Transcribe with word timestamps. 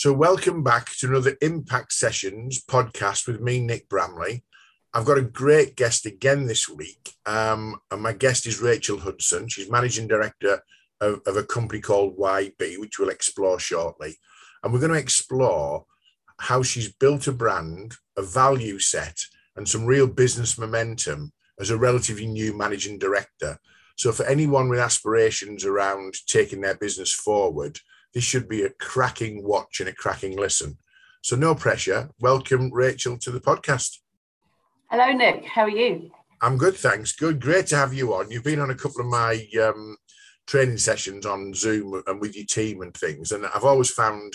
So, 0.00 0.14
welcome 0.14 0.62
back 0.62 0.88
to 0.96 1.08
another 1.08 1.36
Impact 1.42 1.92
Sessions 1.92 2.64
podcast 2.64 3.26
with 3.26 3.42
me, 3.42 3.60
Nick 3.60 3.86
Bramley. 3.90 4.44
I've 4.94 5.04
got 5.04 5.18
a 5.18 5.20
great 5.20 5.76
guest 5.76 6.06
again 6.06 6.46
this 6.46 6.66
week, 6.70 7.12
um, 7.26 7.76
and 7.90 8.00
my 8.00 8.14
guest 8.14 8.46
is 8.46 8.62
Rachel 8.62 8.98
Hudson. 8.98 9.48
She's 9.48 9.70
managing 9.70 10.08
director 10.08 10.62
of, 11.02 11.20
of 11.26 11.36
a 11.36 11.42
company 11.42 11.82
called 11.82 12.16
YB, 12.16 12.80
which 12.80 12.98
we'll 12.98 13.10
explore 13.10 13.60
shortly. 13.60 14.16
And 14.64 14.72
we're 14.72 14.80
going 14.80 14.92
to 14.92 14.98
explore 14.98 15.84
how 16.38 16.62
she's 16.62 16.90
built 16.94 17.26
a 17.26 17.32
brand, 17.32 17.96
a 18.16 18.22
value 18.22 18.78
set, 18.78 19.18
and 19.54 19.68
some 19.68 19.84
real 19.84 20.06
business 20.06 20.56
momentum 20.56 21.30
as 21.60 21.68
a 21.68 21.76
relatively 21.76 22.26
new 22.26 22.56
managing 22.56 22.98
director. 22.98 23.58
So, 23.98 24.12
for 24.12 24.24
anyone 24.24 24.70
with 24.70 24.80
aspirations 24.80 25.66
around 25.66 26.14
taking 26.26 26.62
their 26.62 26.76
business 26.76 27.12
forward, 27.12 27.78
this 28.14 28.24
should 28.24 28.48
be 28.48 28.62
a 28.62 28.70
cracking 28.70 29.44
watch 29.44 29.80
and 29.80 29.88
a 29.88 29.92
cracking 29.92 30.36
listen. 30.36 30.78
So, 31.22 31.36
no 31.36 31.54
pressure. 31.54 32.10
Welcome, 32.20 32.72
Rachel, 32.72 33.18
to 33.18 33.30
the 33.30 33.40
podcast. 33.40 33.98
Hello, 34.90 35.12
Nick. 35.12 35.44
How 35.44 35.62
are 35.62 35.70
you? 35.70 36.10
I'm 36.42 36.56
good, 36.56 36.74
thanks. 36.74 37.12
Good. 37.12 37.40
Great 37.40 37.66
to 37.68 37.76
have 37.76 37.92
you 37.92 38.14
on. 38.14 38.30
You've 38.30 38.44
been 38.44 38.60
on 38.60 38.70
a 38.70 38.74
couple 38.74 39.02
of 39.02 39.06
my 39.06 39.46
um, 39.62 39.96
training 40.46 40.78
sessions 40.78 41.26
on 41.26 41.52
Zoom 41.54 42.02
and 42.06 42.20
with 42.20 42.34
your 42.34 42.46
team 42.46 42.80
and 42.80 42.94
things, 42.94 43.32
and 43.32 43.46
I've 43.46 43.64
always 43.64 43.90
found 43.90 44.34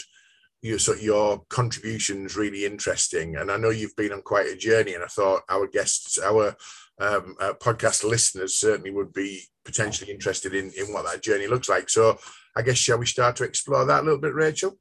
your 0.62 0.80
so 0.80 0.94
your 0.96 1.44
contributions 1.50 2.36
really 2.36 2.66
interesting. 2.66 3.36
And 3.36 3.52
I 3.52 3.58
know 3.58 3.70
you've 3.70 3.96
been 3.96 4.14
on 4.14 4.22
quite 4.22 4.48
a 4.48 4.56
journey, 4.56 4.94
and 4.94 5.04
I 5.04 5.08
thought 5.08 5.44
our 5.50 5.68
guests, 5.68 6.20
our 6.20 6.56
um, 7.00 7.36
uh, 7.40 7.54
podcast 7.60 8.04
listeners, 8.04 8.56
certainly 8.56 8.92
would 8.92 9.14
be 9.14 9.42
potentially 9.64 10.12
interested 10.12 10.54
in 10.54 10.72
in 10.78 10.94
what 10.94 11.06
that 11.06 11.24
journey 11.24 11.48
looks 11.48 11.70
like. 11.70 11.90
So, 11.90 12.18
I 12.56 12.62
guess 12.62 12.78
shall 12.78 12.98
we 12.98 13.06
start 13.06 13.36
to 13.38 13.44
explore 13.44 13.86
that 13.86 14.02
a 14.02 14.04
little 14.04 14.20
bit, 14.20 14.34
Rachel? 14.34 14.78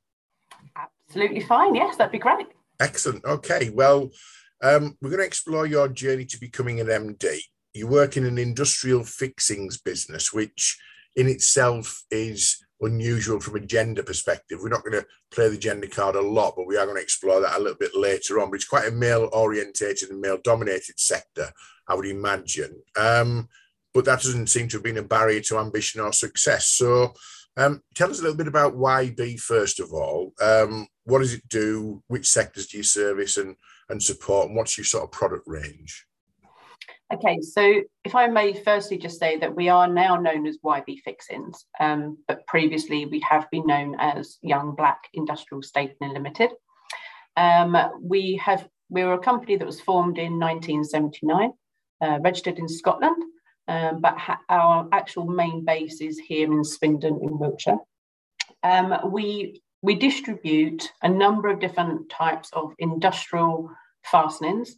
Absolutely 1.08 1.40
fine. 1.40 1.74
Yes, 1.74 1.96
that'd 1.96 2.12
be 2.12 2.18
great. 2.18 2.46
Excellent. 2.80 3.24
Okay. 3.24 3.70
Well, 3.70 4.10
um, 4.62 4.96
we're 5.00 5.10
going 5.10 5.20
to 5.20 5.26
explore 5.26 5.66
your 5.66 5.88
journey 5.88 6.24
to 6.26 6.40
becoming 6.40 6.80
an 6.80 6.86
MD. 6.86 7.38
You 7.72 7.86
work 7.86 8.16
in 8.16 8.24
an 8.24 8.38
industrial 8.38 9.04
fixings 9.04 9.78
business, 9.78 10.32
which 10.32 10.78
in 11.16 11.28
itself 11.28 12.02
is 12.10 12.64
unusual 12.80 13.40
from 13.40 13.56
a 13.56 13.60
gender 13.60 14.02
perspective. 14.02 14.58
We're 14.60 14.68
not 14.68 14.84
going 14.84 15.00
to 15.00 15.06
play 15.30 15.48
the 15.48 15.58
gender 15.58 15.86
card 15.86 16.16
a 16.16 16.20
lot, 16.20 16.54
but 16.56 16.66
we 16.66 16.76
are 16.76 16.84
going 16.84 16.96
to 16.96 17.02
explore 17.02 17.40
that 17.40 17.56
a 17.56 17.60
little 17.60 17.78
bit 17.78 17.96
later 17.96 18.40
on. 18.40 18.50
But 18.50 18.56
it's 18.56 18.68
quite 18.68 18.88
a 18.88 18.92
male 18.92 19.28
orientated 19.32 20.10
and 20.10 20.20
male 20.20 20.38
dominated 20.42 20.98
sector, 20.98 21.50
I 21.88 21.94
would 21.94 22.06
imagine. 22.06 22.82
Um, 22.96 23.48
but 23.92 24.04
that 24.06 24.22
doesn't 24.22 24.48
seem 24.48 24.68
to 24.68 24.76
have 24.76 24.84
been 24.84 24.98
a 24.98 25.02
barrier 25.02 25.40
to 25.40 25.58
ambition 25.58 26.00
or 26.00 26.12
success. 26.12 26.66
So, 26.68 27.14
um, 27.56 27.82
tell 27.94 28.10
us 28.10 28.18
a 28.18 28.22
little 28.22 28.36
bit 28.36 28.48
about 28.48 28.76
YB 28.76 29.40
first 29.40 29.80
of 29.80 29.92
all. 29.92 30.32
Um, 30.40 30.86
what 31.04 31.20
does 31.20 31.34
it 31.34 31.48
do? 31.48 32.02
Which 32.08 32.28
sectors 32.28 32.66
do 32.66 32.78
you 32.78 32.82
service 32.82 33.36
and, 33.36 33.56
and 33.88 34.02
support? 34.02 34.48
And 34.48 34.56
what's 34.56 34.76
your 34.76 34.84
sort 34.84 35.04
of 35.04 35.12
product 35.12 35.44
range? 35.46 36.06
Okay, 37.12 37.40
so 37.42 37.82
if 38.04 38.14
I 38.14 38.26
may 38.26 38.54
firstly 38.54 38.98
just 38.98 39.20
say 39.20 39.38
that 39.38 39.54
we 39.54 39.68
are 39.68 39.86
now 39.86 40.16
known 40.16 40.46
as 40.46 40.58
YB 40.64 41.00
Fixings, 41.04 41.66
um, 41.78 42.18
but 42.26 42.46
previously 42.46 43.06
we 43.06 43.20
have 43.28 43.48
been 43.50 43.66
known 43.66 43.94
as 44.00 44.38
Young 44.42 44.74
Black 44.74 45.08
Industrial 45.12 45.62
Stapling 45.62 46.12
Limited. 46.14 46.50
Um, 47.36 47.76
we 48.00 48.40
have 48.42 48.66
we 48.88 49.04
were 49.04 49.14
a 49.14 49.18
company 49.18 49.56
that 49.56 49.66
was 49.66 49.80
formed 49.80 50.18
in 50.18 50.38
1979, 50.38 51.52
uh, 52.00 52.18
registered 52.20 52.58
in 52.58 52.68
Scotland, 52.68 53.22
um, 53.68 54.00
but 54.00 54.18
ha- 54.18 54.40
our 54.48 54.88
actual 54.92 55.26
main 55.26 55.64
base 55.64 56.00
is 56.00 56.18
here 56.18 56.52
in 56.52 56.64
Swindon 56.64 57.20
in 57.22 57.38
Wiltshire. 57.38 57.78
Um, 58.62 59.10
we 59.12 59.62
we 59.82 59.94
distribute 59.94 60.90
a 61.02 61.08
number 61.08 61.48
of 61.48 61.60
different 61.60 62.08
types 62.08 62.48
of 62.54 62.72
industrial 62.78 63.70
fastenings 64.02 64.74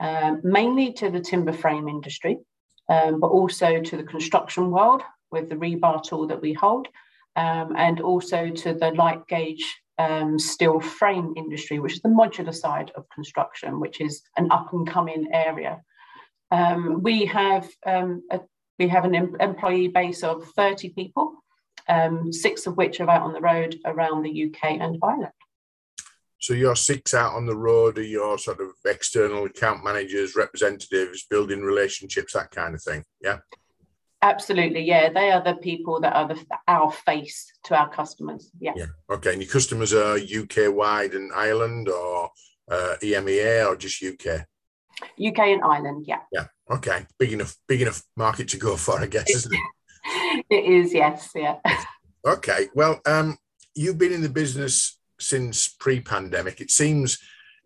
um, 0.00 0.40
mainly 0.44 0.92
to 0.94 1.10
the 1.10 1.20
timber 1.20 1.52
frame 1.52 1.88
industry, 1.88 2.38
um, 2.88 3.20
but 3.20 3.28
also 3.28 3.80
to 3.80 3.96
the 3.96 4.02
construction 4.02 4.70
world 4.70 5.02
with 5.30 5.48
the 5.48 5.56
rebar 5.56 6.02
tool 6.02 6.26
that 6.26 6.40
we 6.40 6.52
hold, 6.52 6.88
um, 7.36 7.74
and 7.76 8.00
also 8.00 8.50
to 8.50 8.74
the 8.74 8.90
light 8.92 9.26
gauge 9.28 9.64
um, 9.98 10.38
steel 10.38 10.80
frame 10.80 11.32
industry, 11.36 11.78
which 11.78 11.94
is 11.94 12.02
the 12.02 12.08
modular 12.08 12.54
side 12.54 12.92
of 12.94 13.08
construction, 13.08 13.80
which 13.80 14.00
is 14.00 14.22
an 14.36 14.50
up 14.50 14.72
and 14.72 14.86
coming 14.86 15.28
area. 15.32 15.80
Um, 16.50 17.02
we 17.02 17.26
have 17.26 17.68
um, 17.84 18.22
a, 18.30 18.40
we 18.78 18.88
have 18.88 19.04
an 19.04 19.14
em- 19.14 19.36
employee 19.40 19.88
base 19.88 20.22
of 20.22 20.44
30 20.56 20.90
people, 20.90 21.34
six 22.30 22.66
of 22.66 22.76
which 22.76 23.00
are 23.00 23.10
out 23.10 23.22
on 23.22 23.32
the 23.32 23.40
road 23.40 23.76
around 23.84 24.22
the 24.22 24.44
UK 24.44 24.78
and 24.80 24.98
Ireland. 25.02 25.32
So 26.38 26.54
your 26.54 26.76
six 26.76 27.14
out 27.14 27.34
on 27.34 27.46
the 27.46 27.56
road 27.56 27.98
are 27.98 28.02
your 28.02 28.38
sort 28.38 28.60
of 28.60 28.68
external 28.84 29.46
account 29.46 29.82
managers, 29.82 30.36
representatives, 30.36 31.26
building 31.28 31.62
relationships, 31.62 32.34
that 32.34 32.50
kind 32.50 32.74
of 32.74 32.82
thing. 32.82 33.04
Yeah. 33.20 33.38
Absolutely, 34.22 34.82
yeah. 34.82 35.10
They 35.12 35.30
are 35.30 35.42
the 35.42 35.54
people 35.54 36.00
that 36.00 36.14
are 36.14 36.28
the, 36.28 36.44
our 36.68 36.92
face 36.92 37.52
to 37.64 37.76
our 37.76 37.88
customers. 37.88 38.50
Yeah. 38.60 38.72
Yeah. 38.76 38.86
Okay. 39.10 39.32
And 39.32 39.42
your 39.42 39.50
customers 39.50 39.92
are 39.92 40.16
UK 40.16 40.74
wide 40.74 41.14
and 41.14 41.32
Ireland, 41.34 41.88
or 41.88 42.30
uh, 42.70 42.96
EMEA, 43.02 43.66
or 43.68 43.76
just 43.76 44.02
UK? 44.02 44.46
UK 45.24 45.38
and 45.38 45.62
Ireland. 45.62 46.04
Yeah. 46.06 46.20
Yeah. 46.32 46.46
Okay. 46.70 47.06
Big 47.18 47.32
enough. 47.32 47.56
Big 47.68 47.82
enough 47.82 48.02
market 48.16 48.48
to 48.48 48.56
go 48.56 48.76
for, 48.76 49.00
I 49.00 49.06
guess, 49.06 49.30
isn't 49.30 49.54
it? 49.54 50.44
it 50.50 50.64
is. 50.64 50.94
Yes. 50.94 51.30
Yeah. 51.34 51.56
Okay. 52.26 52.66
Well, 52.74 53.00
um, 53.06 53.38
you've 53.76 53.98
been 53.98 54.12
in 54.12 54.20
the 54.20 54.28
business 54.28 54.98
since 55.20 55.68
pre-pandemic. 55.68 56.60
It 56.60 56.72
seems 56.72 57.18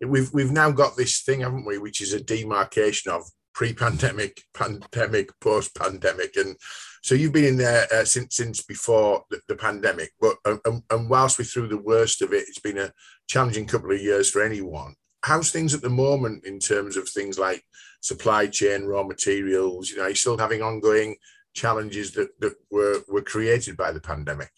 we've 0.05 0.31
we've 0.33 0.51
now 0.51 0.69
got 0.69 0.95
this 0.95 1.21
thing, 1.21 1.41
haven't 1.41 1.65
we, 1.65 1.79
which 1.79 1.99
is 1.99 2.13
a 2.13 2.21
demarcation 2.21 3.11
of 3.11 3.23
pre-pandemic, 3.55 4.43
pandemic, 4.53 5.31
post-pandemic, 5.39 6.35
and 6.37 6.55
so 7.03 7.15
you've 7.15 7.33
been 7.33 7.45
in 7.45 7.57
there 7.57 7.87
uh, 7.91 8.05
since 8.05 8.35
since 8.35 8.61
before 8.61 9.23
the, 9.29 9.41
the 9.47 9.55
pandemic. 9.55 10.11
But 10.19 10.37
um, 10.45 10.83
and 10.89 11.09
whilst 11.09 11.39
we're 11.39 11.45
through 11.45 11.69
the 11.69 11.77
worst 11.77 12.21
of 12.21 12.31
it, 12.33 12.45
it's 12.47 12.59
been 12.59 12.77
a 12.77 12.93
challenging 13.27 13.65
couple 13.65 13.91
of 13.91 14.01
years 14.01 14.29
for 14.29 14.43
anyone. 14.43 14.95
How's 15.23 15.51
things 15.51 15.73
at 15.73 15.81
the 15.81 15.89
moment 15.89 16.45
in 16.45 16.59
terms 16.59 16.97
of 16.97 17.07
things 17.07 17.37
like 17.37 17.63
supply 18.01 18.47
chain, 18.47 18.85
raw 18.85 19.03
materials? 19.03 19.89
You 19.89 19.97
know, 19.97 20.03
are 20.03 20.09
you 20.09 20.15
still 20.15 20.37
having 20.37 20.61
ongoing 20.61 21.15
challenges 21.53 22.11
that, 22.13 22.29
that 22.39 22.53
were 22.71 23.01
were 23.07 23.21
created 23.21 23.77
by 23.77 23.91
the 23.91 24.01
pandemic? 24.01 24.51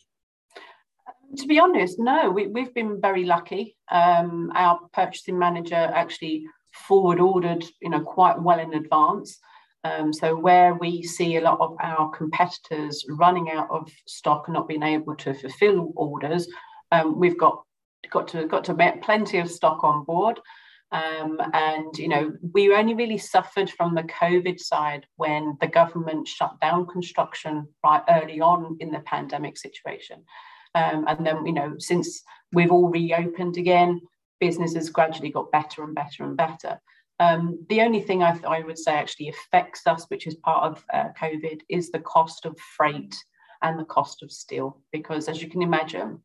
To 1.37 1.47
be 1.47 1.59
honest, 1.59 1.99
no, 1.99 2.29
we, 2.29 2.47
we've 2.47 2.73
been 2.73 3.01
very 3.01 3.25
lucky. 3.25 3.75
Um, 3.91 4.51
our 4.53 4.79
purchasing 4.93 5.37
manager 5.39 5.75
actually 5.75 6.45
forward 6.71 7.19
ordered, 7.19 7.65
you 7.81 7.89
know, 7.89 8.01
quite 8.01 8.41
well 8.41 8.59
in 8.59 8.73
advance. 8.73 9.39
Um, 9.83 10.13
so 10.13 10.35
where 10.35 10.75
we 10.75 11.03
see 11.03 11.35
a 11.35 11.41
lot 11.41 11.59
of 11.59 11.75
our 11.81 12.09
competitors 12.11 13.05
running 13.09 13.49
out 13.49 13.69
of 13.69 13.91
stock 14.07 14.47
and 14.47 14.53
not 14.53 14.67
being 14.67 14.83
able 14.83 15.15
to 15.17 15.33
fulfill 15.33 15.91
orders, 15.95 16.47
um, 16.91 17.19
we've 17.19 17.37
got 17.37 17.63
got 18.09 18.27
to 18.29 18.45
got 18.47 18.63
to 18.65 18.73
get 18.73 19.01
plenty 19.01 19.37
of 19.39 19.49
stock 19.49 19.83
on 19.83 20.03
board. 20.03 20.39
Um, 20.91 21.39
and 21.53 21.97
you 21.97 22.07
know, 22.07 22.33
we 22.53 22.73
only 22.73 22.93
really 22.93 23.17
suffered 23.17 23.69
from 23.69 23.95
the 23.95 24.03
COVID 24.03 24.59
side 24.59 25.07
when 25.15 25.57
the 25.59 25.67
government 25.67 26.27
shut 26.27 26.59
down 26.61 26.85
construction 26.85 27.67
right 27.83 28.03
early 28.09 28.39
on 28.41 28.77
in 28.79 28.91
the 28.91 28.99
pandemic 28.99 29.57
situation. 29.57 30.23
Um, 30.75 31.05
and 31.07 31.25
then, 31.25 31.45
you 31.45 31.53
know, 31.53 31.75
since 31.77 32.23
we've 32.51 32.71
all 32.71 32.89
reopened 32.89 33.57
again, 33.57 34.01
business 34.39 34.73
has 34.73 34.89
gradually 34.89 35.31
got 35.31 35.51
better 35.51 35.83
and 35.83 35.95
better 35.95 36.23
and 36.23 36.35
better. 36.35 36.79
Um, 37.19 37.63
the 37.69 37.81
only 37.81 38.01
thing 38.01 38.23
I, 38.23 38.31
th- 38.31 38.43
I, 38.43 38.61
would 38.61 38.77
say 38.77 38.93
actually 38.93 39.29
affects 39.29 39.85
us, 39.85 40.05
which 40.09 40.25
is 40.25 40.35
part 40.35 40.63
of 40.63 40.83
uh, 40.93 41.09
COVID, 41.19 41.61
is 41.69 41.91
the 41.91 41.99
cost 41.99 42.45
of 42.45 42.57
freight 42.75 43.15
and 43.61 43.79
the 43.79 43.85
cost 43.85 44.23
of 44.23 44.31
steel. 44.31 44.81
Because 44.91 45.29
as 45.29 45.41
you 45.41 45.49
can 45.49 45.61
imagine, 45.61 46.19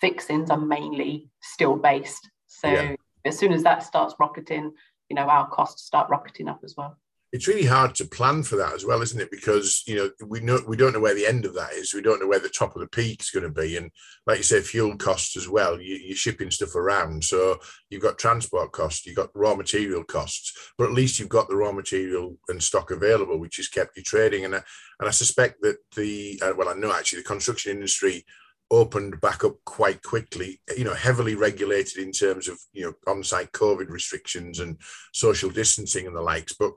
fixings 0.00 0.50
are 0.50 0.60
mainly 0.60 1.30
steel 1.40 1.76
based. 1.76 2.30
So 2.46 2.68
yeah. 2.68 2.94
as 3.24 3.38
soon 3.38 3.52
as 3.52 3.62
that 3.62 3.82
starts 3.82 4.14
rocketing, 4.18 4.72
you 5.08 5.16
know, 5.16 5.28
our 5.28 5.48
costs 5.48 5.82
start 5.82 6.08
rocketing 6.10 6.48
up 6.48 6.60
as 6.64 6.74
well 6.76 6.98
it's 7.32 7.48
really 7.48 7.64
hard 7.64 7.94
to 7.94 8.04
plan 8.04 8.42
for 8.42 8.56
that 8.56 8.74
as 8.74 8.84
well, 8.84 9.00
isn't 9.00 9.20
it? 9.20 9.30
Because 9.30 9.82
you 9.86 9.96
know 9.96 10.10
we 10.26 10.40
know 10.40 10.60
we 10.68 10.76
don't 10.76 10.92
know 10.92 11.00
where 11.00 11.14
the 11.14 11.26
end 11.26 11.46
of 11.46 11.54
that 11.54 11.72
is. 11.72 11.94
We 11.94 12.02
don't 12.02 12.20
know 12.20 12.28
where 12.28 12.38
the 12.38 12.50
top 12.50 12.76
of 12.76 12.80
the 12.82 12.88
peak 12.88 13.22
is 13.22 13.30
going 13.30 13.44
to 13.44 13.60
be, 13.60 13.78
and 13.78 13.90
like 14.26 14.36
you 14.36 14.42
say, 14.42 14.60
fuel 14.60 14.96
costs 14.98 15.34
as 15.34 15.48
well. 15.48 15.80
You, 15.80 16.12
are 16.12 16.16
shipping 16.16 16.50
stuff 16.50 16.76
around, 16.76 17.24
so 17.24 17.58
you've 17.88 18.02
got 18.02 18.18
transport 18.18 18.72
costs, 18.72 19.06
you've 19.06 19.16
got 19.16 19.30
raw 19.34 19.54
material 19.54 20.04
costs, 20.04 20.72
but 20.76 20.84
at 20.84 20.92
least 20.92 21.18
you've 21.18 21.30
got 21.30 21.48
the 21.48 21.56
raw 21.56 21.72
material 21.72 22.36
and 22.48 22.62
stock 22.62 22.90
available, 22.90 23.38
which 23.38 23.56
has 23.56 23.68
kept 23.68 23.96
you 23.96 24.02
trading. 24.02 24.44
And 24.44 24.54
I, 24.54 24.62
and 25.00 25.08
I 25.08 25.10
suspect 25.10 25.62
that 25.62 25.78
the 25.96 26.38
uh, 26.42 26.52
well, 26.54 26.68
I 26.68 26.74
know 26.74 26.92
actually 26.92 27.20
the 27.20 27.28
construction 27.28 27.72
industry 27.72 28.26
opened 28.72 29.20
back 29.20 29.44
up 29.44 29.54
quite 29.64 30.02
quickly, 30.02 30.60
you 30.76 30.82
know, 30.82 30.94
heavily 30.94 31.34
regulated 31.34 31.98
in 31.98 32.10
terms 32.10 32.48
of, 32.48 32.58
you 32.72 32.82
know, 32.82 32.94
on-site 33.06 33.52
COVID 33.52 33.90
restrictions 33.90 34.58
and 34.58 34.78
social 35.12 35.50
distancing 35.50 36.06
and 36.06 36.16
the 36.16 36.22
likes. 36.22 36.54
But 36.54 36.72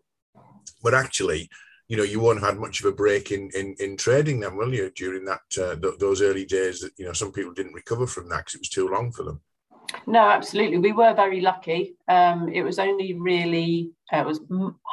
but 0.83 0.93
actually, 0.93 1.49
you 1.87 1.97
know, 1.97 2.03
you 2.03 2.19
won't 2.19 2.41
have 2.41 2.49
had 2.49 2.59
much 2.59 2.81
of 2.81 2.85
a 2.85 2.91
break 2.91 3.31
in 3.31 3.49
in, 3.55 3.75
in 3.79 3.97
trading 3.97 4.41
then, 4.41 4.57
will 4.57 4.73
you? 4.73 4.91
During 4.91 5.25
that 5.25 5.41
uh, 5.57 5.75
th- 5.75 5.99
those 5.99 6.21
early 6.21 6.45
days, 6.45 6.81
that 6.81 6.91
you 6.97 7.05
know, 7.05 7.13
some 7.13 7.31
people 7.31 7.53
didn't 7.53 7.73
recover 7.73 8.05
from 8.05 8.29
that 8.29 8.39
because 8.39 8.55
it 8.55 8.61
was 8.61 8.69
too 8.69 8.89
long 8.89 9.11
for 9.11 9.23
them. 9.23 9.41
No, 10.07 10.19
absolutely. 10.19 10.79
We 10.79 10.91
were 10.91 11.13
very 11.13 11.41
lucky. 11.41 11.95
Um, 12.07 12.49
it 12.49 12.63
was 12.63 12.79
only 12.79 13.13
really, 13.13 13.91
uh, 14.11 14.17
it 14.17 14.25
was 14.25 14.41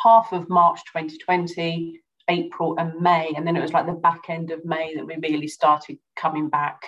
half 0.02 0.32
of 0.32 0.48
March 0.48 0.80
2020, 0.84 2.00
April 2.32 2.74
and 2.78 3.00
May. 3.00 3.32
And 3.36 3.46
then 3.46 3.56
it 3.56 3.62
was 3.62 3.72
like 3.72 3.86
the 3.86 3.92
back 3.92 4.22
end 4.28 4.50
of 4.50 4.64
May 4.64 4.94
that 4.94 5.06
we 5.06 5.16
really 5.16 5.48
started 5.48 5.98
coming 6.16 6.48
back. 6.48 6.80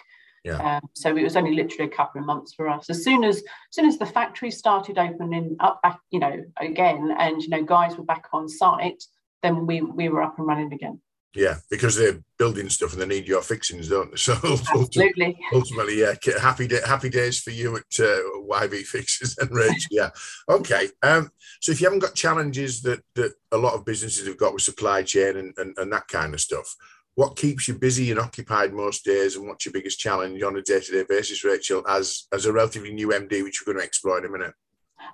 Yeah. 0.45 0.77
Um, 0.77 0.89
so 0.93 1.17
it 1.17 1.23
was 1.23 1.37
only 1.37 1.55
literally 1.55 1.91
a 1.91 1.97
couple 1.97 2.21
of 2.21 2.27
months 2.27 2.53
for 2.53 2.69
us. 2.69 2.91
As 2.91 3.03
soon 3.03 3.25
as, 3.25 3.39
as 3.39 3.45
soon 3.71 3.87
as 3.87 3.99
the 3.99 4.07
factory 4.07 4.51
started 4.51 4.99
opening 4.99 5.57
up 5.61 5.81
back, 5.83 5.99
you 6.11 6.19
know, 6.19 6.45
again, 6.59 7.15
and 7.19 7.43
you 7.43 7.49
know, 7.49 7.63
guys 7.63 7.97
were 7.97 8.05
back 8.05 8.27
on 8.33 8.49
site, 8.49 9.03
then 9.43 9.67
we 9.67 9.81
we 9.81 10.09
were 10.09 10.23
up 10.23 10.39
and 10.39 10.47
running 10.47 10.73
again. 10.73 11.01
Yeah, 11.35 11.57
because 11.69 11.97
they're 11.97 12.21
building 12.39 12.71
stuff 12.71 12.93
and 12.93 13.03
they 13.03 13.07
need 13.07 13.27
your 13.27 13.43
fixings, 13.43 13.89
don't 13.89 14.11
they? 14.11 14.17
So 14.25 14.35
Absolutely. 14.35 15.37
ultimately, 15.53 16.01
yeah, 16.01 16.15
happy 16.41 16.69
day, 16.69 16.81
happy 16.87 17.09
days 17.09 17.41
for 17.41 17.51
you 17.51 17.77
at 17.77 17.83
uh, 17.99 18.21
YB 18.49 18.83
Fixes 18.85 19.37
and 19.39 19.51
Rich. 19.51 19.89
Yeah, 19.91 20.11
okay. 20.49 20.89
Um, 21.03 21.31
so 21.61 21.73
if 21.73 21.81
you 21.81 21.87
haven't 21.87 22.01
got 22.01 22.15
challenges 22.15 22.83
that 22.83 23.03
that 23.17 23.33
a 23.51 23.59
lot 23.59 23.75
of 23.75 23.85
businesses 23.85 24.27
have 24.29 24.39
got 24.39 24.55
with 24.55 24.63
supply 24.63 25.03
chain 25.03 25.37
and, 25.37 25.55
and, 25.57 25.77
and 25.77 25.93
that 25.93 26.07
kind 26.07 26.35
of 26.35 26.41
stuff, 26.41 26.77
what 27.17 27.37
keeps 27.37 27.67
you 27.67 27.75
busy 27.75 28.11
and 28.13 28.21
occupied 28.21 28.73
most 28.73 29.05
days, 29.05 29.37
and 29.37 29.49
what's 29.49 29.65
your 29.65 29.73
biggest 29.73 29.99
challenge 29.99 30.41
on 30.43 30.57
a 30.57 30.63
day 30.63 30.81
to 30.81 30.93
day 30.93 31.05
basis, 31.09 31.45
Rachel, 31.45 31.85
as 31.89 32.27
as 32.33 32.47
a 32.47 32.53
relatively 32.53 32.93
new 32.93 33.09
MD, 33.09 33.43
which 33.43 33.61
we're 33.61 33.73
going 33.73 33.83
to 33.83 33.87
explore 33.87 34.19
in 34.19 34.25
a 34.27 34.31
minute? 34.31 34.55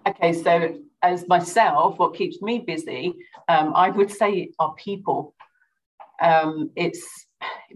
Okay, 0.06 0.32
so 0.32 0.76
as 1.02 1.26
myself, 1.28 1.99
what 1.99 2.14
keeps 2.14 2.40
me 2.43 2.58
busy, 2.58 3.14
um, 3.49 3.73
I 3.75 3.90
would 3.90 4.11
say, 4.11 4.50
are 4.58 4.75
people 4.75 5.34
um, 6.20 6.70
it's 6.76 7.26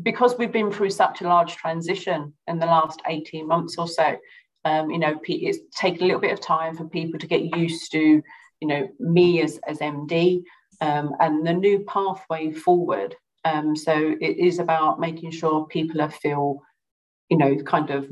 because 0.02 0.36
we've 0.38 0.52
been 0.52 0.70
through 0.70 0.90
such 0.90 1.20
a 1.20 1.28
large 1.28 1.56
transition 1.56 2.32
in 2.48 2.58
the 2.58 2.66
last 2.66 3.00
18 3.06 3.46
months 3.46 3.76
or 3.78 3.88
so 3.88 4.16
um, 4.64 4.90
you 4.90 4.98
know 4.98 5.18
it's 5.24 5.58
taken 5.76 6.02
a 6.02 6.06
little 6.06 6.20
bit 6.20 6.32
of 6.32 6.40
time 6.40 6.76
for 6.76 6.84
people 6.84 7.18
to 7.18 7.26
get 7.26 7.56
used 7.56 7.90
to 7.92 8.22
you 8.60 8.68
know 8.68 8.88
me 8.98 9.42
as 9.42 9.58
as 9.66 9.78
md 9.78 10.42
um, 10.80 11.14
and 11.20 11.46
the 11.46 11.52
new 11.52 11.80
pathway 11.80 12.52
forward. 12.52 13.16
Um, 13.44 13.76
so 13.76 14.14
it 14.20 14.38
is 14.38 14.58
about 14.58 15.00
making 15.00 15.30
sure 15.30 15.66
people 15.66 16.00
are 16.00 16.10
feel 16.10 16.60
you 17.30 17.38
know 17.38 17.56
kind 17.62 17.90
of 17.90 18.08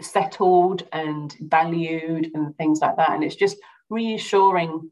settled 0.00 0.86
and 0.92 1.34
valued 1.40 2.30
and 2.34 2.56
things 2.56 2.80
like 2.80 2.96
that. 2.96 3.10
And 3.10 3.24
it's 3.24 3.36
just 3.36 3.56
reassuring 3.88 4.90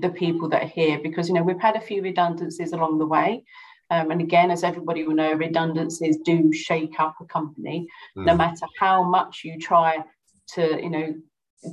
the 0.00 0.08
people 0.08 0.48
that 0.48 0.62
are 0.64 0.68
here 0.68 0.98
because 1.02 1.28
you 1.28 1.34
know 1.34 1.42
we've 1.42 1.60
had 1.60 1.76
a 1.76 1.80
few 1.80 2.02
redundancies 2.02 2.72
along 2.72 2.98
the 2.98 3.06
way 3.06 3.44
um, 3.90 4.10
and 4.10 4.20
again, 4.20 4.50
as 4.50 4.64
everybody 4.64 5.04
will 5.04 5.14
know, 5.14 5.32
redundancies 5.32 6.18
do 6.24 6.52
shake 6.52 6.98
up 6.98 7.16
a 7.20 7.24
company. 7.24 7.86
Mm. 8.16 8.26
No 8.26 8.36
matter 8.36 8.66
how 8.78 9.02
much 9.02 9.42
you 9.44 9.58
try 9.58 9.98
to, 10.54 10.82
you 10.82 10.90
know, 10.90 11.14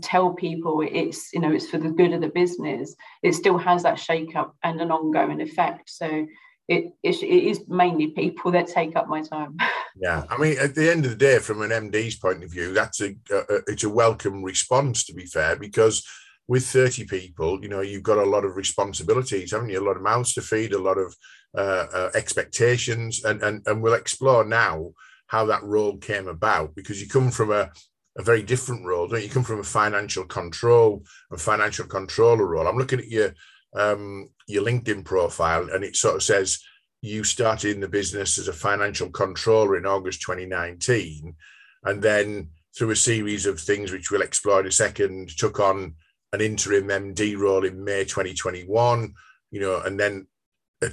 tell 0.01 0.33
people 0.33 0.81
it's, 0.81 1.33
you 1.33 1.39
know, 1.39 1.51
it's 1.51 1.69
for 1.69 1.77
the 1.77 1.89
good 1.89 2.13
of 2.13 2.21
the 2.21 2.29
business, 2.29 2.95
it 3.21 3.33
still 3.33 3.57
has 3.57 3.83
that 3.83 3.99
shake 3.99 4.35
up 4.35 4.55
and 4.63 4.79
an 4.79 4.91
ongoing 4.91 5.41
effect. 5.41 5.89
So 5.89 6.27
it, 6.67 6.93
it, 7.03 7.23
it 7.23 7.43
is 7.43 7.61
mainly 7.67 8.07
people 8.07 8.51
that 8.51 8.67
take 8.67 8.95
up 8.95 9.07
my 9.07 9.21
time. 9.21 9.57
Yeah, 9.95 10.23
I 10.27 10.37
mean, 10.37 10.57
at 10.59 10.73
the 10.73 10.89
end 10.89 11.05
of 11.05 11.11
the 11.11 11.17
day, 11.17 11.37
from 11.37 11.61
an 11.61 11.69
MD's 11.69 12.15
point 12.15 12.43
of 12.43 12.49
view, 12.49 12.73
that's 12.73 12.99
a, 12.99 13.13
a 13.29 13.59
it's 13.67 13.83
a 13.83 13.89
welcome 13.89 14.41
response. 14.41 15.05
To 15.05 15.13
be 15.13 15.27
fair, 15.27 15.55
because 15.55 16.03
with 16.47 16.65
30 16.65 17.05
people, 17.05 17.61
you 17.61 17.69
know, 17.69 17.81
you've 17.81 18.03
got 18.03 18.17
a 18.17 18.29
lot 18.29 18.43
of 18.43 18.57
responsibilities, 18.57 19.51
haven't 19.51 19.69
you? 19.69 19.79
A 19.79 19.85
lot 19.85 19.95
of 19.95 20.01
mouths 20.01 20.33
to 20.33 20.41
feed, 20.41 20.73
a 20.73 20.81
lot 20.81 20.97
of 20.97 21.15
uh, 21.57 21.85
uh, 21.93 22.09
expectations, 22.15 23.23
and, 23.23 23.41
and 23.43 23.61
and 23.65 23.81
we'll 23.81 23.93
explore 23.93 24.43
now 24.43 24.91
how 25.27 25.45
that 25.45 25.63
role 25.63 25.97
came 25.97 26.27
about 26.27 26.75
because 26.75 27.01
you 27.01 27.07
come 27.07 27.31
from 27.31 27.51
a, 27.51 27.69
a 28.17 28.23
very 28.23 28.43
different 28.43 28.85
role, 28.85 29.07
don't 29.07 29.19
you? 29.19 29.27
you 29.27 29.31
come 29.31 29.43
from 29.43 29.59
a 29.59 29.63
financial 29.63 30.25
control, 30.25 31.03
a 31.31 31.37
financial 31.37 31.85
controller 31.85 32.45
role. 32.45 32.67
I'm 32.67 32.77
looking 32.77 32.99
at 32.99 33.07
your 33.07 33.33
um, 33.75 34.29
your 34.47 34.63
LinkedIn 34.63 35.05
profile, 35.05 35.69
and 35.71 35.83
it 35.83 35.95
sort 35.95 36.15
of 36.15 36.23
says 36.23 36.59
you 37.01 37.23
started 37.23 37.75
in 37.75 37.81
the 37.81 37.87
business 37.87 38.37
as 38.37 38.47
a 38.47 38.53
financial 38.53 39.09
controller 39.09 39.77
in 39.77 39.85
August 39.85 40.21
2019, 40.21 41.35
and 41.83 42.01
then 42.01 42.49
through 42.77 42.91
a 42.91 42.95
series 42.95 43.45
of 43.45 43.59
things 43.59 43.91
which 43.91 44.09
we'll 44.09 44.21
explore 44.21 44.59
in 44.59 44.67
a 44.67 44.71
second, 44.71 45.29
took 45.37 45.59
on 45.59 45.93
an 46.33 46.41
interim 46.41 46.87
MD 46.87 47.37
role 47.37 47.63
in 47.63 47.83
May 47.83 48.03
2021, 48.03 49.13
you 49.51 49.61
know, 49.61 49.81
and 49.81 49.99
then 49.99 50.27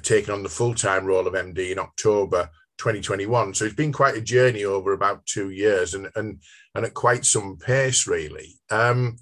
taken 0.02 0.32
on 0.32 0.42
the 0.42 0.48
full 0.48 0.74
time 0.74 1.04
role 1.04 1.26
of 1.26 1.34
MD 1.34 1.72
in 1.72 1.78
October 1.78 2.50
2021. 2.78 3.54
So 3.54 3.64
it's 3.64 3.74
been 3.74 3.92
quite 3.92 4.16
a 4.16 4.20
journey 4.20 4.64
over 4.64 4.92
about 4.92 5.26
two 5.26 5.50
years 5.50 5.94
and 5.94 6.08
and 6.14 6.40
and 6.74 6.84
at 6.84 6.94
quite 6.94 7.24
some 7.24 7.56
pace, 7.56 8.06
really. 8.06 8.60
Um, 8.70 9.16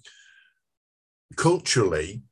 culturally, 1.37 2.23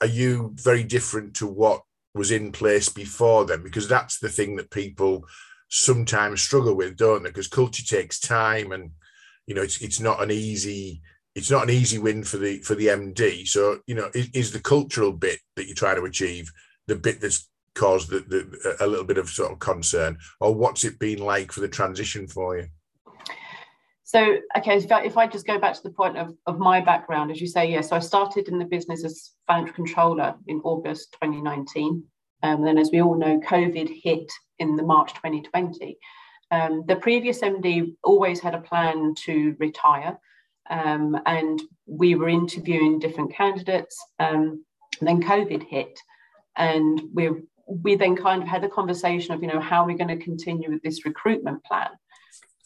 are 0.00 0.06
you 0.06 0.52
very 0.56 0.84
different 0.84 1.34
to 1.36 1.46
what 1.46 1.82
was 2.14 2.30
in 2.30 2.52
place 2.52 2.88
before 2.88 3.44
then? 3.44 3.62
Because 3.62 3.88
that's 3.88 4.18
the 4.18 4.28
thing 4.28 4.56
that 4.56 4.70
people 4.70 5.24
sometimes 5.68 6.42
struggle 6.42 6.74
with, 6.74 6.96
don't 6.96 7.22
they? 7.22 7.30
Because 7.30 7.48
culture 7.48 7.84
takes 7.84 8.20
time 8.20 8.72
and 8.72 8.90
you 9.46 9.54
know 9.54 9.62
it's 9.62 9.80
it's 9.80 10.00
not 10.00 10.22
an 10.22 10.30
easy 10.30 11.00
it's 11.34 11.50
not 11.50 11.64
an 11.64 11.70
easy 11.70 11.98
win 11.98 12.24
for 12.24 12.36
the 12.36 12.58
for 12.60 12.74
the 12.74 12.88
MD. 12.88 13.46
So 13.46 13.80
you 13.86 13.94
know, 13.94 14.10
is, 14.14 14.28
is 14.34 14.52
the 14.52 14.60
cultural 14.60 15.12
bit 15.12 15.40
that 15.56 15.66
you 15.66 15.74
try 15.74 15.94
to 15.94 16.04
achieve 16.04 16.50
the 16.86 16.96
bit 16.96 17.20
that's 17.20 17.48
caused 17.74 18.10
the, 18.10 18.20
the, 18.20 18.76
a 18.80 18.86
little 18.86 19.04
bit 19.04 19.18
of 19.18 19.28
sort 19.28 19.52
of 19.52 19.58
concern, 19.58 20.18
or 20.40 20.54
what's 20.54 20.84
it 20.84 20.98
been 20.98 21.18
like 21.18 21.52
for 21.52 21.60
the 21.60 21.68
transition 21.68 22.28
for 22.28 22.58
you? 22.58 22.68
So, 24.04 24.36
okay, 24.56 24.76
if 24.76 25.16
I 25.16 25.26
just 25.26 25.46
go 25.46 25.58
back 25.58 25.74
to 25.74 25.82
the 25.82 25.90
point 25.90 26.18
of, 26.18 26.34
of 26.46 26.58
my 26.58 26.80
background, 26.80 27.30
as 27.30 27.40
you 27.40 27.48
say, 27.48 27.68
yes, 27.68 27.86
yeah, 27.86 27.88
so 27.88 27.96
I 27.96 27.98
started 28.00 28.48
in 28.48 28.58
the 28.58 28.64
business 28.64 29.02
as 29.02 29.32
financial 29.46 29.74
controller 29.74 30.34
in 30.46 30.60
August 30.62 31.12
2019. 31.14 32.04
Um, 32.42 32.62
then, 32.62 32.78
as 32.78 32.90
we 32.92 33.00
all 33.00 33.16
know, 33.16 33.40
COVID 33.40 33.90
hit 34.02 34.30
in 34.58 34.76
the 34.76 34.82
March 34.82 35.14
2020. 35.14 35.98
Um, 36.50 36.84
the 36.86 36.96
previous 36.96 37.40
MD 37.40 37.96
always 38.04 38.40
had 38.40 38.54
a 38.54 38.60
plan 38.60 39.14
to 39.24 39.56
retire, 39.58 40.18
um, 40.70 41.20
and 41.26 41.60
we 41.86 42.14
were 42.14 42.28
interviewing 42.28 42.98
different 42.98 43.34
candidates. 43.34 43.96
Um, 44.18 44.64
then 45.00 45.22
COVID 45.22 45.64
hit, 45.64 45.98
and 46.56 47.02
we 47.12 47.30
we 47.66 47.94
then 47.94 48.16
kind 48.16 48.42
of 48.42 48.48
had 48.48 48.64
a 48.64 48.68
conversation 48.68 49.34
of 49.34 49.42
you 49.42 49.48
know 49.48 49.60
how 49.60 49.84
we're 49.84 49.98
going 49.98 50.16
to 50.16 50.24
continue 50.24 50.70
with 50.70 50.82
this 50.82 51.04
recruitment 51.04 51.62
plan, 51.64 51.90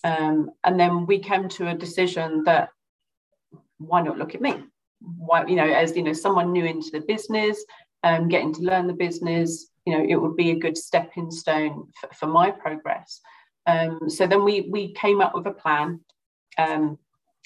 um, 0.04 0.50
and 0.64 0.78
then 0.78 1.06
we 1.06 1.18
came 1.18 1.48
to 1.48 1.68
a 1.68 1.74
decision 1.74 2.44
that 2.44 2.70
why 3.78 4.02
not 4.02 4.18
look 4.18 4.34
at 4.34 4.40
me? 4.40 4.54
Why 5.00 5.46
you 5.46 5.56
know 5.56 5.70
as 5.72 5.96
you 5.96 6.02
know 6.02 6.12
someone 6.12 6.52
new 6.52 6.64
into 6.64 6.90
the 6.90 7.00
business, 7.00 7.64
um, 8.04 8.28
getting 8.28 8.52
to 8.54 8.62
learn 8.62 8.86
the 8.86 8.92
business, 8.92 9.70
you 9.86 9.96
know 9.96 10.04
it 10.06 10.16
would 10.16 10.36
be 10.36 10.50
a 10.50 10.58
good 10.58 10.76
stepping 10.76 11.30
stone 11.30 11.88
for, 12.00 12.14
for 12.14 12.26
my 12.26 12.50
progress. 12.50 13.20
Um, 13.66 14.08
so 14.08 14.26
then 14.26 14.44
we 14.44 14.68
we 14.70 14.92
came 14.94 15.20
up 15.20 15.34
with 15.34 15.46
a 15.46 15.52
plan. 15.52 16.00
Um, 16.56 16.98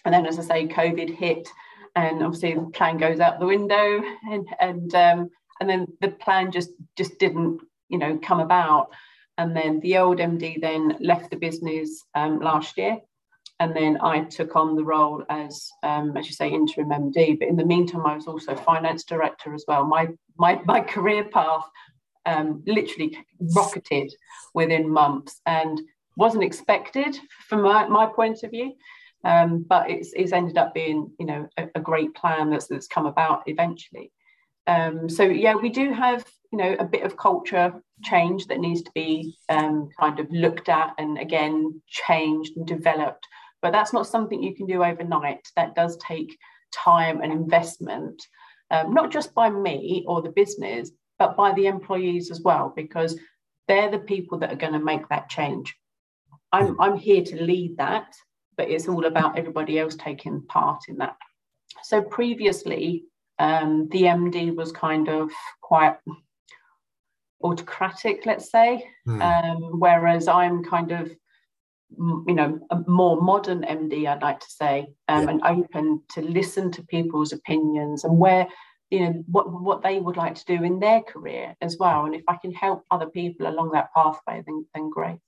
and 0.04 0.12
then, 0.12 0.26
as 0.26 0.38
I 0.38 0.42
say, 0.42 0.66
COVID 0.66 1.14
hit, 1.14 1.48
and 1.94 2.22
obviously 2.22 2.54
the 2.54 2.70
plan 2.72 2.96
goes 2.96 3.20
out 3.20 3.40
the 3.40 3.46
window, 3.46 4.02
and 4.30 4.48
and 4.60 4.94
um, 4.94 5.30
and 5.60 5.68
then 5.68 5.86
the 6.00 6.08
plan 6.08 6.50
just 6.50 6.70
just 6.96 7.18
didn't, 7.18 7.60
you 7.88 7.98
know, 7.98 8.18
come 8.18 8.40
about. 8.40 8.88
And 9.38 9.56
then 9.56 9.80
the 9.80 9.96
old 9.96 10.18
MD 10.18 10.60
then 10.60 10.96
left 11.00 11.30
the 11.30 11.36
business 11.36 12.04
um, 12.14 12.40
last 12.40 12.76
year, 12.76 12.98
and 13.60 13.74
then 13.74 13.98
I 14.02 14.24
took 14.24 14.56
on 14.56 14.76
the 14.76 14.84
role 14.84 15.24
as, 15.30 15.70
um, 15.82 16.16
as 16.16 16.26
you 16.26 16.32
say, 16.32 16.50
interim 16.50 16.90
MD. 16.90 17.38
But 17.38 17.48
in 17.48 17.56
the 17.56 17.64
meantime, 17.64 18.04
I 18.04 18.16
was 18.16 18.26
also 18.26 18.54
finance 18.54 19.04
director 19.04 19.54
as 19.54 19.64
well. 19.66 19.84
My 19.84 20.08
my 20.36 20.60
my 20.64 20.80
career 20.80 21.24
path 21.24 21.64
um, 22.26 22.62
literally 22.66 23.18
rocketed 23.54 24.12
within 24.54 24.90
months 24.90 25.40
and 25.46 25.80
wasn't 26.16 26.44
expected 26.44 27.18
from 27.48 27.62
my, 27.62 27.86
my 27.88 28.06
point 28.06 28.42
of 28.42 28.50
view. 28.50 28.74
Um, 29.24 29.64
but 29.68 29.88
it's, 29.90 30.12
it's 30.14 30.32
ended 30.32 30.58
up 30.58 30.74
being, 30.74 31.10
you 31.18 31.26
know, 31.26 31.48
a, 31.56 31.68
a, 31.76 31.80
great 31.80 32.12
plan 32.14 32.50
that's, 32.50 32.66
that's 32.66 32.88
come 32.88 33.06
about 33.06 33.44
eventually. 33.46 34.10
Um, 34.66 35.08
so 35.08 35.22
yeah, 35.22 35.54
we 35.54 35.68
do 35.68 35.92
have, 35.92 36.24
you 36.50 36.58
know, 36.58 36.76
a 36.78 36.84
bit 36.84 37.02
of 37.02 37.16
culture 37.16 37.72
change 38.02 38.46
that 38.46 38.58
needs 38.58 38.82
to 38.82 38.90
be 38.94 39.36
um, 39.48 39.90
kind 39.98 40.18
of 40.18 40.30
looked 40.30 40.68
at 40.68 40.94
and 40.98 41.18
again 41.18 41.80
changed 41.88 42.56
and 42.56 42.66
developed. 42.66 43.26
But 43.60 43.72
that's 43.72 43.92
not 43.92 44.08
something 44.08 44.42
you 44.42 44.56
can 44.56 44.66
do 44.66 44.82
overnight. 44.82 45.46
That 45.54 45.76
does 45.76 45.96
take 45.98 46.36
time 46.72 47.20
and 47.20 47.32
investment, 47.32 48.20
um, 48.70 48.92
not 48.92 49.12
just 49.12 49.34
by 49.34 49.50
me 49.50 50.04
or 50.08 50.20
the 50.20 50.30
business, 50.30 50.90
but 51.18 51.36
by 51.36 51.52
the 51.52 51.66
employees 51.66 52.30
as 52.32 52.40
well, 52.40 52.72
because 52.74 53.18
they're 53.68 53.90
the 53.90 53.98
people 54.00 54.38
that 54.38 54.52
are 54.52 54.56
going 54.56 54.72
to 54.72 54.80
make 54.80 55.08
that 55.08 55.28
change. 55.28 55.76
I'm, 56.50 56.78
I'm 56.80 56.96
here 56.96 57.22
to 57.22 57.42
lead 57.42 57.76
that 57.78 58.12
but 58.56 58.70
it's 58.70 58.88
all 58.88 59.06
about 59.06 59.38
everybody 59.38 59.78
else 59.78 59.96
taking 59.96 60.42
part 60.42 60.82
in 60.88 60.98
that. 60.98 61.16
So 61.82 62.02
previously, 62.02 63.04
um, 63.38 63.88
the 63.90 64.02
MD 64.02 64.54
was 64.54 64.72
kind 64.72 65.08
of 65.08 65.30
quite 65.60 65.96
autocratic, 67.42 68.24
let's 68.26 68.50
say, 68.50 68.84
mm. 69.08 69.20
um, 69.20 69.80
whereas 69.80 70.28
I'm 70.28 70.62
kind 70.62 70.92
of 70.92 71.10
you 71.98 72.34
know, 72.34 72.58
a 72.70 72.78
more 72.86 73.20
modern 73.20 73.62
MD, 73.62 74.06
I'd 74.06 74.22
like 74.22 74.40
to 74.40 74.50
say, 74.50 74.86
um, 75.08 75.24
yeah. 75.24 75.30
and 75.30 75.42
open 75.44 76.02
to 76.14 76.22
listen 76.22 76.70
to 76.72 76.82
people's 76.84 77.32
opinions 77.32 78.04
and 78.04 78.18
where, 78.18 78.46
you 78.90 79.00
know, 79.00 79.24
what 79.26 79.50
what 79.52 79.82
they 79.82 79.98
would 79.98 80.16
like 80.16 80.34
to 80.36 80.44
do 80.44 80.62
in 80.64 80.78
their 80.78 81.02
career 81.02 81.54
as 81.60 81.76
well. 81.78 82.04
And 82.04 82.14
if 82.14 82.22
I 82.28 82.36
can 82.36 82.52
help 82.52 82.84
other 82.90 83.06
people 83.06 83.46
along 83.46 83.72
that 83.72 83.92
pathway, 83.94 84.42
then 84.46 84.66
then 84.74 84.90
great. 84.90 85.18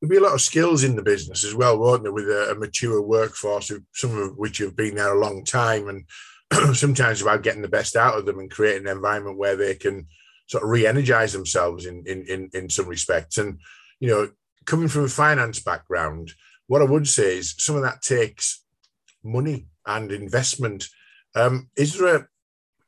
There'll 0.00 0.10
be 0.10 0.16
a 0.16 0.20
lot 0.20 0.34
of 0.34 0.40
skills 0.40 0.84
in 0.84 0.96
the 0.96 1.02
business 1.02 1.44
as 1.44 1.54
well, 1.54 1.78
won't 1.78 2.02
there, 2.02 2.12
with 2.12 2.28
a, 2.28 2.50
a 2.50 2.54
mature 2.54 3.00
workforce, 3.00 3.72
some 3.92 4.18
of 4.18 4.36
which 4.36 4.58
have 4.58 4.76
been 4.76 4.96
there 4.96 5.14
a 5.14 5.20
long 5.20 5.44
time, 5.44 5.88
and 5.88 6.76
sometimes 6.76 7.22
about 7.22 7.42
getting 7.42 7.62
the 7.62 7.68
best 7.68 7.96
out 7.96 8.18
of 8.18 8.26
them 8.26 8.38
and 8.38 8.50
creating 8.50 8.86
an 8.86 8.96
environment 8.96 9.38
where 9.38 9.56
they 9.56 9.74
can 9.74 10.06
sort 10.46 10.62
of 10.62 10.68
re-energize 10.68 11.32
themselves 11.32 11.86
in 11.86 12.04
in 12.06 12.26
in, 12.26 12.50
in 12.52 12.70
some 12.70 12.86
respects. 12.86 13.38
And 13.38 13.58
you 14.00 14.08
know, 14.08 14.30
coming 14.66 14.88
from 14.88 15.04
a 15.04 15.08
finance 15.08 15.60
background, 15.60 16.32
what 16.66 16.82
I 16.82 16.86
would 16.86 17.08
say 17.08 17.38
is 17.38 17.54
some 17.58 17.76
of 17.76 17.82
that 17.82 18.02
takes 18.02 18.62
money 19.22 19.66
and 19.86 20.12
investment. 20.12 20.88
Um, 21.34 21.70
is 21.76 21.98
there 21.98 22.16
a 22.16 22.28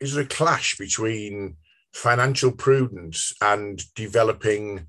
is 0.01 0.15
there 0.15 0.25
a 0.25 0.29
clash 0.29 0.77
between 0.77 1.57
financial 1.93 2.53
prudence 2.53 3.33
and 3.41 3.83
developing 3.95 4.87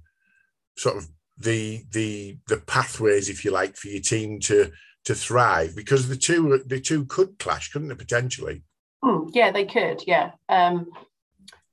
sort 0.77 0.97
of 0.97 1.07
the 1.37 1.83
the 1.91 2.37
the 2.47 2.57
pathways, 2.57 3.29
if 3.29 3.45
you 3.45 3.51
like, 3.51 3.75
for 3.75 3.87
your 3.87 4.01
team 4.01 4.39
to 4.41 4.71
to 5.05 5.15
thrive? 5.15 5.75
Because 5.75 6.07
the 6.07 6.15
two 6.15 6.61
the 6.65 6.79
two 6.79 7.05
could 7.05 7.39
clash, 7.39 7.71
couldn't 7.71 7.89
they 7.89 7.95
potentially? 7.95 8.63
Mm, 9.03 9.29
yeah, 9.33 9.51
they 9.51 9.65
could. 9.65 10.03
Yeah. 10.05 10.31
Um, 10.49 10.87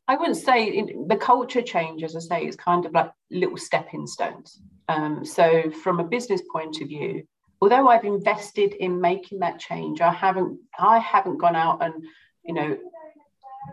I 0.07 0.17
wouldn't 0.17 0.37
say 0.37 0.83
the 1.07 1.17
culture 1.17 1.63
change, 1.63 2.03
as 2.03 2.15
I 2.15 2.21
say, 2.21 2.47
is 2.47 2.57
kind 2.57 2.85
of 2.85 2.93
like 2.93 3.11
little 3.31 3.57
stepping 3.57 4.07
stones. 4.07 4.61
Um, 4.89 5.25
so, 5.25 5.71
from 5.71 5.99
a 5.99 6.05
business 6.05 6.43
point 6.53 6.83
of 6.83 6.89
view, 6.89 7.27
although 7.61 7.89
I've 7.89 8.05
invested 8.05 8.75
in 8.75 9.01
making 9.01 9.39
that 9.39 9.59
change, 9.59 10.03
I 10.03 10.13
haven't 10.13 10.59
I 10.79 10.99
haven't 10.99 11.39
gone 11.39 11.57
out 11.57 11.83
and 11.83 12.05
you 12.45 12.55
know 12.55 12.77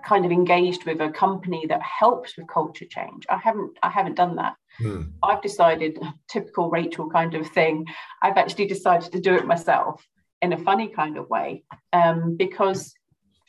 kind 0.06 0.26
of 0.26 0.32
engaged 0.32 0.86
with 0.86 1.02
a 1.02 1.12
company 1.12 1.66
that 1.68 1.82
helps 1.82 2.38
with 2.38 2.48
culture 2.48 2.86
change. 2.86 3.26
I 3.30 3.38
haven't 3.38 3.78
I 3.84 3.90
haven't 3.90 4.16
done 4.16 4.38
that. 4.38 4.56
Hmm. 4.82 5.02
I've 5.24 5.42
decided 5.42 6.00
typical 6.30 6.70
Rachel 6.70 7.10
kind 7.10 7.36
of 7.36 7.48
thing. 7.48 7.86
I've 8.22 8.38
actually 8.38 8.68
decided 8.68 9.12
to 9.12 9.20
do 9.20 9.36
it 9.36 9.46
myself 9.46 10.06
in 10.42 10.54
a 10.54 10.58
funny 10.58 10.88
kind 10.88 11.18
of 11.18 11.30
way 11.30 11.64
um, 11.94 12.36
because 12.38 12.94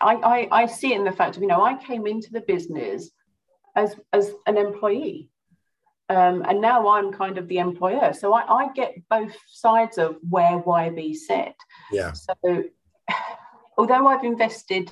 I, 0.01 0.15
I, 0.15 0.49
I 0.63 0.67
see 0.67 0.93
it 0.93 0.99
in 0.99 1.05
the 1.05 1.13
fact 1.13 1.37
of 1.37 1.43
you 1.43 1.49
know 1.49 1.63
I 1.63 1.75
came 1.75 2.07
into 2.07 2.31
the 2.31 2.43
business 2.43 3.11
as 3.75 3.97
as 4.13 4.33
an 4.47 4.59
employee 4.59 5.31
um, 6.09 6.45
and 6.47 6.61
now 6.61 6.89
I'm 6.89 7.13
kind 7.13 7.39
of 7.39 7.49
the 7.49 7.59
employer. 7.59 8.13
So 8.13 8.35
I, 8.35 8.65
I, 8.65 8.73
get 8.75 8.95
both 9.09 9.35
sides 9.49 9.99
of 9.99 10.17
where 10.29 10.61
YB 10.61 11.15
sit. 11.15 11.55
Yeah. 11.91 12.13
So 12.13 12.65
although 13.79 14.07
I've 14.07 14.25
invested 14.25 14.91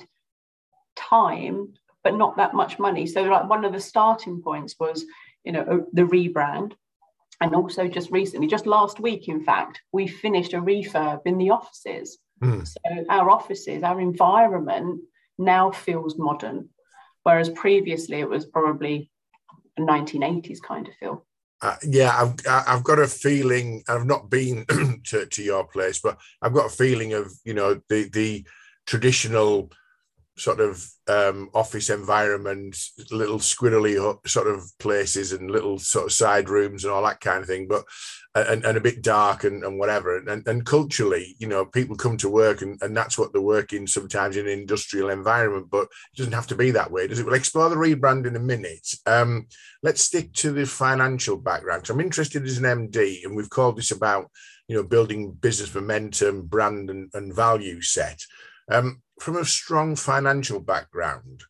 time, 0.95 1.73
but 2.03 2.15
not 2.15 2.37
that 2.37 2.55
much 2.55 2.79
money. 2.79 3.05
So 3.05 3.23
like 3.23 3.47
one 3.47 3.65
of 3.65 3.73
the 3.73 3.79
starting 3.79 4.41
points 4.41 4.75
was, 4.79 5.05
you 5.43 5.51
know, 5.51 5.87
the 5.93 6.03
rebrand. 6.03 6.73
And 7.39 7.55
also 7.55 7.87
just 7.87 8.11
recently, 8.11 8.47
just 8.47 8.67
last 8.67 8.99
week, 8.99 9.27
in 9.27 9.43
fact, 9.43 9.81
we 9.91 10.07
finished 10.07 10.53
a 10.53 10.61
refurb 10.61 11.21
in 11.25 11.39
the 11.39 11.49
offices. 11.49 12.19
Mm. 12.41 12.67
So 12.67 13.05
our 13.09 13.31
offices, 13.31 13.81
our 13.81 13.99
environment 13.99 15.01
now 15.39 15.71
feels 15.71 16.19
modern. 16.19 16.69
Whereas 17.23 17.49
previously 17.49 18.19
it 18.19 18.29
was 18.29 18.45
probably 18.45 19.09
a 19.77 19.81
1980s 19.81 20.61
kind 20.61 20.87
of 20.87 20.93
feel. 20.95 21.25
Uh, 21.61 21.75
yeah, 21.83 22.15
I've 22.19 22.35
I've 22.67 22.83
got 22.83 22.97
a 22.97 23.07
feeling. 23.07 23.83
I've 23.87 24.07
not 24.07 24.31
been 24.31 24.65
to, 25.05 25.27
to 25.27 25.43
your 25.43 25.63
place, 25.65 25.99
but 25.99 26.17
I've 26.41 26.53
got 26.53 26.65
a 26.65 26.75
feeling 26.75 27.13
of 27.13 27.31
you 27.43 27.53
know 27.53 27.79
the 27.87 28.09
the 28.09 28.45
traditional 28.87 29.71
sort 30.37 30.59
of 30.59 30.83
um, 31.07 31.49
office 31.53 31.89
environment, 31.89 32.77
little 33.11 33.39
squirrely 33.39 33.95
sort 34.27 34.47
of 34.47 34.63
places 34.79 35.33
and 35.33 35.51
little 35.51 35.77
sort 35.77 36.05
of 36.05 36.13
side 36.13 36.49
rooms 36.49 36.83
and 36.83 36.93
all 36.93 37.03
that 37.03 37.19
kind 37.19 37.41
of 37.41 37.47
thing, 37.47 37.67
but 37.67 37.83
and, 38.33 38.63
and 38.63 38.77
a 38.77 38.81
bit 38.81 39.01
dark 39.01 39.43
and, 39.43 39.63
and 39.63 39.77
whatever. 39.77 40.17
And, 40.17 40.47
and 40.47 40.65
culturally, 40.65 41.35
you 41.37 41.47
know, 41.47 41.65
people 41.65 41.97
come 41.97 42.15
to 42.17 42.29
work 42.29 42.61
and, 42.61 42.81
and 42.81 42.95
that's 42.95 43.17
what 43.17 43.33
they're 43.33 43.41
working 43.41 43.87
sometimes 43.87 44.37
in 44.37 44.47
an 44.47 44.59
industrial 44.59 45.09
environment, 45.09 45.67
but 45.69 45.83
it 45.83 46.17
doesn't 46.17 46.33
have 46.33 46.47
to 46.47 46.55
be 46.55 46.71
that 46.71 46.91
way, 46.91 47.07
does 47.07 47.19
it? 47.19 47.25
We'll 47.25 47.35
explore 47.35 47.69
the 47.69 47.75
rebrand 47.75 48.25
in 48.25 48.37
a 48.37 48.39
minute. 48.39 48.87
Um, 49.05 49.47
let's 49.83 50.01
stick 50.01 50.31
to 50.35 50.51
the 50.51 50.65
financial 50.65 51.35
background. 51.35 51.87
So 51.87 51.93
I'm 51.93 51.99
interested 51.99 52.45
as 52.45 52.57
an 52.57 52.63
MD, 52.63 53.25
and 53.25 53.35
we've 53.35 53.49
called 53.49 53.77
this 53.77 53.91
about, 53.91 54.31
you 54.67 54.77
know, 54.77 54.83
building 54.83 55.33
business 55.33 55.75
momentum, 55.75 56.43
brand 56.43 56.89
and, 56.89 57.09
and 57.13 57.35
value 57.35 57.81
set. 57.81 58.21
Um, 58.71 59.01
from 59.19 59.37
a 59.37 59.45
strong 59.45 59.95
financial 59.95 60.59
background, 60.59 61.43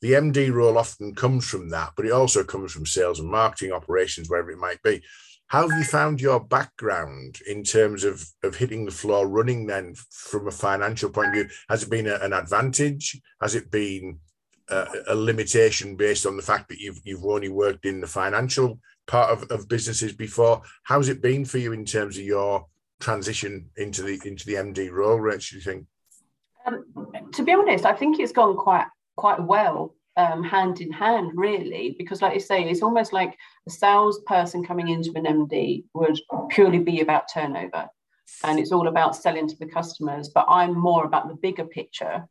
the 0.00 0.12
MD 0.12 0.52
role 0.52 0.76
often 0.76 1.14
comes 1.14 1.48
from 1.48 1.70
that, 1.70 1.92
but 1.96 2.04
it 2.04 2.12
also 2.12 2.44
comes 2.44 2.72
from 2.72 2.84
sales 2.84 3.20
and 3.20 3.30
marketing 3.30 3.72
operations, 3.72 4.28
wherever 4.28 4.50
it 4.50 4.58
might 4.58 4.82
be. 4.82 5.02
How 5.46 5.68
have 5.68 5.78
you 5.78 5.84
found 5.84 6.20
your 6.20 6.40
background 6.40 7.38
in 7.46 7.62
terms 7.62 8.02
of, 8.02 8.26
of 8.42 8.56
hitting 8.56 8.84
the 8.84 8.90
floor 8.90 9.28
running 9.28 9.66
then 9.66 9.94
from 10.10 10.48
a 10.48 10.50
financial 10.50 11.10
point 11.10 11.28
of 11.28 11.34
view? 11.34 11.48
Has 11.68 11.84
it 11.84 11.90
been 11.90 12.08
a, 12.08 12.16
an 12.16 12.32
advantage? 12.32 13.20
Has 13.40 13.54
it 13.54 13.70
been 13.70 14.18
a, 14.68 14.86
a, 15.08 15.14
limitation 15.14 15.96
based 15.96 16.26
on 16.26 16.36
the 16.36 16.42
fact 16.42 16.68
that 16.70 16.80
you've, 16.80 16.98
you've 17.04 17.24
only 17.24 17.50
worked 17.50 17.86
in 17.86 18.00
the 18.00 18.06
financial 18.06 18.80
part 19.06 19.30
of, 19.30 19.50
of 19.50 19.68
businesses 19.68 20.12
before? 20.12 20.62
How's 20.82 21.08
it 21.08 21.22
been 21.22 21.44
for 21.44 21.58
you 21.58 21.72
in 21.72 21.84
terms 21.84 22.18
of 22.18 22.24
your 22.24 22.66
transition 23.00 23.70
into 23.76 24.02
the 24.02 24.20
into 24.24 24.46
the 24.46 24.54
MD 24.54 24.90
role, 24.90 25.20
Rachel, 25.20 25.54
do 25.54 25.56
you 25.56 25.62
think? 25.62 25.86
Um, 26.64 26.84
to 27.32 27.42
be 27.42 27.52
honest, 27.52 27.84
I 27.84 27.92
think 27.92 28.18
it's 28.18 28.32
gone 28.32 28.56
quite 28.56 28.86
quite 29.16 29.42
well 29.42 29.94
um, 30.16 30.42
hand 30.44 30.80
in 30.80 30.92
hand, 30.92 31.32
really, 31.34 31.94
because, 31.98 32.22
like 32.22 32.34
you 32.34 32.40
say, 32.40 32.62
it's 32.64 32.82
almost 32.82 33.12
like 33.12 33.36
a 33.66 33.70
salesperson 33.70 34.64
coming 34.64 34.88
into 34.88 35.12
an 35.16 35.24
MD 35.24 35.84
would 35.94 36.20
purely 36.50 36.78
be 36.78 37.00
about 37.00 37.32
turnover, 37.32 37.88
and 38.44 38.58
it's 38.58 38.72
all 38.72 38.88
about 38.88 39.16
selling 39.16 39.48
to 39.48 39.56
the 39.58 39.66
customers. 39.66 40.30
But 40.34 40.46
I'm 40.48 40.78
more 40.78 41.04
about 41.04 41.28
the 41.28 41.34
bigger 41.34 41.64
picture, 41.64 42.26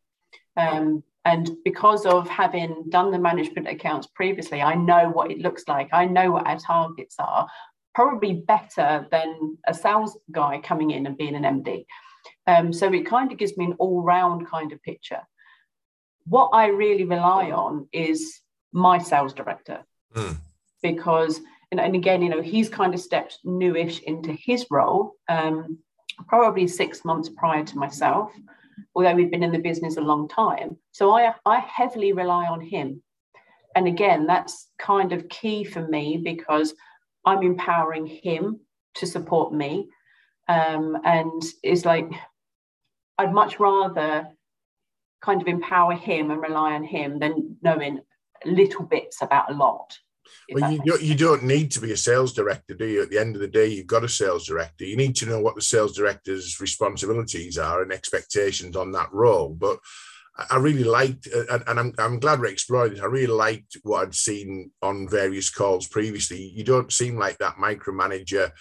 um, 0.56 1.04
and 1.25 1.52
because 1.63 2.06
of 2.06 2.28
having 2.28 2.86
done 2.90 3.12
the 3.12 3.20
management 3.20 3.68
accounts 3.68 4.08
previously, 4.08 4.62
I 4.62 4.75
know 4.75 5.10
what 5.10 5.32
it 5.32 5.40
looks 5.40 5.63
like. 5.68 5.90
I 5.94 6.06
know 6.06 6.32
what 6.32 6.48
our 6.48 6.60
targets 6.60 7.16
are. 7.20 7.48
Probably 7.96 8.34
better 8.48 9.08
than 9.12 9.58
a 9.68 9.74
sales 9.74 10.18
guy 10.32 10.60
coming 10.63 10.92
in 10.92 11.06
and 11.06 11.18
being 11.18 11.36
an 11.36 11.44
MD. 11.44 11.86
Um, 12.48 12.74
so 12.74 12.92
it 12.94 13.06
kind 13.06 13.32
of 13.32 13.38
gives 13.38 13.58
me 13.58 13.65
an 13.65 13.75
all 13.80 14.01
round 14.01 14.48
kind 14.48 14.72
of 14.72 14.82
picture. 14.84 15.22
What 16.25 16.50
I 16.53 16.68
really 16.68 17.03
rely 17.03 17.51
on 17.51 17.88
is 17.92 18.42
my 18.72 18.98
sales 18.98 19.34
director 19.34 19.84
mm. 20.15 20.38
because, 20.82 21.42
and, 21.72 21.80
and, 21.80 21.96
again, 21.96 22.22
you 22.22 22.30
know, 22.30 22.42
he's 22.42 22.70
kind 22.70 22.94
of 22.94 23.00
stepped 23.00 23.39
newish 23.44 24.01
into 24.01 24.32
his 24.34 24.65
role, 24.72 25.13
um, 25.30 25.80
probably 26.27 26.68
six 26.68 27.03
months 27.03 27.30
prior 27.30 27.63
to 27.63 27.77
myself, 27.77 28.32
although 28.96 29.15
we've 29.15 29.32
been 29.32 29.44
in 29.44 29.51
the 29.51 29.60
business 29.60 29.98
a 29.98 30.01
long 30.01 30.27
time. 30.27 30.77
So 30.92 31.12
I, 31.12 31.34
I 31.46 31.60
heavily 31.60 32.13
rely 32.13 32.46
on 32.46 32.62
him. 32.62 33.01
And 33.75 33.88
again, 33.88 34.27
that's 34.27 34.70
kind 34.77 35.13
of 35.13 35.30
key 35.30 35.63
for 35.63 35.88
me 35.88 36.22
because 36.24 36.74
I'm 37.25 37.42
empowering 37.42 38.06
him 38.06 38.60
to 38.96 39.08
support 39.08 39.53
me. 39.53 39.89
Um, 40.48 40.98
and 41.04 41.42
it's 41.62 41.86
like 41.86 42.12
I'd 43.18 43.34
much 43.34 43.60
rather 43.60 44.28
kind 45.22 45.42
of 45.42 45.48
empower 45.48 45.94
him 45.94 46.32
and 46.32 46.42
rely 46.42 46.74
on 46.74 46.84
him 46.84 47.20
than 47.20 47.58
knowing 47.62 48.02
little 48.46 48.84
bits 48.84 49.22
about 49.22 49.52
a 49.52 49.56
lot. 49.56 49.98
Well, 50.52 50.72
you 50.72 50.82
don't, 50.84 51.02
you 51.02 51.16
don't 51.16 51.44
need 51.44 51.72
to 51.72 51.80
be 51.80 51.92
a 51.92 51.98
sales 51.98 52.34
director, 52.34 52.74
do 52.74 52.86
you? 52.86 53.02
At 53.04 53.10
the 53.10 53.20
end 53.20 53.36
of 53.36 53.42
the 53.42 53.48
day, 53.48 53.68
you've 53.68 53.88
got 53.88 54.04
a 54.04 54.10
sales 54.10 54.46
director. 54.46 54.84
You 54.84 54.98
need 54.98 55.16
to 55.18 55.26
know 55.26 55.40
what 55.40 55.56
the 55.56 55.62
sales 55.62 55.96
director's 55.96 56.60
responsibilities 56.60 57.58
are 57.58 57.82
and 57.82 57.92
expectations 57.92 58.76
on 58.76 58.92
that 58.92 59.14
role. 59.14 59.50
But 59.50 59.80
I 60.50 60.58
really 60.58 60.84
liked, 60.84 61.28
and, 61.28 61.80
I'm, 61.80 61.94
I'm 62.00 62.20
glad 62.20 62.40
we're 62.40 62.48
exploring 62.48 62.94
this. 62.94 63.02
I 63.02 63.06
really 63.06 63.28
liked 63.28 63.78
what 63.84 64.02
I'd 64.02 64.16
seen 64.16 64.72
on 64.82 65.08
various 65.08 65.50
calls 65.50 65.88
previously. 65.88 66.42
You 66.42 66.64
don't 66.64 66.92
seem 66.92 67.18
like 67.18 67.38
that 67.38 67.56
micromanager 67.56 68.52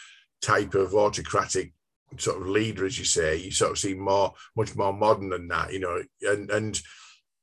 type 0.43 0.75
of 0.75 0.95
autocratic 0.95 1.73
sort 2.19 2.41
of 2.41 2.49
leader, 2.49 2.85
as 2.85 2.99
you 2.99 3.05
say. 3.05 3.37
You 3.37 3.51
sort 3.51 3.71
of 3.71 3.79
seem 3.79 4.01
more, 4.01 4.35
much 4.57 4.77
more 4.77 4.93
modern 4.93 5.31
than 5.31 5.49
that, 5.49 5.73
you 5.73 5.81
know. 5.81 6.03
And 6.23 6.51
and 6.51 6.81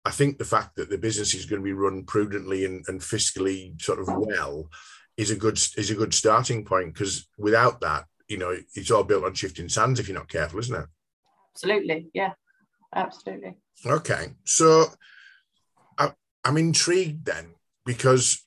I 0.05 0.11
think 0.11 0.37
the 0.37 0.45
fact 0.45 0.75
that 0.75 0.89
the 0.89 0.97
business 0.97 1.33
is 1.33 1.45
going 1.45 1.61
to 1.61 1.65
be 1.65 1.73
run 1.73 2.03
prudently 2.03 2.65
and, 2.65 2.85
and 2.87 3.01
fiscally 3.01 3.79
sort 3.81 3.99
of 3.99 4.07
well 4.07 4.69
is 5.17 5.31
a 5.31 5.35
good 5.35 5.59
is 5.77 5.91
a 5.91 5.95
good 5.95 6.13
starting 6.13 6.63
point 6.63 6.93
because 6.93 7.27
without 7.37 7.81
that, 7.81 8.05
you 8.27 8.37
know, 8.37 8.55
it's 8.75 8.91
all 8.91 9.03
built 9.03 9.25
on 9.25 9.33
shifting 9.33 9.69
sands 9.69 9.99
if 9.99 10.07
you're 10.07 10.17
not 10.17 10.29
careful, 10.29 10.59
isn't 10.59 10.75
it? 10.75 10.87
Absolutely, 11.53 12.09
yeah, 12.13 12.33
absolutely. 12.95 13.55
Okay, 13.85 14.27
so 14.45 14.85
I, 15.97 16.11
I'm 16.45 16.57
intrigued 16.57 17.25
then 17.25 17.53
because 17.85 18.45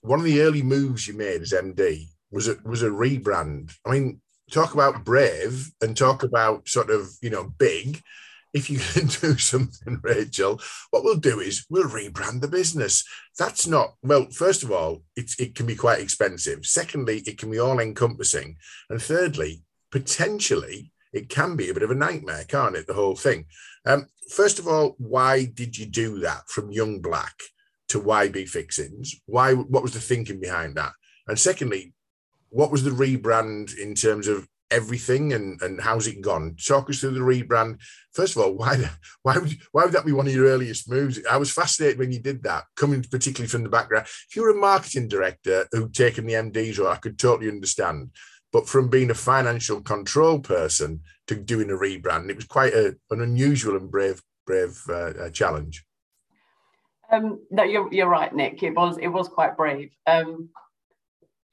one 0.00 0.18
of 0.18 0.24
the 0.24 0.40
early 0.40 0.62
moves 0.62 1.06
you 1.06 1.14
made 1.14 1.42
as 1.42 1.52
MD 1.52 2.08
was 2.30 2.48
a 2.48 2.56
was 2.64 2.82
a 2.82 2.90
rebrand. 2.90 3.72
I 3.86 3.92
mean, 3.92 4.20
talk 4.50 4.74
about 4.74 5.04
brave 5.04 5.70
and 5.80 5.96
talk 5.96 6.22
about 6.22 6.68
sort 6.68 6.90
of 6.90 7.08
you 7.22 7.30
know 7.30 7.52
big 7.58 8.02
if 8.54 8.70
you 8.70 8.78
can 8.92 9.06
do 9.06 9.36
something, 9.38 10.00
Rachel, 10.02 10.60
what 10.90 11.04
we'll 11.04 11.16
do 11.16 11.40
is 11.40 11.66
we'll 11.68 11.88
rebrand 11.88 12.40
the 12.40 12.48
business. 12.48 13.04
That's 13.38 13.66
not, 13.66 13.94
well, 14.02 14.26
first 14.30 14.62
of 14.62 14.72
all, 14.72 15.02
it's, 15.16 15.38
it 15.40 15.54
can 15.54 15.66
be 15.66 15.76
quite 15.76 16.00
expensive. 16.00 16.64
Secondly, 16.66 17.22
it 17.26 17.38
can 17.38 17.50
be 17.50 17.58
all 17.58 17.78
encompassing. 17.78 18.56
And 18.90 19.00
thirdly, 19.00 19.62
potentially, 19.90 20.92
it 21.12 21.28
can 21.28 21.56
be 21.56 21.70
a 21.70 21.74
bit 21.74 21.82
of 21.82 21.90
a 21.90 21.94
nightmare, 21.94 22.44
can't 22.48 22.76
it? 22.76 22.86
The 22.86 22.94
whole 22.94 23.16
thing. 23.16 23.46
Um, 23.86 24.06
first 24.30 24.58
of 24.58 24.68
all, 24.68 24.94
why 24.98 25.46
did 25.46 25.76
you 25.78 25.86
do 25.86 26.18
that 26.20 26.48
from 26.48 26.70
Young 26.70 27.00
Black 27.00 27.34
to 27.88 28.00
YB 28.00 28.48
Fixings? 28.48 29.14
Why? 29.24 29.54
What 29.54 29.82
was 29.82 29.94
the 29.94 30.00
thinking 30.00 30.40
behind 30.40 30.74
that? 30.76 30.92
And 31.26 31.38
secondly, 31.38 31.94
what 32.50 32.70
was 32.70 32.82
the 32.82 32.90
rebrand 32.90 33.76
in 33.76 33.94
terms 33.94 34.28
of 34.28 34.48
everything 34.70 35.32
and, 35.32 35.60
and 35.62 35.80
how's 35.80 36.06
it 36.06 36.20
gone? 36.20 36.56
Talk 36.56 36.90
us 36.90 37.00
through 37.00 37.12
the 37.12 37.20
rebrand. 37.20 37.80
First 38.12 38.36
of 38.36 38.42
all, 38.42 38.54
why 38.54 38.90
why 39.22 39.38
would 39.38 39.56
why 39.72 39.84
would 39.84 39.92
that 39.92 40.06
be 40.06 40.12
one 40.12 40.26
of 40.26 40.34
your 40.34 40.46
earliest 40.46 40.90
moves? 40.90 41.20
I 41.30 41.36
was 41.36 41.52
fascinated 41.52 41.98
when 41.98 42.12
you 42.12 42.20
did 42.20 42.42
that, 42.44 42.64
coming 42.76 43.02
particularly 43.02 43.48
from 43.48 43.62
the 43.62 43.68
background. 43.68 44.06
If 44.06 44.36
you 44.36 44.42
were 44.42 44.50
a 44.50 44.54
marketing 44.54 45.08
director 45.08 45.66
who'd 45.72 45.94
taken 45.94 46.26
the 46.26 46.34
MD's 46.34 46.78
or 46.78 46.88
I 46.88 46.96
could 46.96 47.18
totally 47.18 47.50
understand. 47.50 48.10
But 48.50 48.66
from 48.66 48.88
being 48.88 49.10
a 49.10 49.14
financial 49.14 49.82
control 49.82 50.40
person 50.40 51.00
to 51.26 51.34
doing 51.34 51.68
a 51.70 51.74
rebrand, 51.74 52.30
it 52.30 52.36
was 52.36 52.46
quite 52.46 52.72
a, 52.72 52.96
an 53.10 53.20
unusual 53.20 53.76
and 53.76 53.90
brave 53.90 54.22
brave 54.46 54.80
uh, 54.88 55.12
uh, 55.24 55.30
challenge. 55.30 55.84
Um, 57.10 57.40
no, 57.50 57.62
you're, 57.62 57.92
you're 57.92 58.08
right, 58.08 58.34
Nick. 58.34 58.62
It 58.62 58.74
was 58.74 58.96
it 58.98 59.08
was 59.08 59.28
quite 59.28 59.56
brave. 59.56 59.90
Um, 60.06 60.48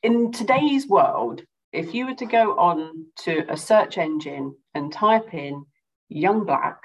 in 0.06 0.32
today's 0.32 0.88
world, 0.88 1.42
if 1.74 1.94
you 1.96 2.06
were 2.06 2.16
to 2.16 2.26
go 2.26 2.58
on 2.58 3.08
to 3.24 3.44
a 3.52 3.58
search 3.58 3.98
engine 3.98 4.56
and 4.76 4.94
type 4.94 5.34
in 5.34 5.66
young 6.10 6.46
black, 6.46 6.78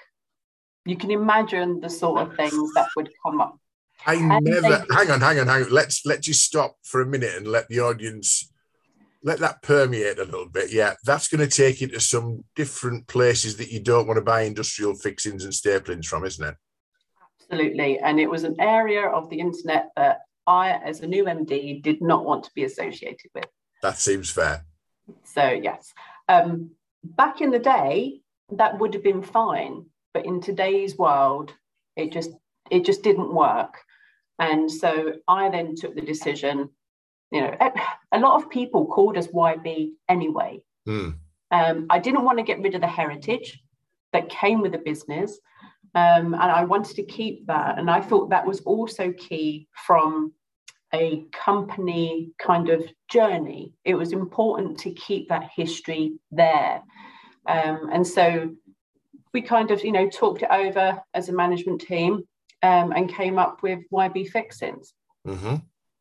you 0.86 0.96
can 0.96 1.10
imagine 1.10 1.80
the 1.80 1.90
sort 1.90 2.22
of 2.22 2.34
things 2.34 2.72
that 2.74 2.88
would 2.96 3.10
come 3.22 3.40
up. 3.40 3.58
I 4.06 4.14
and 4.14 4.44
never 4.44 4.62
they, 4.62 4.94
hang 4.96 5.10
on, 5.10 5.20
hang 5.20 5.38
on, 5.38 5.46
hang 5.46 5.64
on. 5.64 5.70
Let's 5.70 6.06
let's 6.06 6.26
just 6.26 6.42
stop 6.42 6.76
for 6.82 7.02
a 7.02 7.06
minute 7.06 7.36
and 7.36 7.46
let 7.46 7.68
the 7.68 7.80
audience 7.80 8.50
let 9.22 9.38
that 9.40 9.60
permeate 9.60 10.18
a 10.18 10.24
little 10.24 10.48
bit. 10.48 10.72
Yeah, 10.72 10.94
that's 11.04 11.28
going 11.28 11.46
to 11.46 11.54
take 11.54 11.82
you 11.82 11.88
to 11.88 12.00
some 12.00 12.44
different 12.56 13.06
places 13.06 13.58
that 13.58 13.70
you 13.70 13.80
don't 13.80 14.06
want 14.06 14.16
to 14.16 14.22
buy 14.22 14.42
industrial 14.42 14.94
fixings 14.94 15.44
and 15.44 15.52
staplings 15.52 16.06
from, 16.06 16.24
isn't 16.24 16.48
it? 16.48 16.54
Absolutely. 17.42 17.98
And 17.98 18.18
it 18.18 18.30
was 18.30 18.44
an 18.44 18.56
area 18.58 19.06
of 19.06 19.28
the 19.28 19.40
internet 19.40 19.90
that 19.96 20.20
I, 20.46 20.70
as 20.70 21.00
a 21.00 21.06
new 21.06 21.24
MD, 21.24 21.82
did 21.82 22.00
not 22.00 22.24
want 22.24 22.44
to 22.44 22.50
be 22.54 22.64
associated 22.64 23.30
with. 23.34 23.46
That 23.82 23.98
seems 23.98 24.30
fair. 24.30 24.64
So 25.24 25.48
yes, 25.48 25.92
um, 26.28 26.70
back 27.02 27.40
in 27.40 27.50
the 27.50 27.58
day, 27.58 28.20
that 28.52 28.78
would 28.78 28.94
have 28.94 29.02
been 29.02 29.22
fine, 29.22 29.86
but 30.12 30.26
in 30.26 30.40
today's 30.40 30.96
world, 30.96 31.54
it 31.96 32.12
just 32.12 32.30
it 32.70 32.84
just 32.84 33.02
didn't 33.02 33.34
work. 33.34 33.78
And 34.38 34.70
so 34.70 35.14
I 35.28 35.50
then 35.50 35.74
took 35.76 35.94
the 35.94 36.00
decision. 36.00 36.70
You 37.30 37.42
know, 37.42 37.56
a 38.12 38.18
lot 38.18 38.42
of 38.42 38.50
people 38.50 38.86
called 38.86 39.16
us 39.16 39.28
YB 39.28 39.92
anyway. 40.08 40.62
Mm. 40.88 41.16
Um, 41.52 41.86
I 41.90 41.98
didn't 41.98 42.24
want 42.24 42.38
to 42.38 42.44
get 42.44 42.60
rid 42.60 42.74
of 42.74 42.80
the 42.80 42.86
heritage 42.86 43.62
that 44.12 44.28
came 44.28 44.60
with 44.60 44.72
the 44.72 44.78
business. 44.78 45.38
Um, 45.94 46.34
and 46.34 46.36
I 46.36 46.64
wanted 46.64 46.96
to 46.96 47.02
keep 47.02 47.46
that. 47.46 47.78
And 47.78 47.90
I 47.90 48.00
thought 48.00 48.30
that 48.30 48.46
was 48.46 48.60
also 48.60 49.12
key 49.12 49.68
from 49.86 50.32
a 50.92 51.24
company 51.32 52.32
kind 52.38 52.68
of 52.68 52.84
journey. 53.08 53.74
It 53.84 53.94
was 53.94 54.12
important 54.12 54.78
to 54.80 54.92
keep 54.92 55.28
that 55.28 55.50
history 55.54 56.14
there. 56.30 56.82
Um, 57.46 57.90
and 57.92 58.06
so 58.06 58.54
we 59.32 59.42
kind 59.42 59.70
of, 59.70 59.84
you 59.84 59.92
know, 59.92 60.08
talked 60.08 60.42
it 60.42 60.50
over 60.50 61.00
as 61.14 61.28
a 61.28 61.32
management 61.32 61.80
team 61.80 62.24
um, 62.62 62.92
and 62.92 63.12
came 63.12 63.38
up 63.38 63.62
with 63.62 63.80
YB 63.92 64.30
Fixings. 64.30 64.92
Mm-hmm. 65.26 65.56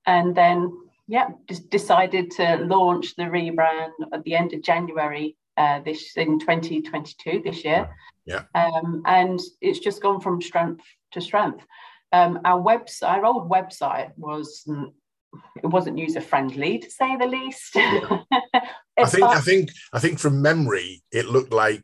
And 0.05 0.35
then, 0.35 0.71
yeah, 1.07 1.29
just 1.47 1.69
decided 1.69 2.31
to 2.31 2.57
launch 2.57 3.15
the 3.15 3.23
rebrand 3.23 3.91
at 4.11 4.23
the 4.23 4.35
end 4.35 4.53
of 4.53 4.63
January 4.63 5.35
uh, 5.57 5.81
this 5.81 6.15
in 6.15 6.39
2022 6.39 7.41
this 7.43 7.63
year. 7.63 7.89
Yeah. 8.29 8.43
Um, 8.53 9.01
and 9.05 9.39
it's 9.59 9.79
just 9.79 10.01
gone 10.01 10.21
from 10.21 10.41
strength 10.41 10.85
to 11.13 11.21
strength. 11.21 11.65
Um, 12.11 12.39
our 12.45 12.61
website, 12.61 13.09
our 13.09 13.25
old 13.25 13.49
website 13.49 14.11
was 14.17 14.63
it 15.63 15.67
wasn't 15.67 15.97
user 15.97 16.21
friendly 16.21 16.79
to 16.79 16.89
say 16.89 17.15
the 17.17 17.25
least. 17.25 17.75
I 17.75 19.05
think 19.05 19.23
I 19.23 19.39
think 19.39 19.69
I 19.93 19.99
think 19.99 20.19
from 20.19 20.41
memory 20.41 21.01
it 21.11 21.25
looked 21.25 21.53
like 21.53 21.83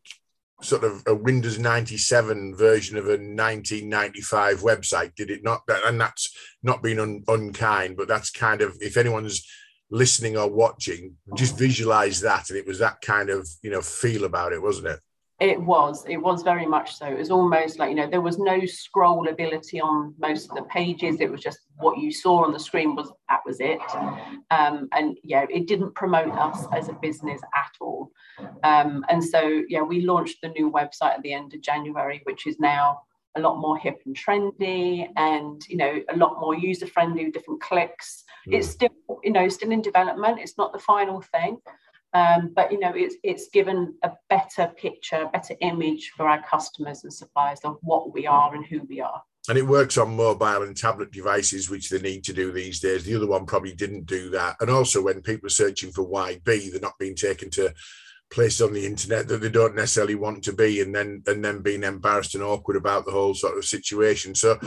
sort 0.61 0.83
of 0.83 1.03
a 1.05 1.13
Windows 1.13 1.59
97 1.59 2.55
version 2.55 2.97
of 2.97 3.05
a 3.05 3.17
1995 3.17 4.59
website, 4.61 5.13
did 5.15 5.29
it 5.29 5.43
not? 5.43 5.61
And 5.67 5.99
that's 5.99 6.33
not 6.63 6.81
being 6.81 6.99
un, 6.99 7.23
unkind, 7.27 7.97
but 7.97 8.07
that's 8.07 8.31
kind 8.31 8.61
of 8.61 8.77
if 8.81 8.97
anyone's 8.97 9.45
listening 9.91 10.37
or 10.37 10.49
watching, 10.49 11.15
just 11.35 11.57
visualize 11.57 12.21
that, 12.21 12.49
and 12.49 12.57
it 12.57 12.65
was 12.65 12.79
that 12.79 13.01
kind 13.01 13.29
of 13.29 13.47
you 13.61 13.69
know 13.71 13.81
feel 13.81 14.23
about 14.25 14.53
it, 14.53 14.61
wasn't 14.61 14.87
it? 14.87 14.99
It 15.41 15.61
was. 15.61 16.05
It 16.07 16.15
was 16.17 16.43
very 16.43 16.65
much 16.65 16.95
so. 16.95 17.07
It 17.07 17.17
was 17.17 17.29
almost 17.29 17.77
like, 17.77 17.89
you 17.89 17.95
know, 17.95 18.09
there 18.09 18.21
was 18.21 18.39
no 18.39 18.65
scroll 18.65 19.27
ability 19.27 19.81
on 19.81 20.15
most 20.17 20.49
of 20.49 20.55
the 20.55 20.63
pages. 20.63 21.19
It 21.19 21.29
was 21.29 21.41
just 21.41 21.59
what 21.77 21.97
you 21.97 22.09
saw 22.09 22.45
on 22.45 22.53
the 22.53 22.59
screen 22.59 22.95
was 22.95 23.11
that 23.27 23.41
was 23.45 23.59
it. 23.59 23.81
Um, 24.49 24.87
and 24.93 25.17
yeah, 25.23 25.45
it 25.49 25.67
didn't 25.67 25.93
promote 25.93 26.31
us 26.31 26.65
as 26.71 26.87
a 26.87 26.93
business 26.93 27.41
at 27.53 27.71
all. 27.81 28.11
Um, 28.63 29.03
and 29.09 29.21
so, 29.21 29.63
yeah, 29.67 29.81
we 29.81 30.01
launched 30.01 30.37
the 30.41 30.49
new 30.49 30.71
website 30.71 31.15
at 31.15 31.21
the 31.21 31.33
end 31.33 31.53
of 31.53 31.61
January, 31.61 32.21
which 32.23 32.47
is 32.47 32.57
now 32.57 33.01
a 33.35 33.41
lot 33.41 33.59
more 33.59 33.77
hip 33.77 34.01
and 34.05 34.15
trendy 34.15 35.09
and, 35.17 35.61
you 35.67 35.75
know, 35.75 35.99
a 36.09 36.15
lot 36.15 36.39
more 36.39 36.55
user 36.55 36.87
friendly, 36.87 37.25
with 37.25 37.33
different 37.33 37.61
clicks. 37.61 38.23
Mm. 38.47 38.53
It's 38.57 38.69
still, 38.69 38.95
you 39.21 39.33
know, 39.33 39.49
still 39.49 39.71
in 39.71 39.81
development. 39.81 40.39
It's 40.39 40.57
not 40.57 40.71
the 40.71 40.79
final 40.79 41.21
thing. 41.21 41.57
Um, 42.15 42.53
but 42.55 42.71
you 42.71 42.79
know, 42.79 42.93
it's 42.95 43.15
it's 43.23 43.49
given 43.49 43.93
a 44.03 44.11
better 44.29 44.71
picture, 44.77 45.23
a 45.23 45.29
better 45.29 45.53
image 45.59 46.13
for 46.15 46.29
our 46.29 46.41
customers 46.43 47.03
and 47.03 47.13
suppliers 47.13 47.59
of 47.65 47.77
what 47.81 48.13
we 48.13 48.25
are 48.25 48.55
and 48.55 48.65
who 48.65 48.83
we 48.87 49.01
are. 49.01 49.21
And 49.49 49.57
it 49.57 49.67
works 49.67 49.97
on 49.97 50.15
mobile 50.15 50.63
and 50.63 50.77
tablet 50.77 51.11
devices, 51.11 51.69
which 51.69 51.89
they 51.89 51.99
need 51.99 52.23
to 52.23 52.33
do 52.33 52.53
these 52.53 52.79
days. 52.79 53.03
The 53.03 53.15
other 53.15 53.27
one 53.27 53.45
probably 53.45 53.73
didn't 53.73 54.05
do 54.05 54.29
that. 54.29 54.55
And 54.61 54.69
also, 54.69 55.01
when 55.01 55.21
people 55.21 55.47
are 55.47 55.49
searching 55.49 55.91
for 55.91 56.07
YB, 56.07 56.71
they're 56.71 56.79
not 56.79 56.97
being 56.97 57.15
taken 57.15 57.49
to 57.51 57.73
places 58.31 58.61
on 58.61 58.71
the 58.71 58.85
internet 58.85 59.27
that 59.27 59.41
they 59.41 59.49
don't 59.49 59.75
necessarily 59.75 60.15
want 60.15 60.41
to 60.45 60.53
be, 60.53 60.79
and 60.79 60.95
then 60.95 61.21
and 61.27 61.43
then 61.43 61.61
being 61.61 61.83
embarrassed 61.83 62.33
and 62.33 62.45
awkward 62.45 62.77
about 62.77 63.05
the 63.05 63.11
whole 63.11 63.33
sort 63.33 63.57
of 63.57 63.65
situation. 63.65 64.33
So, 64.35 64.57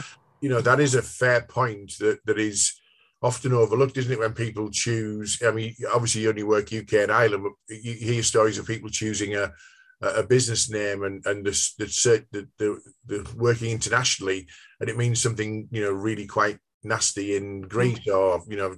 you 0.43 0.51
know, 0.51 0.61
that 0.61 0.81
is 0.81 0.95
a 0.95 1.03
fair 1.03 1.47
point 1.49 1.95
that 1.99 2.19
that 2.27 2.39
is 2.39 2.78
often 3.23 3.53
overlooked, 3.53 3.97
isn't 3.97 4.13
it? 4.13 4.19
When 4.19 4.33
people 4.33 4.71
choose, 4.71 5.39
I 5.45 5.51
mean, 5.51 5.75
obviously 5.93 6.23
you 6.23 6.29
only 6.29 6.45
work 6.45 6.73
UK 6.73 6.95
and 6.95 7.13
Ireland, 7.13 7.45
but 7.45 7.77
you 7.77 7.95
hear 7.95 8.23
stories 8.23 8.59
of 8.59 8.67
people 8.67 8.91
choosing 8.91 9.35
a 9.35 9.53
a 10.01 10.23
business 10.23 10.71
name 10.71 11.03
and 11.03 11.27
and 11.27 11.45
the 11.45 11.51
the, 11.79 12.49
the, 12.59 12.81
the 13.07 13.35
working 13.37 13.71
internationally, 13.71 14.47
and 14.81 14.89
it 14.89 14.97
means 14.97 15.21
something 15.21 15.69
you 15.73 15.83
know 15.83 15.91
really 15.91 16.27
quite 16.27 16.59
nasty 16.85 17.37
in 17.37 17.63
Greece 17.63 18.07
or 18.07 18.43
you 18.47 18.57
know 18.57 18.77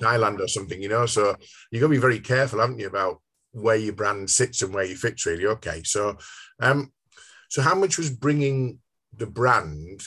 Thailand 0.00 0.40
or 0.40 0.48
something, 0.48 0.80
you 0.80 0.88
know. 0.88 1.06
So 1.06 1.36
you've 1.70 1.80
got 1.80 1.86
to 1.88 1.92
be 1.92 1.98
very 1.98 2.20
careful, 2.20 2.60
haven't 2.60 2.78
you, 2.78 2.86
about 2.88 3.20
where 3.52 3.76
your 3.76 3.94
brand 3.94 4.30
sits 4.30 4.62
and 4.62 4.74
where 4.74 4.84
you 4.84 4.96
fit. 4.96 5.24
Really, 5.26 5.46
okay. 5.46 5.82
So, 5.84 6.16
um, 6.60 6.92
so 7.48 7.62
how 7.62 7.74
much 7.74 7.98
was 7.98 8.10
bringing 8.10 8.80
the 9.16 9.26
brand 9.26 10.02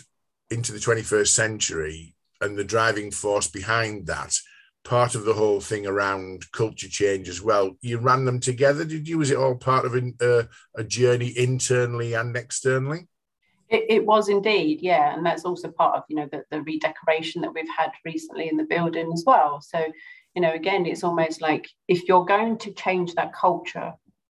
into 0.49 0.71
the 0.71 0.79
21st 0.79 1.27
century 1.27 2.15
and 2.41 2.57
the 2.57 2.63
driving 2.63 3.11
force 3.11 3.47
behind 3.47 4.07
that 4.07 4.35
part 4.83 5.13
of 5.13 5.25
the 5.25 5.33
whole 5.33 5.61
thing 5.61 5.85
around 5.85 6.51
culture 6.51 6.87
change 6.89 7.29
as 7.29 7.41
well. 7.41 7.77
You 7.81 7.99
ran 7.99 8.25
them 8.25 8.39
together 8.39 8.83
did 8.83 9.07
you? 9.07 9.19
Was 9.19 9.31
it 9.31 9.37
all 9.37 9.55
part 9.55 9.85
of 9.85 9.95
a, 9.95 10.11
uh, 10.21 10.43
a 10.75 10.83
journey 10.83 11.33
internally 11.37 12.13
and 12.13 12.35
externally? 12.35 13.07
It, 13.69 13.85
it, 13.87 14.05
was 14.05 14.27
indeed 14.27 14.79
yeah 14.81 15.13
and 15.15 15.25
that's 15.25 15.45
also 15.45 15.71
part 15.71 15.95
of 15.95 16.03
you 16.09 16.17
know 16.17 16.27
the, 16.29 16.43
the 16.51 16.61
redecoration 16.63 17.41
that 17.41 17.53
we've 17.53 17.69
had 17.77 17.91
recently 18.03 18.49
in 18.49 18.57
the 18.57 18.65
building 18.65 19.11
as 19.13 19.23
well. 19.25 19.61
So 19.61 19.85
you 20.35 20.41
know 20.41 20.53
again 20.53 20.85
it's 20.85 21.03
almost 21.03 21.41
like 21.41 21.69
if 21.87 22.07
you're 22.07 22.25
going 22.25 22.57
to 22.59 22.73
change 22.73 23.13
that 23.13 23.33
culture 23.33 23.93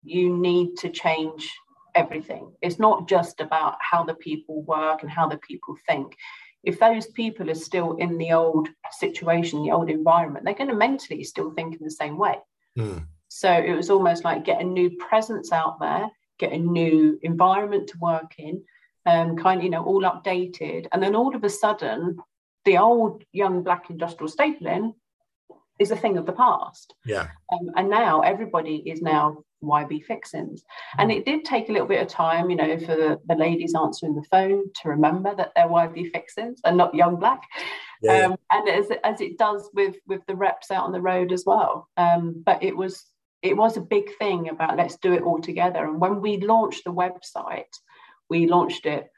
you 0.04 0.36
need 0.36 0.76
to 0.78 0.90
change 0.90 1.50
everything. 1.94 2.52
It's 2.62 2.78
not 2.78 3.08
just 3.08 3.40
about 3.40 3.76
how 3.80 4.04
the 4.04 4.14
people 4.14 4.62
work 4.62 5.02
and 5.02 5.10
how 5.10 5.28
the 5.28 5.38
people 5.38 5.76
think 5.86 6.16
if 6.62 6.78
those 6.78 7.06
people 7.08 7.50
are 7.50 7.54
still 7.54 7.96
in 7.96 8.18
the 8.18 8.32
old 8.32 8.68
situation, 8.92 9.62
the 9.62 9.72
old 9.72 9.90
environment, 9.90 10.44
they're 10.44 10.54
going 10.54 10.70
to 10.70 10.76
mentally 10.76 11.24
still 11.24 11.50
think 11.50 11.76
in 11.76 11.84
the 11.84 11.90
same 11.90 12.16
way. 12.16 12.36
Mm. 12.78 13.06
So 13.28 13.50
it 13.50 13.72
was 13.72 13.90
almost 13.90 14.24
like 14.24 14.44
get 14.44 14.60
a 14.60 14.64
new 14.64 14.90
presence 14.96 15.52
out 15.52 15.80
there, 15.80 16.08
get 16.38 16.52
a 16.52 16.58
new 16.58 17.18
environment 17.22 17.88
to 17.88 17.98
work 17.98 18.34
in, 18.38 18.62
um, 19.06 19.36
kind 19.36 19.58
of, 19.58 19.64
you 19.64 19.70
know, 19.70 19.84
all 19.84 20.02
updated. 20.02 20.86
And 20.92 21.02
then 21.02 21.16
all 21.16 21.34
of 21.34 21.42
a 21.42 21.48
sudden, 21.48 22.18
the 22.64 22.78
old 22.78 23.24
young 23.32 23.62
black 23.62 23.90
industrial 23.90 24.30
stapling 24.30 24.94
is 25.78 25.90
a 25.90 25.96
thing 25.96 26.16
of 26.18 26.26
the 26.26 26.32
past. 26.32 26.94
Yeah. 27.04 27.28
Um, 27.52 27.70
and 27.76 27.90
now 27.90 28.20
everybody 28.20 28.76
is 28.76 29.02
now 29.02 29.38
YB 29.62 30.04
Fixings. 30.04 30.64
And 30.98 31.10
it 31.10 31.24
did 31.24 31.44
take 31.44 31.68
a 31.68 31.72
little 31.72 31.86
bit 31.86 32.02
of 32.02 32.08
time, 32.08 32.50
you 32.50 32.56
know, 32.56 32.78
for 32.78 32.96
the, 32.96 33.20
the 33.26 33.34
ladies 33.34 33.74
answering 33.74 34.14
the 34.14 34.24
phone 34.24 34.64
to 34.82 34.88
remember 34.88 35.34
that 35.34 35.52
they're 35.54 35.68
YB 35.68 36.12
Fixings 36.12 36.60
and 36.64 36.76
not 36.76 36.94
Young 36.94 37.16
Black. 37.16 37.42
Yeah. 38.02 38.26
Um, 38.26 38.36
and 38.50 38.68
as, 38.68 38.86
as 39.04 39.20
it 39.20 39.38
does 39.38 39.70
with 39.74 39.96
with 40.06 40.26
the 40.26 40.34
reps 40.34 40.70
out 40.70 40.84
on 40.84 40.92
the 40.92 41.00
road 41.00 41.32
as 41.32 41.44
well. 41.46 41.88
Um, 41.96 42.42
but 42.44 42.62
it 42.62 42.76
was 42.76 43.04
it 43.42 43.56
was 43.56 43.76
a 43.76 43.80
big 43.80 44.16
thing 44.18 44.48
about 44.48 44.76
let's 44.76 44.96
do 44.96 45.12
it 45.12 45.22
all 45.22 45.40
together. 45.40 45.84
And 45.84 46.00
when 46.00 46.20
we 46.20 46.38
launched 46.38 46.84
the 46.84 46.92
website, 46.92 47.72
we 48.28 48.46
launched 48.46 48.86
it 48.86 49.08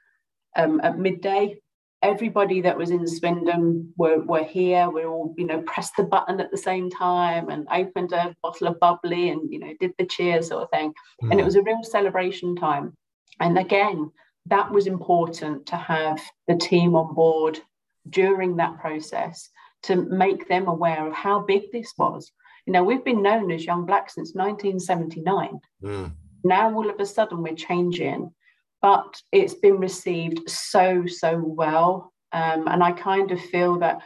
um, 0.56 0.80
at 0.82 0.98
midday 0.98 1.56
everybody 2.04 2.60
that 2.60 2.76
was 2.76 2.90
in 2.90 3.06
Swindon 3.06 3.92
were, 3.96 4.20
were 4.20 4.44
here. 4.44 4.90
We 4.90 5.04
all, 5.04 5.34
you 5.38 5.46
know, 5.46 5.62
pressed 5.62 5.96
the 5.96 6.04
button 6.04 6.38
at 6.38 6.50
the 6.50 6.58
same 6.58 6.90
time 6.90 7.48
and 7.48 7.66
opened 7.72 8.12
a 8.12 8.36
bottle 8.42 8.68
of 8.68 8.78
bubbly 8.78 9.30
and, 9.30 9.50
you 9.50 9.58
know, 9.58 9.72
did 9.80 9.92
the 9.98 10.04
cheers 10.04 10.48
sort 10.48 10.62
of 10.62 10.70
thing. 10.70 10.92
Mm. 11.22 11.30
And 11.30 11.40
it 11.40 11.42
mm. 11.42 11.46
was 11.46 11.56
a 11.56 11.62
real 11.62 11.82
celebration 11.82 12.54
time. 12.56 12.92
And 13.40 13.58
again, 13.58 14.10
that 14.46 14.70
was 14.70 14.86
important 14.86 15.66
to 15.66 15.76
have 15.76 16.20
the 16.46 16.56
team 16.56 16.94
on 16.94 17.14
board 17.14 17.58
during 18.10 18.56
that 18.56 18.78
process 18.78 19.48
to 19.84 19.96
make 19.96 20.46
them 20.46 20.68
aware 20.68 21.06
of 21.06 21.14
how 21.14 21.40
big 21.40 21.72
this 21.72 21.94
was. 21.96 22.30
You 22.66 22.74
know, 22.74 22.84
we've 22.84 23.04
been 23.04 23.22
known 23.22 23.50
as 23.50 23.64
Young 23.64 23.86
Black 23.86 24.10
since 24.10 24.34
1979. 24.34 25.58
Mm. 25.82 26.12
Now, 26.44 26.74
all 26.74 26.90
of 26.90 27.00
a 27.00 27.06
sudden, 27.06 27.42
we're 27.42 27.54
changing 27.54 28.30
but 28.84 29.18
it's 29.32 29.54
been 29.54 29.78
received 29.78 30.50
so 30.50 31.06
so 31.06 31.42
well. 31.42 32.12
Um, 32.32 32.66
and 32.66 32.82
i 32.82 32.90
kind 32.90 33.30
of 33.30 33.40
feel 33.40 33.78
that 33.78 34.02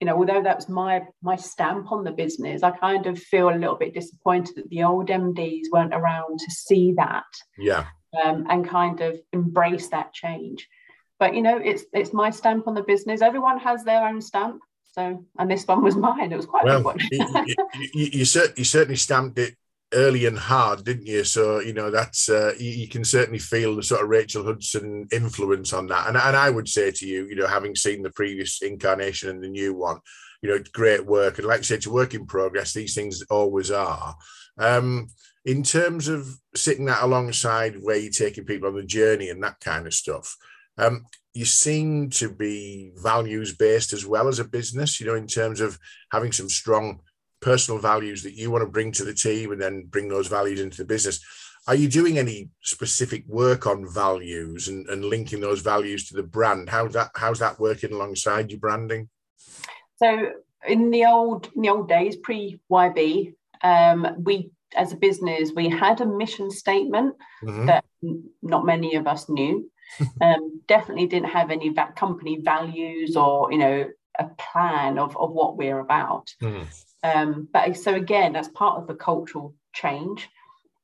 you 0.00 0.06
know 0.06 0.16
although 0.16 0.42
that's 0.42 0.66
my 0.66 1.02
my 1.22 1.36
stamp 1.36 1.92
on 1.92 2.04
the 2.04 2.10
business 2.22 2.62
i 2.62 2.70
kind 2.70 3.04
of 3.06 3.18
feel 3.18 3.50
a 3.50 3.60
little 3.62 3.76
bit 3.76 3.92
disappointed 3.92 4.56
that 4.56 4.70
the 4.70 4.82
old 4.82 5.08
mds 5.08 5.64
weren't 5.70 5.92
around 5.94 6.38
to 6.38 6.50
see 6.50 6.94
that 6.96 7.30
yeah. 7.58 7.84
um, 8.24 8.46
and 8.48 8.66
kind 8.66 9.02
of 9.02 9.20
embrace 9.34 9.88
that 9.88 10.14
change. 10.14 10.66
But 11.20 11.34
you 11.34 11.42
know 11.42 11.58
it's 11.58 11.84
it's 11.92 12.12
my 12.12 12.30
stamp 12.30 12.66
on 12.66 12.74
the 12.74 12.82
business. 12.82 13.22
Everyone 13.22 13.58
has 13.60 13.84
their 13.84 14.02
own 14.08 14.20
stamp. 14.20 14.60
So 14.96 15.02
and 15.38 15.50
this 15.50 15.66
one 15.66 15.82
was 15.84 15.96
mine. 16.08 16.32
It 16.32 16.36
was 16.36 16.46
quite 16.46 16.64
well, 16.64 16.76
a 16.76 16.78
big 16.78 16.86
one. 16.86 16.98
you, 17.12 17.44
you, 17.94 18.06
you, 18.14 18.24
you, 18.56 18.64
certainly 18.64 18.96
stamped 18.96 19.38
it 19.38 19.54
early 19.92 20.26
and 20.26 20.38
hard, 20.38 20.84
didn't 20.84 21.06
you? 21.06 21.24
So 21.24 21.60
you 21.60 21.72
know 21.72 21.90
that's 21.90 22.28
uh, 22.28 22.52
you, 22.58 22.70
you, 22.70 22.88
can 22.88 23.04
certainly 23.04 23.38
feel 23.38 23.76
the 23.76 23.82
sort 23.82 24.02
of 24.02 24.08
Rachel 24.08 24.44
Hudson 24.44 25.08
influence 25.12 25.72
on 25.72 25.86
that. 25.88 26.08
And 26.08 26.16
and 26.16 26.36
I 26.36 26.50
would 26.50 26.68
say 26.68 26.90
to 26.90 27.06
you, 27.06 27.26
you 27.26 27.36
know, 27.36 27.46
having 27.46 27.74
seen 27.74 28.02
the 28.02 28.10
previous 28.10 28.62
incarnation 28.62 29.30
and 29.30 29.42
the 29.42 29.48
new 29.48 29.74
one, 29.74 29.98
you 30.42 30.50
know, 30.50 30.62
great 30.72 31.06
work. 31.06 31.38
And 31.38 31.46
like 31.46 31.60
I 31.60 31.62
said, 31.62 31.78
it's 31.78 31.86
a 31.86 31.92
work 31.92 32.14
in 32.14 32.26
progress. 32.26 32.72
These 32.72 32.94
things 32.94 33.22
always 33.30 33.70
are. 33.70 34.16
Um, 34.58 35.08
in 35.44 35.62
terms 35.62 36.08
of 36.08 36.26
sitting 36.56 36.86
that 36.86 37.02
alongside 37.02 37.76
where 37.80 37.96
you're 37.96 38.10
taking 38.10 38.44
people 38.44 38.68
on 38.68 38.74
the 38.74 38.82
journey 38.82 39.30
and 39.30 39.42
that 39.44 39.60
kind 39.60 39.86
of 39.86 39.94
stuff, 39.94 40.36
um, 40.78 41.04
you 41.34 41.44
seem 41.44 42.10
to 42.10 42.30
be 42.30 42.92
values 42.96 43.54
based 43.54 43.92
as 43.92 44.04
well 44.04 44.26
as 44.26 44.38
a 44.38 44.44
business. 44.44 45.00
You 45.00 45.06
know, 45.06 45.14
in 45.14 45.26
terms 45.26 45.60
of 45.60 45.78
having 46.10 46.32
some 46.32 46.48
strong 46.48 47.00
personal 47.46 47.80
values 47.80 48.24
that 48.24 48.34
you 48.34 48.50
want 48.50 48.62
to 48.62 48.68
bring 48.68 48.90
to 48.90 49.04
the 49.04 49.14
team 49.14 49.52
and 49.52 49.62
then 49.62 49.86
bring 49.88 50.08
those 50.08 50.26
values 50.26 50.60
into 50.60 50.78
the 50.78 50.84
business. 50.84 51.24
Are 51.68 51.76
you 51.76 51.88
doing 51.88 52.18
any 52.18 52.50
specific 52.62 53.22
work 53.28 53.68
on 53.68 53.88
values 53.88 54.66
and, 54.66 54.84
and 54.88 55.04
linking 55.04 55.40
those 55.40 55.60
values 55.60 56.08
to 56.08 56.16
the 56.16 56.24
brand? 56.24 56.68
How's 56.68 56.92
that 56.94 57.10
how's 57.14 57.38
that 57.38 57.60
working 57.60 57.92
alongside 57.92 58.50
your 58.50 58.58
branding? 58.58 59.08
So 59.94 60.32
in 60.66 60.90
the 60.90 61.04
old 61.04 61.48
in 61.54 61.62
the 61.62 61.68
old 61.68 61.88
days, 61.88 62.16
pre 62.16 62.58
YB, 62.68 63.34
um, 63.62 64.08
we 64.18 64.50
as 64.76 64.92
a 64.92 64.96
business 64.96 65.52
we 65.54 65.68
had 65.68 66.00
a 66.00 66.06
mission 66.06 66.50
statement 66.50 67.14
mm-hmm. 67.44 67.66
that 67.66 67.84
not 68.42 68.66
many 68.66 68.96
of 68.96 69.06
us 69.06 69.28
knew. 69.28 69.70
um, 70.20 70.60
definitely 70.66 71.06
didn't 71.06 71.30
have 71.30 71.52
any 71.52 71.68
va- 71.68 71.94
company 71.94 72.40
values 72.42 73.14
or 73.16 73.52
you 73.52 73.58
know 73.58 73.86
a 74.18 74.24
plan 74.36 74.98
of, 74.98 75.16
of 75.16 75.30
what 75.30 75.56
we're 75.56 75.78
about. 75.78 76.34
Mm. 76.42 76.66
Um, 77.06 77.48
but 77.52 77.76
so 77.76 77.94
again, 77.94 78.32
that's 78.32 78.48
part 78.48 78.80
of 78.80 78.86
the 78.86 78.94
cultural 78.94 79.54
change. 79.72 80.28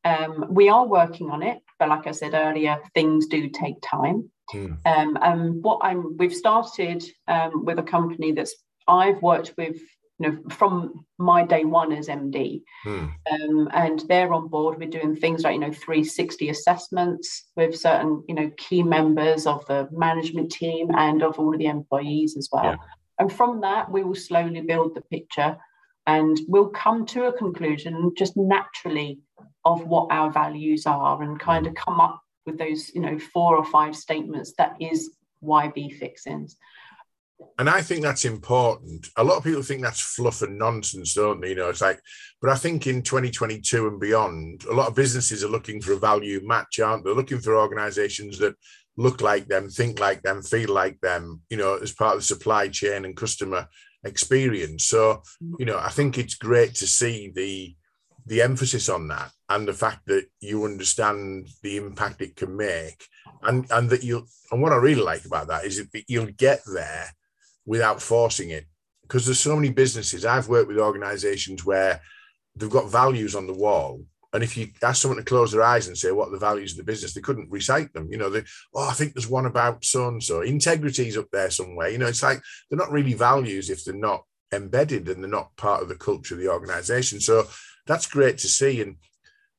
Um, 0.04 0.46
we 0.50 0.68
are 0.68 0.86
working 0.86 1.30
on 1.30 1.42
it, 1.42 1.58
but 1.78 1.88
like 1.88 2.06
I 2.06 2.12
said 2.12 2.34
earlier, 2.34 2.78
things 2.94 3.26
do 3.26 3.48
take 3.48 3.76
time. 3.82 4.30
Mm. 4.52 4.78
Um, 4.86 5.18
and 5.22 5.62
what 5.62 5.80
I'm, 5.82 6.16
we've 6.16 6.34
started 6.34 7.04
um, 7.28 7.64
with 7.64 7.78
a 7.78 7.82
company 7.82 8.32
that's 8.32 8.54
I've 8.88 9.22
worked 9.22 9.54
with, 9.56 9.76
you 10.18 10.30
know, 10.30 10.38
from 10.50 11.04
my 11.18 11.44
day 11.44 11.64
one 11.64 11.92
as 11.92 12.08
MD, 12.08 12.62
mm. 12.84 13.12
um, 13.30 13.68
and 13.72 14.00
they're 14.08 14.32
on 14.32 14.48
board. 14.48 14.78
We're 14.78 14.90
doing 14.90 15.16
things 15.16 15.42
like 15.42 15.54
you 15.54 15.60
know 15.60 15.72
360 15.72 16.48
assessments 16.48 17.48
with 17.56 17.78
certain 17.78 18.22
you 18.28 18.34
know 18.34 18.50
key 18.56 18.82
members 18.82 19.46
of 19.46 19.64
the 19.66 19.88
management 19.92 20.52
team 20.52 20.90
and 20.96 21.22
of 21.22 21.38
all 21.38 21.52
of 21.52 21.58
the 21.58 21.66
employees 21.66 22.36
as 22.36 22.48
well. 22.52 22.64
Yeah. 22.64 22.76
And 23.18 23.32
from 23.32 23.60
that, 23.60 23.90
we 23.90 24.02
will 24.02 24.16
slowly 24.16 24.60
build 24.60 24.94
the 24.94 25.02
picture 25.02 25.56
and 26.06 26.38
we'll 26.48 26.68
come 26.68 27.06
to 27.06 27.26
a 27.26 27.32
conclusion 27.32 28.12
just 28.16 28.36
naturally 28.36 29.20
of 29.64 29.86
what 29.86 30.10
our 30.10 30.30
values 30.30 30.86
are 30.86 31.22
and 31.22 31.38
kind 31.38 31.66
of 31.66 31.72
mm. 31.74 31.76
come 31.76 32.00
up 32.00 32.20
with 32.46 32.58
those 32.58 32.92
you 32.94 33.00
know 33.00 33.18
four 33.18 33.56
or 33.56 33.64
five 33.64 33.94
statements 33.94 34.54
that 34.58 34.76
is 34.80 35.10
YB 35.42 35.98
Fixings 35.98 36.56
and 37.58 37.68
I 37.68 37.82
think 37.82 38.02
that's 38.02 38.24
important. 38.24 39.08
A 39.16 39.24
lot 39.24 39.36
of 39.36 39.44
people 39.44 39.62
think 39.62 39.82
that's 39.82 40.00
fluff 40.00 40.42
and 40.42 40.58
nonsense, 40.58 41.14
don't 41.14 41.40
they? 41.40 41.50
You 41.50 41.54
know, 41.56 41.68
it's 41.68 41.80
like, 41.80 42.00
but 42.40 42.50
I 42.50 42.56
think 42.56 42.86
in 42.86 43.02
2022 43.02 43.88
and 43.88 44.00
beyond, 44.00 44.64
a 44.64 44.72
lot 44.72 44.88
of 44.88 44.94
businesses 44.94 45.44
are 45.44 45.48
looking 45.48 45.80
for 45.80 45.92
a 45.92 45.98
value 45.98 46.40
match, 46.44 46.78
aren't 46.80 47.04
they? 47.04 47.08
They're 47.08 47.16
looking 47.16 47.40
for 47.40 47.56
organizations 47.56 48.38
that 48.38 48.54
look 48.96 49.20
like 49.20 49.46
them, 49.46 49.68
think 49.68 50.00
like 50.00 50.22
them, 50.22 50.42
feel 50.42 50.70
like 50.70 51.00
them, 51.00 51.42
you 51.50 51.56
know, 51.56 51.76
as 51.76 51.92
part 51.92 52.14
of 52.14 52.20
the 52.20 52.26
supply 52.26 52.68
chain 52.68 53.04
and 53.04 53.16
customer 53.16 53.68
experience. 54.04 54.84
So, 54.84 55.22
mm. 55.42 55.54
you 55.58 55.66
know, 55.66 55.78
I 55.78 55.88
think 55.88 56.18
it's 56.18 56.34
great 56.34 56.74
to 56.76 56.86
see 56.86 57.32
the 57.34 57.74
the 58.24 58.40
emphasis 58.40 58.88
on 58.88 59.08
that 59.08 59.32
and 59.48 59.66
the 59.66 59.72
fact 59.72 60.06
that 60.06 60.26
you 60.40 60.64
understand 60.64 61.48
the 61.62 61.76
impact 61.76 62.22
it 62.22 62.36
can 62.36 62.56
make 62.56 63.04
and 63.42 63.66
and 63.70 63.90
that 63.90 64.04
you 64.04 64.24
and 64.52 64.62
what 64.62 64.72
I 64.72 64.76
really 64.76 65.02
like 65.02 65.24
about 65.24 65.48
that 65.48 65.64
is 65.64 65.78
that 65.78 66.04
you'll 66.06 66.26
get 66.26 66.60
there 66.72 67.12
without 67.66 68.00
forcing 68.00 68.50
it 68.50 68.66
because 69.02 69.26
there's 69.26 69.40
so 69.40 69.56
many 69.56 69.70
businesses 69.70 70.24
I've 70.24 70.48
worked 70.48 70.68
with 70.68 70.78
organizations 70.78 71.64
where 71.64 72.00
they've 72.54 72.70
got 72.70 72.90
values 72.90 73.34
on 73.34 73.46
the 73.46 73.54
wall 73.54 74.04
and 74.32 74.42
if 74.42 74.56
you 74.56 74.68
ask 74.82 75.02
someone 75.02 75.18
to 75.18 75.24
close 75.24 75.52
their 75.52 75.62
eyes 75.62 75.88
and 75.88 75.96
say 75.96 76.10
what 76.10 76.30
the 76.30 76.38
values 76.38 76.72
of 76.72 76.78
the 76.78 76.84
business, 76.84 77.12
they 77.12 77.20
couldn't 77.20 77.50
recite 77.50 77.92
them. 77.92 78.08
You 78.10 78.16
know, 78.16 78.30
they, 78.30 78.42
oh, 78.74 78.88
I 78.88 78.94
think 78.94 79.12
there's 79.12 79.28
one 79.28 79.44
about 79.44 79.84
so 79.84 80.08
and 80.08 80.22
so. 80.22 80.40
Integrity 80.40 81.08
is 81.08 81.18
up 81.18 81.28
there 81.30 81.50
somewhere. 81.50 81.88
You 81.88 81.98
know, 81.98 82.06
it's 82.06 82.22
like 82.22 82.40
they're 82.70 82.78
not 82.78 82.90
really 82.90 83.12
values 83.12 83.68
if 83.68 83.84
they're 83.84 83.94
not 83.94 84.24
embedded 84.52 85.08
and 85.08 85.22
they're 85.22 85.30
not 85.30 85.54
part 85.56 85.82
of 85.82 85.88
the 85.88 85.96
culture 85.96 86.34
of 86.34 86.40
the 86.40 86.48
organization. 86.48 87.20
So 87.20 87.46
that's 87.86 88.06
great 88.06 88.38
to 88.38 88.48
see. 88.48 88.80
And 88.80 88.96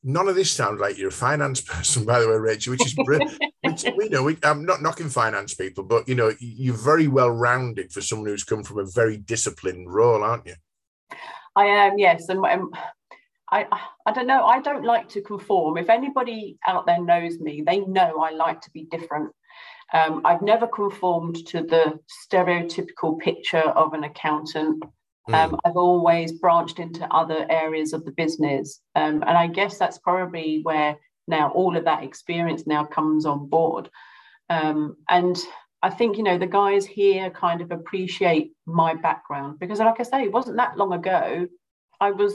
none 0.03 0.27
of 0.27 0.33
this 0.33 0.51
sounds 0.51 0.81
like 0.81 0.97
you're 0.97 1.09
a 1.09 1.12
finance 1.12 1.62
person, 1.67 2.03
by 2.03 2.19
the 2.19 2.27
way, 2.27 2.36
Rachel, 2.36 2.71
which 2.71 2.86
is 2.86 2.95
brilliant. 2.95 3.39
which, 3.62 3.83
you 3.83 4.09
know, 4.09 4.23
we, 4.23 4.38
I'm 4.41 4.65
not 4.65 4.81
knocking 4.81 5.09
finance 5.09 5.53
people, 5.53 5.83
but 5.83 6.07
you 6.07 6.15
know, 6.15 6.33
you're 6.39 6.73
very 6.73 7.07
well 7.07 7.29
rounded 7.29 7.91
for 7.91 8.01
someone 8.01 8.27
who's 8.27 8.43
come 8.43 8.63
from 8.63 8.79
a 8.79 8.86
very 8.86 9.17
disciplined 9.17 9.93
role, 9.93 10.23
aren't 10.23 10.47
you? 10.47 10.55
I 11.55 11.65
am, 11.65 11.99
yes. 11.99 12.29
And 12.29 12.43
I, 13.53 13.79
I 14.07 14.11
don't 14.11 14.25
know. 14.25 14.43
I 14.45 14.61
don't 14.61 14.83
like 14.83 15.07
to 15.09 15.21
conform. 15.21 15.77
If 15.77 15.89
anybody 15.89 16.57
out 16.67 16.87
there 16.87 17.01
knows 17.01 17.39
me, 17.39 17.61
they 17.61 17.81
know 17.81 18.21
I 18.21 18.31
like 18.31 18.61
to 18.61 18.71
be 18.71 18.85
different. 18.85 19.31
Um, 19.93 20.21
I've 20.25 20.41
never 20.41 20.65
conformed 20.65 21.45
to 21.47 21.61
the 21.61 21.99
stereotypical 22.27 23.19
picture 23.19 23.59
of 23.59 23.93
an 23.93 24.05
accountant. 24.05 24.83
Mm. 25.29 25.33
Um, 25.35 25.59
I've 25.63 25.77
always 25.77 26.31
branched 26.31 26.79
into 26.79 27.07
other 27.13 27.45
areas 27.47 27.93
of 27.93 28.03
the 28.05 28.11
business. 28.11 28.81
Um, 28.95 29.23
and 29.27 29.37
I 29.37 29.45
guess 29.47 29.77
that's 29.77 29.99
probably 29.99 30.61
where 30.63 30.97
now 31.27 31.51
all 31.51 31.77
of 31.77 31.85
that 31.85 32.03
experience 32.03 32.65
now 32.65 32.85
comes 32.85 33.25
on 33.27 33.47
board. 33.47 33.87
Um, 34.49 34.97
and 35.09 35.37
I 35.83 35.91
think, 35.91 36.17
you 36.17 36.23
know, 36.23 36.39
the 36.39 36.47
guys 36.47 36.87
here 36.87 37.29
kind 37.29 37.61
of 37.61 37.71
appreciate 37.71 38.53
my 38.65 38.95
background 38.95 39.59
because, 39.59 39.79
like 39.79 39.99
I 39.99 40.03
say, 40.03 40.23
it 40.23 40.31
wasn't 40.31 40.57
that 40.57 40.75
long 40.75 40.93
ago. 40.93 41.47
I 42.01 42.11
was 42.11 42.33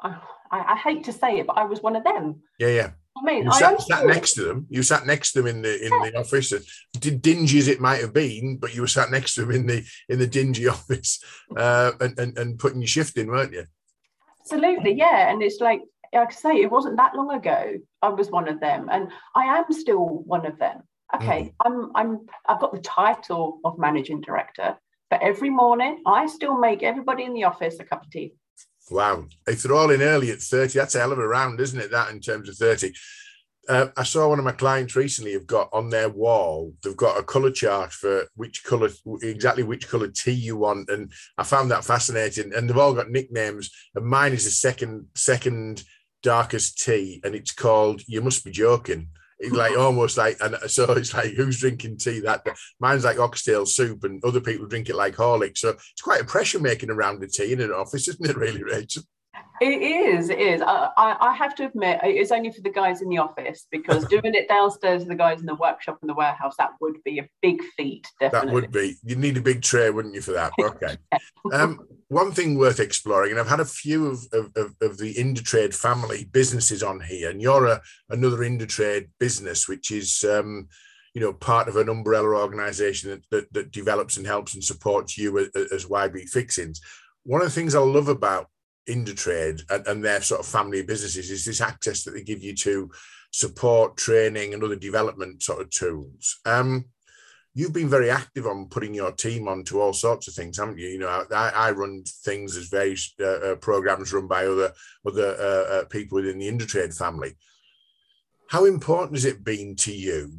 I, 0.00 0.16
I, 0.50 0.76
hate 0.76 1.04
to 1.04 1.12
say 1.12 1.38
it, 1.38 1.46
but 1.46 1.58
I 1.58 1.64
was 1.64 1.82
one 1.82 1.96
of 1.96 2.04
them. 2.04 2.42
Yeah, 2.58 2.68
yeah. 2.68 2.90
I 3.16 3.22
mean, 3.22 3.44
you 3.44 3.52
sat, 3.52 3.80
sat 3.82 4.06
next 4.06 4.34
to 4.34 4.44
them. 4.44 4.66
You 4.70 4.82
sat 4.82 5.06
next 5.06 5.32
to 5.32 5.42
them 5.42 5.56
in 5.56 5.62
the 5.62 5.74
in 5.84 5.92
yeah. 5.92 6.10
the 6.10 6.18
office. 6.18 6.52
Dingy 7.00 7.58
as 7.58 7.68
it 7.68 7.80
might 7.80 8.00
have 8.00 8.12
been, 8.12 8.58
but 8.58 8.74
you 8.74 8.80
were 8.80 8.86
sat 8.86 9.10
next 9.10 9.34
to 9.34 9.40
them 9.42 9.50
in 9.50 9.66
the 9.66 9.84
in 10.08 10.18
the 10.18 10.26
dingy 10.26 10.68
office, 10.76 11.22
uh, 11.56 11.92
and, 12.00 12.18
and 12.18 12.38
and 12.38 12.58
putting 12.58 12.80
your 12.80 12.88
shift 12.88 13.16
in, 13.16 13.28
weren't 13.28 13.52
you? 13.52 13.64
Absolutely, 14.40 14.92
yeah. 14.92 15.30
And 15.30 15.42
it's 15.42 15.60
like 15.60 15.82
like 16.14 16.28
I 16.28 16.34
say, 16.34 16.56
it 16.56 16.70
wasn't 16.70 16.96
that 16.96 17.14
long 17.14 17.32
ago. 17.32 17.74
I 18.02 18.08
was 18.08 18.30
one 18.30 18.48
of 18.48 18.60
them, 18.60 18.88
and 18.90 19.08
I 19.34 19.58
am 19.58 19.64
still 19.70 20.06
one 20.06 20.46
of 20.46 20.58
them. 20.58 20.82
Okay, 21.14 21.42
mm. 21.42 21.54
I'm 21.64 21.90
I'm 21.94 22.26
I've 22.48 22.60
got 22.60 22.72
the 22.72 22.80
title 22.80 23.60
of 23.64 23.78
managing 23.78 24.20
director, 24.20 24.76
but 25.10 25.22
every 25.22 25.50
morning 25.50 26.02
I 26.06 26.26
still 26.26 26.56
make 26.56 26.82
everybody 26.82 27.24
in 27.24 27.34
the 27.34 27.44
office 27.44 27.78
a 27.80 27.84
cup 27.84 28.04
of 28.04 28.10
tea. 28.10 28.34
Wow. 28.90 29.26
If 29.46 29.62
they're 29.62 29.74
all 29.74 29.90
in 29.90 30.02
early 30.02 30.30
at 30.30 30.40
30, 30.40 30.78
that's 30.78 30.94
a 30.94 31.00
hell 31.00 31.12
of 31.12 31.18
a 31.18 31.26
round, 31.26 31.60
isn't 31.60 31.80
it? 31.80 31.90
That 31.90 32.10
in 32.10 32.20
terms 32.20 32.48
of 32.48 32.56
30. 32.56 32.92
Uh, 33.68 33.88
I 33.98 34.02
saw 34.02 34.28
one 34.28 34.38
of 34.38 34.46
my 34.46 34.52
clients 34.52 34.96
recently 34.96 35.34
have 35.34 35.46
got 35.46 35.68
on 35.74 35.90
their 35.90 36.08
wall, 36.08 36.72
they've 36.82 36.96
got 36.96 37.18
a 37.18 37.22
color 37.22 37.50
chart 37.50 37.92
for 37.92 38.26
which 38.34 38.64
color, 38.64 38.88
exactly 39.20 39.62
which 39.62 39.88
color 39.88 40.08
tea 40.08 40.32
you 40.32 40.56
want. 40.56 40.88
And 40.88 41.12
I 41.36 41.42
found 41.42 41.70
that 41.70 41.84
fascinating. 41.84 42.54
And 42.54 42.68
they've 42.68 42.78
all 42.78 42.94
got 42.94 43.10
nicknames. 43.10 43.70
And 43.94 44.06
mine 44.06 44.32
is 44.32 44.44
the 44.44 44.50
second, 44.50 45.08
second 45.14 45.84
darkest 46.22 46.82
tea. 46.82 47.20
And 47.24 47.34
it's 47.34 47.52
called 47.52 48.00
You 48.06 48.22
Must 48.22 48.42
Be 48.42 48.50
Joking. 48.50 49.08
It's 49.40 49.54
like 49.54 49.76
almost 49.76 50.16
like, 50.16 50.36
and 50.40 50.56
so 50.66 50.92
it's 50.92 51.14
like, 51.14 51.34
who's 51.34 51.60
drinking 51.60 51.98
tea? 51.98 52.20
That 52.20 52.46
mine's 52.80 53.04
like 53.04 53.18
oxtail 53.18 53.66
soup, 53.66 54.04
and 54.04 54.22
other 54.24 54.40
people 54.40 54.66
drink 54.66 54.88
it 54.88 54.96
like 54.96 55.16
Horlicks. 55.16 55.58
So 55.58 55.70
it's 55.70 56.02
quite 56.02 56.20
a 56.20 56.24
pressure 56.24 56.58
making 56.58 56.90
around 56.90 57.20
the 57.20 57.28
tea 57.28 57.52
in 57.52 57.60
an 57.60 57.72
office, 57.72 58.08
isn't 58.08 58.28
it? 58.28 58.36
Really, 58.36 58.62
Rachel. 58.62 59.02
It 59.60 59.82
is, 59.82 60.30
it 60.30 60.38
is. 60.38 60.62
I, 60.62 60.90
I, 60.96 61.34
have 61.34 61.54
to 61.56 61.66
admit, 61.66 61.98
it's 62.04 62.30
only 62.30 62.52
for 62.52 62.60
the 62.60 62.70
guys 62.70 63.02
in 63.02 63.08
the 63.08 63.18
office 63.18 63.66
because 63.70 64.04
doing 64.08 64.34
it 64.34 64.48
downstairs 64.48 65.02
for 65.02 65.08
the 65.08 65.16
guys 65.16 65.40
in 65.40 65.46
the 65.46 65.54
workshop 65.56 65.98
and 66.00 66.08
the 66.08 66.14
warehouse, 66.14 66.54
that 66.58 66.70
would 66.80 67.02
be 67.04 67.18
a 67.18 67.28
big 67.42 67.60
feat. 67.76 68.06
Definitely. 68.20 68.46
That 68.46 68.54
would 68.54 68.72
be. 68.72 68.96
You'd 69.02 69.18
need 69.18 69.36
a 69.36 69.40
big 69.40 69.62
tray, 69.62 69.90
wouldn't 69.90 70.14
you, 70.14 70.20
for 70.20 70.32
that? 70.32 70.52
Okay. 70.60 70.96
um, 71.52 71.80
one 72.08 72.32
thing 72.32 72.56
worth 72.56 72.80
exploring, 72.80 73.32
and 73.32 73.40
I've 73.40 73.48
had 73.48 73.60
a 73.60 73.64
few 73.64 74.06
of, 74.06 74.26
of, 74.32 74.74
of, 74.80 74.98
the 74.98 75.14
Indutrade 75.14 75.74
family 75.74 76.24
businesses 76.32 76.82
on 76.82 77.00
here, 77.00 77.30
and 77.30 77.40
you're 77.40 77.66
a, 77.66 77.82
another 78.08 78.38
Indutrade 78.38 79.08
business, 79.18 79.68
which 79.68 79.90
is. 79.90 80.24
Um, 80.24 80.68
you 81.14 81.22
know, 81.22 81.32
part 81.32 81.68
of 81.68 81.76
an 81.76 81.88
umbrella 81.88 82.28
organisation 82.28 83.10
that, 83.10 83.22
that, 83.30 83.52
that 83.52 83.72
develops 83.72 84.18
and 84.18 84.26
helps 84.26 84.54
and 84.54 84.62
supports 84.62 85.18
you 85.18 85.38
as, 85.38 85.48
as 85.72 85.86
YB 85.86 86.28
Fixings. 86.28 86.80
One 87.24 87.40
of 87.40 87.46
the 87.46 87.52
things 87.52 87.74
I 87.74 87.80
love 87.80 88.08
about 88.08 88.48
Indutrade 88.88 89.62
and, 89.70 89.86
and 89.86 90.04
their 90.04 90.20
sort 90.20 90.40
of 90.40 90.46
family 90.46 90.82
businesses 90.82 91.30
is 91.30 91.44
this 91.44 91.60
access 91.60 92.04
that 92.04 92.12
they 92.12 92.22
give 92.22 92.42
you 92.42 92.54
to 92.56 92.90
support, 93.32 93.96
training, 93.96 94.54
and 94.54 94.62
other 94.62 94.76
development 94.76 95.42
sort 95.42 95.60
of 95.60 95.70
tools. 95.70 96.38
Um, 96.44 96.84
you've 97.58 97.72
been 97.72 97.88
very 97.88 98.08
active 98.08 98.46
on 98.46 98.68
putting 98.68 98.94
your 98.94 99.10
team 99.10 99.48
onto 99.48 99.80
all 99.80 99.92
sorts 99.92 100.28
of 100.28 100.34
things, 100.34 100.58
haven't 100.58 100.78
you? 100.78 100.86
You 100.86 101.00
know, 101.00 101.24
I, 101.32 101.50
I 101.52 101.70
run 101.72 102.04
things 102.04 102.56
as 102.56 102.68
various 102.68 103.12
uh, 103.18 103.24
uh, 103.24 103.54
programs 103.56 104.12
run 104.12 104.28
by 104.28 104.46
other 104.46 104.72
other 105.04 105.36
uh, 105.36 105.74
uh, 105.74 105.84
people 105.86 106.16
within 106.16 106.38
the 106.38 106.48
Indutrade 106.48 106.96
family. 106.96 107.36
How 108.48 108.64
important 108.64 109.16
has 109.16 109.24
it 109.24 109.42
been 109.42 109.74
to 109.76 109.92
you 109.92 110.38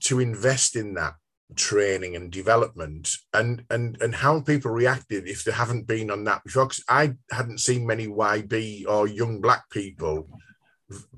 to 0.00 0.18
invest 0.18 0.74
in 0.74 0.94
that 0.94 1.14
training 1.54 2.16
and 2.16 2.32
development 2.32 3.10
and 3.32 3.64
and 3.70 3.96
and 4.02 4.14
how 4.14 4.40
people 4.40 4.72
reacted 4.72 5.28
if 5.28 5.44
they 5.44 5.52
haven't 5.52 5.86
been 5.86 6.08
on 6.08 6.22
that 6.22 6.44
before 6.44 6.64
because 6.64 6.84
i 6.88 7.12
hadn't 7.32 7.58
seen 7.58 7.84
many 7.84 8.06
yb 8.06 8.84
or 8.86 9.08
young 9.08 9.40
black 9.40 9.68
people 9.68 10.28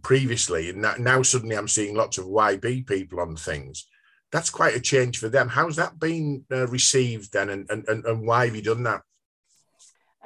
previously 0.00 0.70
and 0.70 0.80
now 0.98 1.20
suddenly 1.20 1.54
i'm 1.54 1.68
seeing 1.68 1.94
lots 1.94 2.16
of 2.16 2.24
yb 2.24 2.86
people 2.86 3.20
on 3.20 3.36
things 3.36 3.86
that's 4.32 4.50
quite 4.50 4.74
a 4.74 4.80
change 4.80 5.18
for 5.18 5.28
them. 5.28 5.48
How's 5.48 5.76
that 5.76 6.00
been 6.00 6.44
uh, 6.50 6.66
received 6.66 7.32
then 7.32 7.50
and, 7.50 7.70
and 7.70 7.86
and 8.04 8.26
why 8.26 8.46
have 8.46 8.56
you 8.56 8.62
done 8.62 8.82
that? 8.84 9.02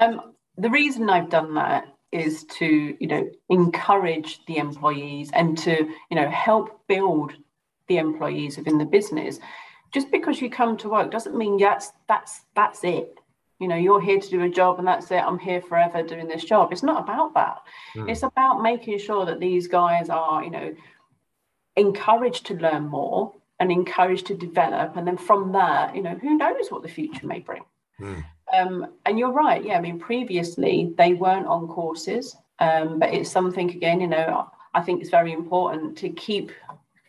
Um 0.00 0.32
the 0.58 0.70
reason 0.70 1.10
i've 1.10 1.28
done 1.28 1.54
that 1.54 1.84
is 2.12 2.44
to 2.44 2.96
you 2.98 3.06
know 3.06 3.28
encourage 3.50 4.40
the 4.46 4.56
employees 4.56 5.30
and 5.32 5.58
to 5.58 5.74
you 6.10 6.16
know 6.16 6.30
help 6.30 6.86
build 6.86 7.32
the 7.88 7.98
employees 7.98 8.56
within 8.56 8.78
the 8.78 8.84
business. 8.84 9.38
Just 9.92 10.10
because 10.10 10.40
you 10.40 10.50
come 10.50 10.76
to 10.78 10.88
work 10.88 11.10
doesn't 11.10 11.36
mean 11.36 11.58
that's 11.58 11.92
that's 12.08 12.42
that's 12.54 12.84
it. 12.84 13.18
You 13.58 13.68
know 13.68 13.76
you're 13.76 14.00
here 14.00 14.20
to 14.20 14.30
do 14.30 14.42
a 14.42 14.48
job 14.48 14.78
and 14.78 14.86
that's 14.86 15.10
it. 15.10 15.22
I'm 15.22 15.38
here 15.38 15.60
forever 15.60 16.02
doing 16.02 16.28
this 16.28 16.44
job. 16.44 16.72
It's 16.72 16.82
not 16.82 17.02
about 17.02 17.34
that. 17.34 17.58
Mm. 17.96 18.10
it's 18.10 18.22
about 18.22 18.62
making 18.62 18.98
sure 18.98 19.26
that 19.26 19.40
these 19.40 19.66
guys 19.68 20.08
are 20.08 20.42
you 20.44 20.50
know 20.50 20.74
encouraged 21.76 22.46
to 22.46 22.54
learn 22.54 22.86
more 22.86 23.34
and 23.58 23.72
encouraged 23.72 24.26
to 24.26 24.34
develop. 24.34 24.96
And 24.96 25.06
then 25.06 25.16
from 25.16 25.52
there 25.52 25.90
you 25.94 26.02
know 26.02 26.14
who 26.14 26.36
knows 26.36 26.70
what 26.70 26.82
the 26.82 26.88
future 26.88 27.26
may 27.26 27.40
bring. 27.40 27.62
Mm. 28.00 28.24
um, 28.52 28.86
and 29.06 29.18
you're 29.18 29.32
right. 29.32 29.64
Yeah 29.64 29.78
i 29.78 29.80
mean 29.80 29.98
previously 29.98 30.92
they 30.96 31.14
weren't 31.14 31.46
on 31.46 31.68
courses. 31.68 32.36
Um, 32.58 32.98
but 32.98 33.12
it's 33.12 33.30
something 33.30 33.68
again 33.70 34.00
you 34.00 34.06
know 34.06 34.50
i 34.72 34.80
think 34.80 35.02
it's 35.02 35.10
very 35.10 35.32
important 35.32 35.98
to 35.98 36.08
keep 36.08 36.50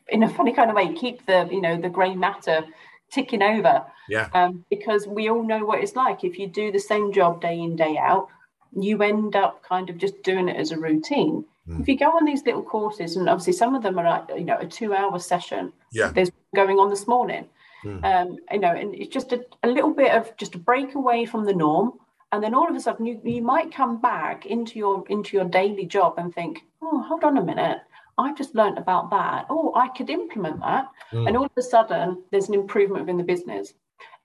in 0.10 0.24
a 0.24 0.30
funny 0.30 0.52
kind 0.52 0.70
of 0.70 0.76
way 0.76 0.94
keep 0.94 1.26
the 1.26 1.48
you 1.50 1.62
know 1.62 1.80
the 1.80 1.90
grey 1.90 2.16
matter 2.16 2.66
ticking 3.10 3.42
over. 3.42 3.86
Yeah. 4.10 4.30
Um, 4.34 4.66
because 4.70 5.08
we 5.08 5.30
all 5.30 5.44
know 5.44 5.64
what 5.66 5.80
it's 5.80 5.96
like. 5.96 6.26
If 6.26 6.38
you 6.38 6.48
do 6.48 6.72
the 6.74 6.80
same 6.80 7.14
job 7.14 7.42
day 7.42 7.58
in 7.58 7.78
day 7.78 7.98
out 7.98 8.28
you 8.76 9.02
end 9.02 9.36
up 9.36 9.64
kind 9.64 9.90
of 9.90 9.98
just 9.98 10.22
doing 10.24 10.50
it 10.50 10.58
as 10.58 10.72
a 10.72 10.80
routine 10.80 11.46
mm. 11.68 11.80
if 11.82 11.88
you 11.88 11.98
go 11.98 12.10
on 12.12 12.26
these 12.26 12.44
little 12.46 12.64
courses 12.64 13.16
and 13.16 13.30
obviously 13.30 13.54
some 13.54 13.76
of 13.76 13.84
them 13.84 13.98
are 14.00 14.10
like 14.10 14.38
you 14.38 14.46
know 14.46 14.58
a 14.60 14.66
two 14.66 14.94
hour 14.94 15.20
session 15.20 15.72
yeah 15.92 16.12
there's 16.12 16.32
going 16.56 16.78
on 16.78 16.90
this 16.90 17.08
morning 17.08 17.46
mm. 17.84 18.04
um, 18.04 18.38
you 18.52 18.60
know 18.60 18.74
and 18.74 18.94
it's 18.96 19.14
just 19.14 19.34
a, 19.34 19.46
a 19.64 19.68
little 19.68 19.94
bit 19.94 20.12
of 20.12 20.36
just 20.38 20.56
a 20.56 20.60
break 20.60 20.96
away 20.96 21.26
from 21.26 21.46
the 21.46 21.54
norm 21.54 21.94
and 22.32 22.44
then 22.44 22.54
all 22.54 22.70
of 22.70 22.76
a 22.76 22.80
sudden 22.80 23.06
you, 23.06 23.20
you 23.24 23.42
might 23.42 23.74
come 23.74 24.00
back 24.02 24.46
into 24.46 24.80
your 24.80 25.04
into 25.10 25.38
your 25.38 25.46
daily 25.46 25.86
job 25.86 26.16
and 26.18 26.34
think 26.34 26.62
oh 26.82 27.02
hold 27.02 27.24
on 27.24 27.38
a 27.38 27.44
minute 27.44 27.80
I've 28.18 28.38
just 28.38 28.56
learned 28.56 28.78
about 28.78 29.12
that. 29.12 29.46
Oh, 29.50 29.72
I 29.76 29.90
could 29.90 30.10
implement 30.10 30.60
that. 30.62 30.88
Mm. 31.12 31.28
And 31.28 31.38
all 31.38 31.46
of 31.46 31.52
a 31.58 31.62
sudden, 31.62 32.24
there's 32.32 32.48
an 32.48 32.56
improvement 32.56 33.04
within 33.04 33.18
the 33.18 33.24
business. 33.24 33.74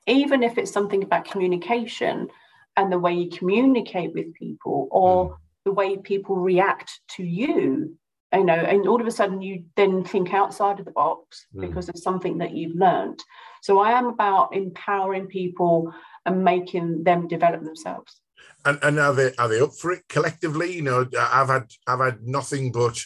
Even 0.06 0.42
if 0.42 0.56
it's 0.56 0.72
something 0.72 1.02
about 1.02 1.26
communication 1.26 2.28
and 2.76 2.90
the 2.90 2.98
way 2.98 3.12
you 3.12 3.30
communicate 3.30 4.14
with 4.14 4.32
people 4.34 4.88
or 4.90 5.30
mm. 5.30 5.36
The 5.64 5.72
way 5.72 5.96
people 5.96 6.36
react 6.36 7.00
to 7.16 7.24
you, 7.24 7.96
you 8.32 8.44
know, 8.44 8.54
and 8.54 8.88
all 8.88 9.00
of 9.00 9.06
a 9.06 9.10
sudden 9.10 9.42
you 9.42 9.64
then 9.76 10.04
think 10.04 10.32
outside 10.32 10.78
of 10.78 10.84
the 10.84 10.90
box 10.90 11.46
mm. 11.54 11.60
because 11.60 11.88
of 11.88 11.98
something 11.98 12.38
that 12.38 12.52
you've 12.52 12.76
learned. 12.76 13.22
So 13.62 13.78
I 13.78 13.92
am 13.92 14.06
about 14.06 14.54
empowering 14.54 15.26
people 15.26 15.92
and 16.26 16.44
making 16.44 17.04
them 17.04 17.28
develop 17.28 17.62
themselves. 17.62 18.20
And, 18.64 18.78
and 18.82 18.98
are 18.98 19.12
they 19.12 19.32
are 19.38 19.48
they 19.48 19.60
up 19.60 19.74
for 19.74 19.92
it 19.92 20.02
collectively? 20.08 20.72
You 20.72 20.82
know, 20.82 21.06
I've 21.18 21.48
had 21.48 21.70
I've 21.86 22.00
had 22.00 22.22
nothing 22.22 22.72
but 22.72 23.00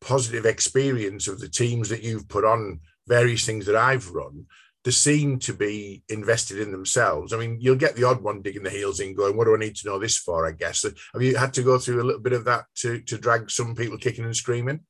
positive 0.00 0.46
experience 0.46 1.28
of 1.28 1.40
the 1.40 1.48
teams 1.48 1.88
that 1.88 2.02
you've 2.02 2.28
put 2.28 2.44
on 2.44 2.80
various 3.06 3.44
things 3.44 3.66
that 3.66 3.76
I've 3.76 4.10
run, 4.10 4.46
they 4.84 4.90
seem 4.90 5.38
to 5.40 5.52
be 5.52 6.02
invested 6.08 6.58
in 6.58 6.72
themselves. 6.72 7.32
I 7.32 7.36
mean, 7.36 7.58
you'll 7.60 7.76
get 7.76 7.96
the 7.96 8.04
odd 8.04 8.22
one 8.22 8.40
digging 8.40 8.62
the 8.62 8.70
heels 8.70 9.00
in, 9.00 9.14
going, 9.14 9.36
"What 9.36 9.44
do 9.44 9.54
I 9.54 9.58
need 9.58 9.76
to 9.76 9.88
know 9.88 9.98
this 9.98 10.16
for?" 10.16 10.46
I 10.46 10.52
guess. 10.52 10.82
Have 10.82 11.22
you 11.22 11.36
had 11.36 11.52
to 11.54 11.62
go 11.62 11.78
through 11.78 12.02
a 12.02 12.04
little 12.04 12.20
bit 12.20 12.32
of 12.32 12.44
that 12.44 12.66
to 12.76 13.00
to 13.00 13.18
drag 13.18 13.50
some 13.50 13.74
people 13.74 13.98
kicking 13.98 14.24
and 14.24 14.36
screaming? 14.36 14.80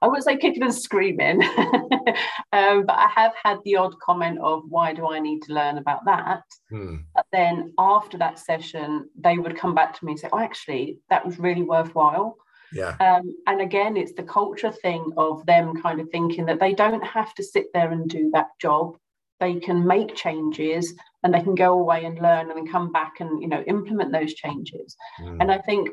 I 0.00 0.06
wouldn't 0.06 0.24
say 0.24 0.36
kicking 0.36 0.64
and 0.64 0.74
screaming, 0.74 1.42
um, 2.52 2.84
but 2.86 2.96
I 2.98 3.08
have 3.14 3.32
had 3.40 3.58
the 3.64 3.76
odd 3.76 3.98
comment 4.00 4.38
of, 4.40 4.64
"Why 4.68 4.92
do 4.92 5.06
I 5.06 5.20
need 5.20 5.42
to 5.42 5.52
learn 5.52 5.78
about 5.78 6.04
that?" 6.06 6.42
Hmm. 6.70 6.96
But 7.14 7.26
then 7.32 7.72
after 7.78 8.18
that 8.18 8.38
session, 8.38 9.08
they 9.16 9.38
would 9.38 9.56
come 9.56 9.74
back 9.74 9.98
to 9.98 10.04
me 10.04 10.12
and 10.12 10.20
say, 10.20 10.28
"Oh, 10.32 10.38
actually, 10.38 10.98
that 11.10 11.24
was 11.24 11.38
really 11.38 11.62
worthwhile." 11.62 12.38
Yeah. 12.72 12.96
Um, 13.00 13.36
and 13.46 13.60
again, 13.60 13.96
it's 13.96 14.14
the 14.14 14.22
culture 14.22 14.72
thing 14.72 15.12
of 15.16 15.44
them 15.46 15.80
kind 15.80 16.00
of 16.00 16.08
thinking 16.08 16.46
that 16.46 16.58
they 16.58 16.72
don't 16.72 17.04
have 17.04 17.34
to 17.34 17.44
sit 17.44 17.66
there 17.74 17.90
and 17.90 18.08
do 18.08 18.30
that 18.32 18.48
job. 18.60 18.96
They 19.42 19.58
can 19.58 19.84
make 19.84 20.14
changes 20.14 20.94
and 21.22 21.34
they 21.34 21.42
can 21.42 21.56
go 21.56 21.70
away 21.82 22.04
and 22.04 22.16
learn 22.26 22.48
and 22.48 22.56
then 22.56 22.72
come 22.76 22.92
back 22.92 23.14
and 23.18 23.42
you 23.42 23.48
know 23.48 23.62
implement 23.66 24.12
those 24.12 24.34
changes. 24.34 24.96
Mm. 25.20 25.38
And 25.40 25.50
I 25.50 25.58
think 25.58 25.90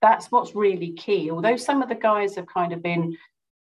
that's 0.00 0.30
what's 0.30 0.54
really 0.54 0.92
key. 0.92 1.30
Although 1.30 1.56
some 1.56 1.82
of 1.82 1.88
the 1.88 1.96
guys 2.10 2.36
have 2.36 2.46
kind 2.46 2.72
of 2.72 2.80
been 2.82 3.16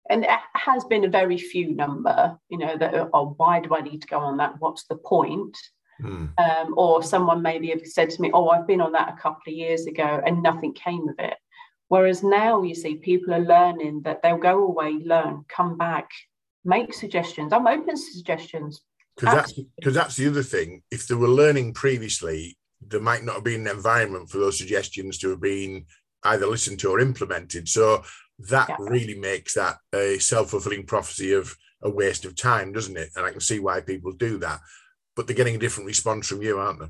and 0.09 0.23
it 0.23 0.29
has 0.53 0.83
been 0.85 1.05
a 1.05 1.09
very 1.09 1.37
few 1.37 1.75
number, 1.75 2.37
you 2.49 2.57
know, 2.57 2.77
that 2.77 2.95
are, 2.95 3.09
oh, 3.13 3.35
why 3.37 3.59
do 3.59 3.75
I 3.75 3.81
need 3.81 4.01
to 4.01 4.07
go 4.07 4.19
on 4.19 4.37
that? 4.37 4.55
What's 4.59 4.85
the 4.85 4.95
point? 4.95 5.55
Mm. 6.01 6.29
Um, 6.39 6.73
or 6.77 7.03
someone 7.03 7.41
maybe 7.41 7.69
have 7.69 7.85
said 7.85 8.09
to 8.11 8.21
me, 8.21 8.31
oh, 8.33 8.49
I've 8.49 8.67
been 8.67 8.81
on 8.81 8.93
that 8.93 9.13
a 9.13 9.21
couple 9.21 9.41
of 9.47 9.53
years 9.53 9.85
ago 9.85 10.21
and 10.25 10.41
nothing 10.43 10.73
came 10.73 11.07
of 11.09 11.15
it. 11.19 11.35
Whereas 11.89 12.23
now 12.23 12.61
you 12.61 12.75
see 12.75 12.95
people 12.95 13.33
are 13.33 13.39
learning 13.55 14.01
that 14.03 14.21
they'll 14.21 14.37
go 14.37 14.63
away, 14.63 14.99
learn, 15.03 15.45
come 15.47 15.77
back, 15.77 16.09
make 16.65 16.93
suggestions. 16.93 17.53
I'm 17.53 17.67
open 17.67 17.95
to 17.95 17.97
suggestions. 17.97 18.81
Because 19.17 19.35
that's 19.35 19.53
because 19.77 19.93
that's 19.95 20.15
the 20.15 20.27
other 20.27 20.43
thing. 20.43 20.83
If 20.91 21.07
they 21.07 21.15
were 21.15 21.27
learning 21.27 21.73
previously, 21.73 22.57
there 22.81 23.01
might 23.01 23.23
not 23.23 23.35
have 23.35 23.43
been 23.43 23.67
an 23.67 23.75
environment 23.75 24.29
for 24.29 24.37
those 24.37 24.57
suggestions 24.57 25.17
to 25.19 25.29
have 25.31 25.41
been 25.41 25.85
either 26.23 26.45
listened 26.45 26.79
to 26.79 26.89
or 26.89 26.99
implemented. 26.99 27.67
So 27.67 28.03
that 28.49 28.69
yeah. 28.69 28.75
really 28.79 29.19
makes 29.19 29.55
that 29.55 29.77
a 29.93 30.19
self-fulfilling 30.19 30.85
prophecy 30.85 31.33
of 31.33 31.55
a 31.81 31.89
waste 31.89 32.25
of 32.25 32.35
time, 32.35 32.71
doesn't 32.71 32.97
it? 32.97 33.09
And 33.15 33.25
I 33.25 33.31
can 33.31 33.39
see 33.39 33.59
why 33.59 33.81
people 33.81 34.11
do 34.11 34.37
that. 34.39 34.59
But 35.15 35.25
they're 35.25 35.35
getting 35.35 35.55
a 35.55 35.59
different 35.59 35.87
response 35.87 36.27
from 36.27 36.43
you, 36.43 36.59
aren't 36.59 36.79
they? 36.79 36.87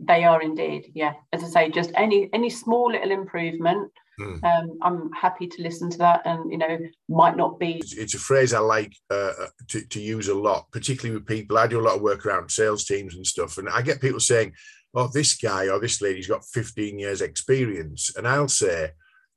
They 0.00 0.24
are 0.24 0.42
indeed, 0.42 0.92
yeah. 0.94 1.14
As 1.32 1.42
I 1.42 1.48
say, 1.48 1.70
just 1.70 1.92
any 1.94 2.28
any 2.32 2.50
small 2.50 2.92
little 2.92 3.10
improvement 3.10 3.90
Mm. 4.20 4.44
Um, 4.44 4.78
I'm 4.82 5.10
happy 5.12 5.46
to 5.46 5.62
listen 5.62 5.90
to 5.90 5.98
that, 5.98 6.22
and 6.26 6.52
you 6.52 6.58
know, 6.58 6.78
might 7.08 7.36
not 7.36 7.58
be. 7.58 7.80
It's 7.96 8.14
a 8.14 8.18
phrase 8.18 8.52
I 8.52 8.58
like 8.58 8.94
uh, 9.10 9.32
uh, 9.40 9.46
to, 9.68 9.86
to 9.86 10.00
use 10.00 10.28
a 10.28 10.34
lot, 10.34 10.70
particularly 10.70 11.16
with 11.16 11.26
people. 11.26 11.58
I 11.58 11.66
do 11.66 11.80
a 11.80 11.82
lot 11.82 11.96
of 11.96 12.02
work 12.02 12.26
around 12.26 12.50
sales 12.50 12.84
teams 12.84 13.14
and 13.14 13.26
stuff, 13.26 13.58
and 13.58 13.68
I 13.68 13.82
get 13.82 14.00
people 14.00 14.20
saying, 14.20 14.52
oh, 14.94 15.08
this 15.12 15.34
guy 15.36 15.68
or 15.68 15.80
this 15.80 16.00
lady's 16.02 16.26
got 16.26 16.44
15 16.44 16.98
years 16.98 17.20
experience. 17.20 18.14
And 18.16 18.26
I'll 18.26 18.48
say, 18.48 18.90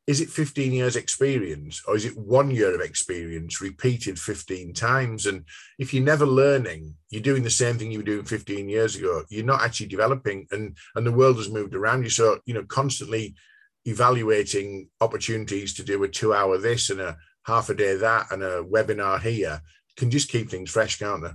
is 0.05 0.19
it 0.19 0.29
15 0.29 0.73
years 0.73 0.95
experience 0.95 1.81
or 1.87 1.95
is 1.95 2.03
it 2.05 2.17
one 2.17 2.51
year 2.51 2.75
of 2.75 2.81
experience 2.81 3.61
repeated 3.61 4.19
15 4.19 4.73
times? 4.73 5.27
And 5.27 5.45
if 5.79 5.93
you're 5.93 6.03
never 6.03 6.25
learning, 6.25 6.95
you're 7.09 7.21
doing 7.21 7.43
the 7.43 7.49
same 7.49 7.77
thing 7.77 7.91
you 7.91 7.99
were 7.99 8.03
doing 8.03 8.25
15 8.25 8.67
years 8.67 8.95
ago. 8.97 9.23
You're 9.29 9.45
not 9.45 9.61
actually 9.61 9.87
developing 9.87 10.45
and, 10.51 10.75
and 10.95 11.05
the 11.05 11.11
world 11.11 11.37
has 11.37 11.49
moved 11.49 11.73
around 11.73 12.03
you. 12.03 12.09
So, 12.09 12.39
you 12.45 12.53
know, 12.53 12.63
constantly 12.63 13.35
evaluating 13.85 14.89
opportunities 15.01 15.73
to 15.75 15.83
do 15.83 16.03
a 16.03 16.07
two 16.07 16.33
hour 16.33 16.57
this 16.57 16.89
and 16.89 17.01
a 17.01 17.17
half 17.45 17.69
a 17.69 17.73
day 17.73 17.95
that 17.95 18.31
and 18.31 18.41
a 18.41 18.63
webinar 18.63 19.19
here 19.21 19.61
can 19.97 20.09
just 20.09 20.29
keep 20.29 20.49
things 20.49 20.71
fresh, 20.71 20.97
can't 20.97 21.21
they? 21.21 21.31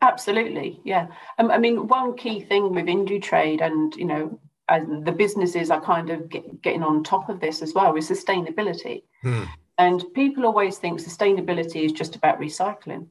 Absolutely, 0.00 0.80
yeah. 0.84 1.08
Um, 1.38 1.50
I 1.50 1.58
mean, 1.58 1.88
one 1.88 2.16
key 2.16 2.40
thing 2.40 2.72
with 2.72 2.86
Indutrade 2.86 3.60
and 3.60 3.94
you 3.96 4.04
know 4.04 4.38
and 4.68 5.04
the 5.04 5.12
businesses 5.12 5.70
are 5.70 5.80
kind 5.80 6.10
of 6.10 6.28
get, 6.28 6.62
getting 6.62 6.82
on 6.82 7.02
top 7.02 7.28
of 7.28 7.40
this 7.40 7.62
as 7.62 7.74
well 7.74 7.96
is 7.96 8.08
sustainability. 8.08 9.02
Hmm. 9.22 9.44
And 9.78 10.04
people 10.14 10.44
always 10.44 10.78
think 10.78 11.00
sustainability 11.00 11.84
is 11.84 11.92
just 11.92 12.16
about 12.16 12.40
recycling. 12.40 13.06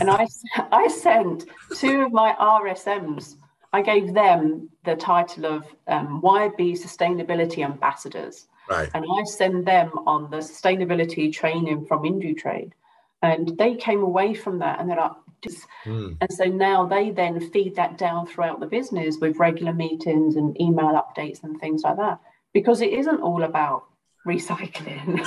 and 0.00 0.10
I, 0.10 0.26
I 0.72 0.88
sent 0.88 1.46
two 1.76 2.02
of 2.02 2.12
my 2.12 2.34
RSMs, 2.38 3.36
I 3.74 3.82
gave 3.82 4.14
them 4.14 4.70
the 4.84 4.94
title 4.94 5.46
of 5.46 5.64
um, 5.88 6.22
YB 6.22 6.78
Sustainability 6.78 7.64
Ambassadors. 7.64 8.46
Right. 8.70 8.88
And 8.94 9.04
I 9.04 9.24
send 9.24 9.66
them 9.66 9.90
on 10.06 10.30
the 10.30 10.38
sustainability 10.38 11.32
training 11.32 11.84
from 11.86 12.04
Indutrade. 12.04 12.72
And 13.20 13.58
they 13.58 13.74
came 13.74 14.02
away 14.02 14.32
from 14.34 14.60
that 14.60 14.78
and 14.78 14.88
they're 14.88 14.96
like, 14.96 15.12
Mm. 15.84 16.16
And 16.20 16.32
so 16.32 16.44
now 16.44 16.86
they 16.86 17.10
then 17.10 17.50
feed 17.50 17.76
that 17.76 17.98
down 17.98 18.26
throughout 18.26 18.60
the 18.60 18.66
business 18.66 19.18
with 19.20 19.38
regular 19.38 19.74
meetings 19.74 20.36
and 20.36 20.58
email 20.60 21.02
updates 21.02 21.42
and 21.42 21.60
things 21.60 21.82
like 21.82 21.96
that. 21.96 22.18
Because 22.54 22.80
it 22.80 22.92
isn't 22.92 23.20
all 23.20 23.42
about 23.42 23.84
recycling. 24.26 25.18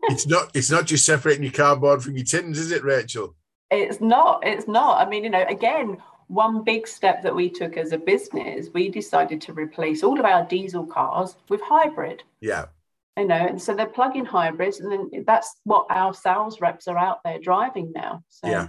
it's 0.04 0.26
not 0.26 0.54
it's 0.54 0.70
not 0.70 0.86
just 0.86 1.04
separating 1.04 1.42
your 1.42 1.52
cardboard 1.52 2.02
from 2.02 2.16
your 2.16 2.24
tins, 2.24 2.58
is 2.58 2.70
it, 2.70 2.84
Rachel? 2.84 3.34
It's 3.70 4.00
not. 4.00 4.46
It's 4.46 4.68
not. 4.68 5.04
I 5.04 5.10
mean, 5.10 5.24
you 5.24 5.30
know, 5.30 5.44
again, 5.48 6.00
one 6.28 6.64
big 6.64 6.86
step 6.88 7.22
that 7.22 7.34
we 7.34 7.48
took 7.48 7.76
as 7.76 7.92
a 7.92 7.98
business, 7.98 8.68
we 8.72 8.88
decided 8.88 9.40
to 9.42 9.52
replace 9.52 10.02
all 10.02 10.18
of 10.18 10.24
our 10.24 10.44
diesel 10.44 10.84
cars 10.86 11.36
with 11.48 11.60
hybrid. 11.60 12.22
Yeah. 12.40 12.66
You 13.16 13.26
know, 13.26 13.34
and 13.34 13.60
so 13.60 13.74
they're 13.74 13.86
plug-in 13.86 14.26
hybrids, 14.26 14.80
and 14.80 14.92
then 14.92 15.24
that's 15.26 15.56
what 15.64 15.86
our 15.88 16.12
sales 16.12 16.60
reps 16.60 16.86
are 16.86 16.98
out 16.98 17.20
there 17.24 17.38
driving 17.38 17.92
now. 17.94 18.22
So 18.28 18.48
yeah. 18.48 18.68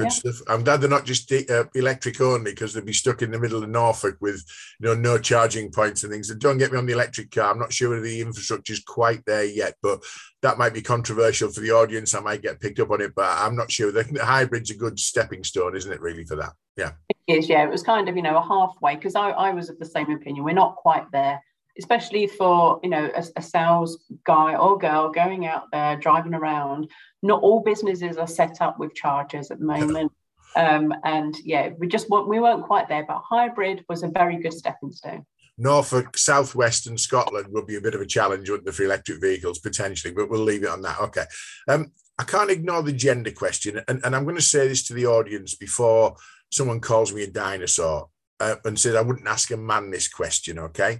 Good 0.00 0.12
yeah. 0.24 0.32
stuff. 0.32 0.48
I'm 0.48 0.64
glad 0.64 0.80
they're 0.80 0.88
not 0.88 1.04
just 1.04 1.30
uh, 1.32 1.64
electric 1.74 2.20
only 2.20 2.52
because 2.52 2.72
they'd 2.72 2.84
be 2.84 2.92
stuck 2.92 3.22
in 3.22 3.30
the 3.30 3.38
middle 3.38 3.62
of 3.62 3.68
Norfolk 3.68 4.16
with 4.20 4.42
you 4.80 4.88
know 4.88 4.94
no 4.94 5.18
charging 5.18 5.70
points 5.70 6.02
and 6.02 6.12
things. 6.12 6.30
And 6.30 6.40
don't 6.40 6.58
get 6.58 6.72
me 6.72 6.78
on 6.78 6.86
the 6.86 6.92
electric 6.92 7.30
car. 7.30 7.50
I'm 7.50 7.58
not 7.58 7.72
sure 7.72 8.00
the 8.00 8.20
infrastructure 8.20 8.72
is 8.72 8.82
quite 8.82 9.24
there 9.26 9.44
yet, 9.44 9.74
but 9.82 10.02
that 10.42 10.58
might 10.58 10.72
be 10.72 10.80
controversial 10.80 11.50
for 11.50 11.60
the 11.60 11.72
audience. 11.72 12.14
I 12.14 12.20
might 12.20 12.42
get 12.42 12.60
picked 12.60 12.80
up 12.80 12.90
on 12.90 13.02
it, 13.02 13.14
but 13.14 13.28
I'm 13.28 13.56
not 13.56 13.70
sure. 13.70 13.92
The, 13.92 14.04
the 14.04 14.24
hybrid's 14.24 14.70
a 14.70 14.76
good 14.76 14.98
stepping 14.98 15.44
stone, 15.44 15.76
isn't 15.76 15.92
it? 15.92 16.00
Really 16.00 16.24
for 16.24 16.36
that? 16.36 16.52
Yeah. 16.76 16.92
It 17.08 17.38
is. 17.38 17.48
Yeah, 17.48 17.64
it 17.64 17.70
was 17.70 17.82
kind 17.82 18.08
of 18.08 18.16
you 18.16 18.22
know 18.22 18.38
a 18.38 18.42
halfway 18.42 18.96
because 18.96 19.14
I, 19.14 19.30
I 19.30 19.50
was 19.50 19.68
of 19.68 19.78
the 19.78 19.84
same 19.84 20.10
opinion. 20.10 20.44
We're 20.44 20.54
not 20.54 20.76
quite 20.76 21.04
there 21.12 21.42
especially 21.80 22.26
for 22.26 22.78
you 22.82 22.90
know 22.90 23.10
a, 23.16 23.24
a, 23.36 23.42
sales 23.42 23.98
guy 24.24 24.54
or 24.54 24.78
girl 24.78 25.10
going 25.10 25.46
out 25.46 25.64
there 25.72 25.96
driving 25.96 26.34
around 26.34 26.88
not 27.22 27.42
all 27.42 27.60
businesses 27.62 28.18
are 28.18 28.26
set 28.26 28.60
up 28.60 28.78
with 28.78 28.94
chargers 28.94 29.50
at 29.50 29.58
the 29.58 29.64
moment 29.64 30.12
um, 30.56 30.92
and 31.04 31.36
yeah 31.42 31.70
we 31.78 31.88
just 31.88 32.06
we 32.10 32.38
weren't 32.38 32.66
quite 32.66 32.88
there 32.88 33.04
but 33.08 33.22
hybrid 33.24 33.82
was 33.88 34.02
a 34.02 34.08
very 34.08 34.36
good 34.36 34.52
stepping 34.52 34.92
stone 34.92 35.24
Norfolk, 35.58 36.16
Southwest, 36.16 36.86
and 36.86 36.98
Scotland 36.98 37.48
will 37.50 37.66
be 37.66 37.76
a 37.76 37.82
bit 37.82 37.94
of 37.94 38.00
a 38.00 38.06
challenge, 38.06 38.48
wouldn't 38.48 38.74
for 38.74 38.82
electric 38.82 39.20
vehicles 39.20 39.58
potentially? 39.58 40.14
But 40.14 40.30
we'll 40.30 40.40
leave 40.40 40.62
it 40.62 40.70
on 40.70 40.80
that. 40.80 40.98
Okay. 40.98 41.24
Um, 41.68 41.92
I 42.18 42.24
can't 42.24 42.50
ignore 42.50 42.82
the 42.82 42.94
gender 42.94 43.30
question, 43.30 43.78
and, 43.86 44.00
and 44.02 44.16
I'm 44.16 44.24
going 44.24 44.36
to 44.36 44.42
say 44.42 44.68
this 44.68 44.82
to 44.84 44.94
the 44.94 45.04
audience 45.04 45.54
before 45.54 46.16
someone 46.50 46.80
calls 46.80 47.12
me 47.12 47.24
a 47.24 47.30
dinosaur 47.30 48.08
uh, 48.40 48.56
and 48.64 48.78
says 48.78 48.94
I 48.94 49.02
wouldn't 49.02 49.28
ask 49.28 49.50
a 49.50 49.56
man 49.56 49.90
this 49.90 50.08
question. 50.08 50.58
Okay, 50.58 50.98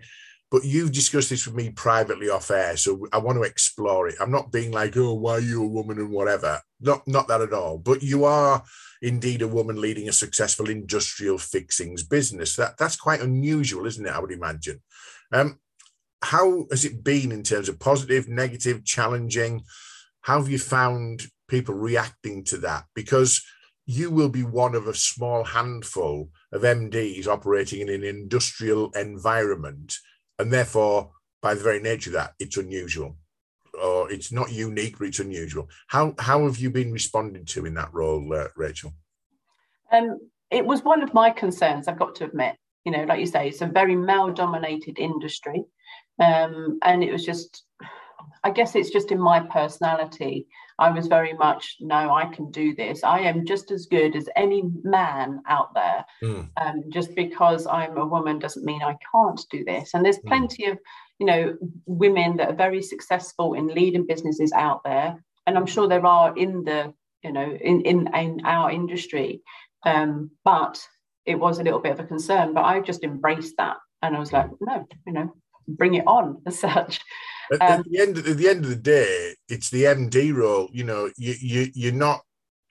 but 0.50 0.64
you've 0.64 0.92
discussed 0.92 1.30
this 1.30 1.46
with 1.46 1.54
me 1.54 1.70
privately 1.70 2.28
off 2.28 2.50
air, 2.50 2.76
so 2.76 3.06
I 3.12 3.18
want 3.18 3.38
to 3.38 3.44
explore 3.44 4.08
it. 4.08 4.16
I'm 4.20 4.32
not 4.32 4.50
being 4.50 4.72
like, 4.72 4.96
oh, 4.96 5.14
why 5.14 5.34
are 5.34 5.40
you 5.40 5.62
a 5.62 5.68
woman 5.68 5.98
and 5.98 6.10
whatever. 6.10 6.60
Not 6.80 7.06
not 7.06 7.28
that 7.28 7.40
at 7.40 7.52
all. 7.52 7.78
But 7.78 8.02
you 8.02 8.24
are 8.24 8.62
indeed 9.00 9.42
a 9.42 9.48
woman 9.48 9.80
leading 9.80 10.08
a 10.08 10.12
successful 10.12 10.68
industrial 10.68 11.38
fixings 11.38 12.02
business. 12.02 12.56
That 12.56 12.76
that's 12.78 12.96
quite 12.96 13.20
unusual, 13.20 13.86
isn't 13.86 14.04
it? 14.04 14.12
I 14.12 14.18
would 14.18 14.32
imagine. 14.32 14.82
Um, 15.32 15.60
how 16.22 16.66
has 16.70 16.84
it 16.84 17.04
been 17.04 17.30
in 17.32 17.44
terms 17.44 17.68
of 17.68 17.78
positive, 17.78 18.28
negative, 18.28 18.84
challenging? 18.84 19.62
How 20.22 20.38
have 20.38 20.50
you 20.50 20.58
found 20.58 21.26
people 21.48 21.74
reacting 21.74 22.44
to 22.44 22.58
that? 22.58 22.84
Because 22.94 23.42
you 23.86 24.10
will 24.10 24.28
be 24.28 24.42
one 24.42 24.74
of 24.74 24.86
a 24.86 24.94
small 24.94 25.44
handful 25.44 26.28
of 26.52 26.62
MDs 26.62 27.26
operating 27.26 27.80
in 27.80 27.88
an 27.88 28.04
industrial 28.04 28.90
environment 28.90 29.96
and 30.40 30.52
therefore, 30.52 31.10
by 31.42 31.54
the 31.54 31.62
very 31.62 31.80
nature 31.80 32.10
of 32.10 32.14
that, 32.14 32.34
it's 32.38 32.56
unusual, 32.56 33.16
or 33.80 34.10
it's 34.10 34.32
not 34.32 34.52
unique, 34.52 34.98
but 34.98 35.08
it's 35.08 35.20
unusual. 35.20 35.68
How 35.88 36.14
how 36.18 36.44
have 36.44 36.58
you 36.58 36.70
been 36.70 36.92
responded 36.92 37.46
to 37.48 37.66
in 37.66 37.74
that 37.74 37.92
role, 37.92 38.32
uh, 38.34 38.48
Rachel? 38.56 38.92
Um, 39.92 40.18
it 40.50 40.64
was 40.64 40.82
one 40.82 41.02
of 41.02 41.14
my 41.14 41.30
concerns. 41.30 41.88
I've 41.88 41.98
got 41.98 42.14
to 42.16 42.24
admit. 42.24 42.56
You 42.84 42.92
know, 42.92 43.04
like 43.04 43.20
you 43.20 43.26
say, 43.26 43.48
it's 43.48 43.60
a 43.60 43.66
very 43.66 43.94
male-dominated 43.94 44.98
industry, 44.98 45.64
um, 46.18 46.78
and 46.82 47.04
it 47.04 47.12
was 47.12 47.24
just 47.24 47.64
I 48.42 48.50
guess 48.50 48.74
it's 48.74 48.90
just 48.90 49.12
in 49.12 49.20
my 49.20 49.40
personality. 49.40 50.46
I 50.80 50.90
was 50.90 51.06
very 51.06 51.34
much, 51.34 51.76
no, 51.78 52.14
I 52.14 52.24
can 52.26 52.50
do 52.50 52.74
this. 52.74 53.04
I 53.04 53.20
am 53.20 53.44
just 53.44 53.70
as 53.70 53.84
good 53.86 54.16
as 54.16 54.28
any 54.34 54.62
man 54.82 55.42
out 55.46 55.74
there. 55.74 56.04
Mm. 56.22 56.48
Um, 56.56 56.82
just 56.88 57.14
because 57.14 57.66
I'm 57.66 57.98
a 57.98 58.06
woman 58.06 58.38
doesn't 58.38 58.64
mean 58.64 58.82
I 58.82 58.96
can't 59.12 59.40
do 59.50 59.62
this. 59.64 59.92
And 59.92 60.04
there's 60.04 60.16
hmm. 60.16 60.28
plenty 60.28 60.64
mm. 60.64 60.72
of, 60.72 60.78
you 61.18 61.26
know, 61.26 61.56
women 61.84 62.38
that 62.38 62.48
are 62.50 62.56
very 62.56 62.82
successful 62.82 63.52
in 63.54 63.68
leading 63.68 64.06
businesses 64.06 64.52
out 64.52 64.80
there. 64.84 65.22
And 65.46 65.58
I'm 65.58 65.66
sure 65.66 65.86
there 65.86 66.06
are 66.06 66.36
in 66.36 66.64
the, 66.64 66.94
you 67.22 67.32
know, 67.32 67.58
in, 67.60 67.82
in, 67.82 68.14
in 68.14 68.40
our 68.44 68.70
industry. 68.70 69.42
Um, 69.84 70.30
but 70.44 70.82
it 71.26 71.38
was 71.38 71.58
a 71.58 71.62
little 71.62 71.80
bit 71.80 71.92
of 71.92 72.00
a 72.00 72.04
concern, 72.04 72.54
but 72.54 72.64
I 72.64 72.80
just 72.80 73.04
embraced 73.04 73.54
that. 73.58 73.76
And 74.02 74.16
I 74.16 74.18
was 74.18 74.32
like, 74.32 74.48
no, 74.60 74.86
you 75.06 75.12
know, 75.12 75.34
bring 75.76 75.94
it 75.94 76.06
on 76.06 76.42
as 76.46 76.58
such. 76.58 77.00
At, 77.52 77.60
um, 77.62 77.80
at, 77.80 77.84
the 77.84 77.98
end, 77.98 78.18
at 78.18 78.36
the 78.36 78.48
end 78.48 78.64
of 78.64 78.70
the 78.70 78.76
day, 78.76 79.34
it's 79.48 79.70
the 79.70 79.84
MD 79.84 80.34
role. 80.34 80.68
You 80.72 80.84
know, 80.84 81.10
you 81.16 81.34
you 81.40 81.70
you're 81.74 81.92
not 81.92 82.20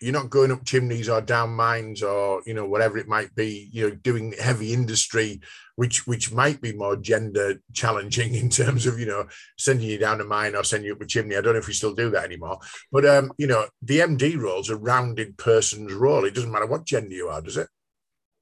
you're 0.02 0.14
not 0.14 0.30
going 0.30 0.52
up 0.52 0.64
chimneys 0.64 1.10
or 1.10 1.22
down 1.22 1.50
mines 1.50 2.02
or 2.02 2.42
you 2.46 2.54
know 2.54 2.66
whatever 2.66 2.98
it 2.98 3.08
might 3.08 3.34
be. 3.36 3.70
You 3.72 3.90
know, 3.90 3.96
doing 3.96 4.34
heavy 4.40 4.74
industry, 4.74 5.42
which 5.76 6.08
which 6.08 6.32
might 6.32 6.62
be 6.62 6.72
more 6.72 6.96
gender 6.96 7.62
challenging 7.74 8.36
in 8.42 8.50
terms 8.50 8.86
of 8.86 9.00
you 9.00 9.06
know 9.06 9.28
sending 9.58 9.90
you 9.90 9.98
down 9.98 10.22
a 10.22 10.24
mine 10.24 10.56
or 10.56 10.64
sending 10.64 10.88
you 10.88 10.94
up 10.94 11.02
a 11.02 11.06
chimney. 11.06 11.36
I 11.36 11.42
don't 11.42 11.54
know 11.54 11.60
if 11.60 11.68
we 11.68 11.74
still 11.74 11.96
do 11.96 12.10
that 12.12 12.26
anymore. 12.26 12.60
But 12.92 13.06
um, 13.06 13.32
you 13.38 13.48
know, 13.48 13.66
the 13.82 14.00
MD 14.00 14.40
role 14.40 14.62
is 14.62 14.70
a 14.70 14.78
rounded 14.78 15.38
person's 15.38 15.94
role. 15.94 16.26
It 16.26 16.36
doesn't 16.36 16.52
matter 16.52 16.68
what 16.68 16.86
gender 16.86 17.14
you 17.14 17.28
are, 17.28 17.42
does 17.42 17.58
it? 17.58 17.68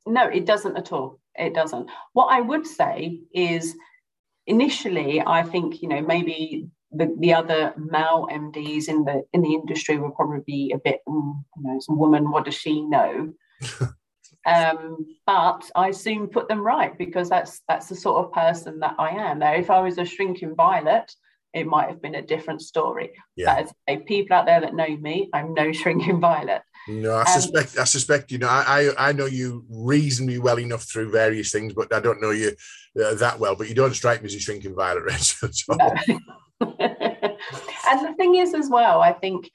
No, 0.06 0.24
it 0.28 0.46
doesn't 0.46 0.78
at 0.78 0.92
all. 0.92 1.20
It 1.36 1.54
doesn't. 1.54 1.90
What 2.14 2.28
I 2.28 2.42
would 2.42 2.66
say 2.66 3.20
is 3.34 3.76
initially, 4.48 5.22
I 5.26 5.44
think 5.44 5.82
you 5.82 5.90
know 5.90 6.02
maybe 6.02 6.70
the, 6.92 7.14
the 7.20 7.34
other 7.34 7.74
male 7.78 8.28
MDs 8.32 8.88
in 8.88 9.04
the 9.04 9.24
in 9.34 9.42
the 9.42 9.54
industry 9.54 9.98
will 9.98 10.12
probably 10.12 10.44
be 10.46 10.72
a 10.74 10.80
bit, 10.80 11.02
mm, 11.08 11.34
you 11.58 11.64
know, 11.64 11.80
some 11.80 12.00
woman. 12.00 12.32
What 12.32 12.46
does 12.46 12.56
she 12.56 12.82
know? 12.82 13.34
um, 14.46 15.06
but 15.26 15.70
I 15.76 15.92
soon 15.92 16.28
put 16.28 16.48
them 16.48 16.62
right 16.62 16.98
because 16.98 17.30
that's 17.30 17.62
that's 17.68 17.90
the 17.90 17.96
sort 17.96 18.26
of 18.26 18.32
person 18.32 18.80
that 18.80 18.96
I 18.98 19.10
am. 19.10 19.40
Now, 19.40 19.54
if 19.54 19.70
I 19.70 19.82
was 19.82 19.98
a 19.98 20.06
shrinking 20.06 20.56
violet, 20.56 21.14
it 21.54 21.68
might 21.68 21.90
have 21.90 22.02
been 22.02 22.16
a 22.16 22.22
different 22.22 22.62
story. 22.62 23.12
Yeah. 23.36 23.66
But 23.88 24.06
people 24.06 24.36
out 24.36 24.46
there 24.46 24.62
that 24.62 24.76
know 24.76 24.96
me, 24.98 25.30
I'm 25.34 25.54
no 25.54 25.72
shrinking 25.74 26.20
violet. 26.20 26.62
No, 26.88 27.12
I 27.12 27.22
um, 27.22 27.28
suspect. 27.28 27.78
I 27.78 27.84
suspect. 27.84 28.32
You 28.32 28.38
know, 28.40 28.48
I, 28.48 28.92
I 28.98 29.12
know 29.12 29.26
you 29.26 29.66
reasonably 29.70 30.40
well 30.40 30.60
enough 30.60 30.84
through 30.84 31.12
various 31.12 31.52
things, 31.52 31.74
but 31.74 31.94
I 31.94 32.00
don't 32.00 32.22
know 32.22 32.32
you 32.32 32.56
uh, 33.04 33.16
that 33.16 33.40
well. 33.40 33.56
But 33.56 33.70
you 33.70 33.76
don't 33.76 33.94
strike 33.94 34.22
me 34.22 34.28
as 34.28 34.36
a 34.36 34.40
shrinking 34.40 34.76
violet. 34.76 35.34
No. 36.60 36.70
and 36.80 38.08
the 38.08 38.16
thing 38.18 38.36
is, 38.36 38.56
as 38.56 38.68
well, 38.68 39.00
I 39.00 39.14
think, 39.14 39.52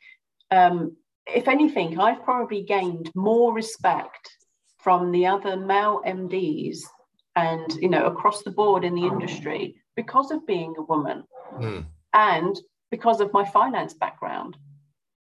um, 0.53 0.97
if 1.27 1.49
anything, 1.49 1.99
I've 1.99 2.23
probably 2.23 2.63
gained 2.63 3.11
more 3.17 3.53
respect 3.53 4.31
from 4.79 5.11
the 5.11 5.27
other 5.27 5.57
male 5.57 6.01
MDs 6.07 6.79
and 7.37 7.73
you 7.81 7.89
know 7.89 8.07
across 8.07 8.43
the 8.43 8.51
board 8.51 8.85
in 8.85 8.95
the 8.95 9.07
industry 9.07 9.77
because 9.97 10.31
of 10.31 10.47
being 10.47 10.75
a 10.77 10.83
woman 10.83 11.25
mm. 11.59 11.85
and 12.13 12.57
because 12.91 13.21
of 13.21 13.33
my 13.33 13.45
finance 13.45 13.95
background 13.95 14.57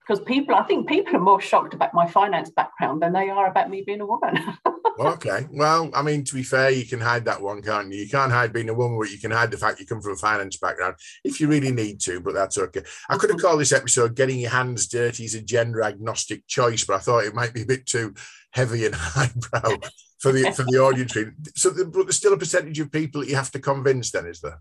because 0.06 0.24
people 0.26 0.56
i 0.56 0.64
think 0.64 0.88
people 0.88 1.16
are 1.16 1.20
more 1.20 1.42
shocked 1.42 1.74
about 1.74 1.94
my 1.94 2.08
finance 2.08 2.50
background 2.50 3.02
than 3.02 3.14
they 3.14 3.30
are 3.30 3.48
about 3.48 3.70
me 3.70 3.84
being 3.86 4.02
a 4.02 4.06
woman 4.06 4.38
okay. 5.00 5.48
Well, 5.52 5.90
I 5.94 6.02
mean, 6.02 6.24
to 6.26 6.34
be 6.34 6.44
fair, 6.44 6.70
you 6.70 6.86
can 6.86 7.00
hide 7.00 7.26
that 7.26 7.42
one, 7.42 7.62
can't 7.62 7.92
you? 7.92 8.04
You 8.04 8.10
can't 8.10 8.32
hide 8.32 8.54
being 8.54 8.70
a 8.70 8.74
woman, 8.74 9.00
but 9.00 9.12
you 9.12 9.20
can 9.20 9.32
hide 9.32 9.52
the 9.52 9.58
fact 9.58 9.80
you 9.80 9.86
come 9.86 10.02
from 10.02 10.14
a 10.14 10.18
finance 10.18 10.58
background 10.58 10.96
if 11.24 11.40
you 11.40 11.48
really 11.48 11.72
need 11.72 12.00
to, 12.02 12.20
but 12.20 12.34
that's 12.34 12.58
okay. 12.58 12.82
I 13.10 13.18
could 13.18 13.30
have 13.30 13.38
mm-hmm. 13.38 13.48
called 13.48 13.62
this 13.62 13.72
episode 13.72 14.16
Getting 14.16 14.40
Your 14.40 14.52
Hands 14.52 14.88
Dirty 14.88 15.26
is 15.26 15.36
a 15.36 15.42
gender 15.42 15.84
agnostic 15.84 16.48
choice, 16.48 16.84
but 16.84 16.96
I 16.96 17.00
thought 17.00 17.26
it 17.26 17.36
might 17.36 17.54
be 17.54 17.62
a 17.62 17.66
bit 17.66 17.86
too 17.86 18.14
heavy 18.52 18.86
and 18.86 18.96
highbrow 18.98 19.78
for 20.20 20.32
the 20.32 20.52
for 20.52 20.64
the 20.64 20.78
audience. 20.78 21.16
So, 21.56 21.72
but 21.72 22.04
there's 22.04 22.18
still 22.18 22.34
a 22.34 22.38
percentage 22.38 22.80
of 22.80 22.92
people 22.92 23.22
that 23.22 23.30
you 23.30 23.36
have 23.36 23.52
to 23.52 23.60
convince, 23.60 24.12
then, 24.12 24.28
is 24.28 24.42
there? 24.42 24.60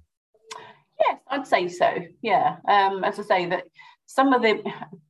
Yes, 1.00 1.18
I'd 1.28 1.46
say 1.46 1.68
so. 1.68 1.90
Yeah. 2.22 2.56
Um, 2.68 3.04
as 3.04 3.18
I 3.18 3.22
say, 3.22 3.46
that 3.46 3.64
some 4.10 4.32
of 4.32 4.42
the 4.42 4.60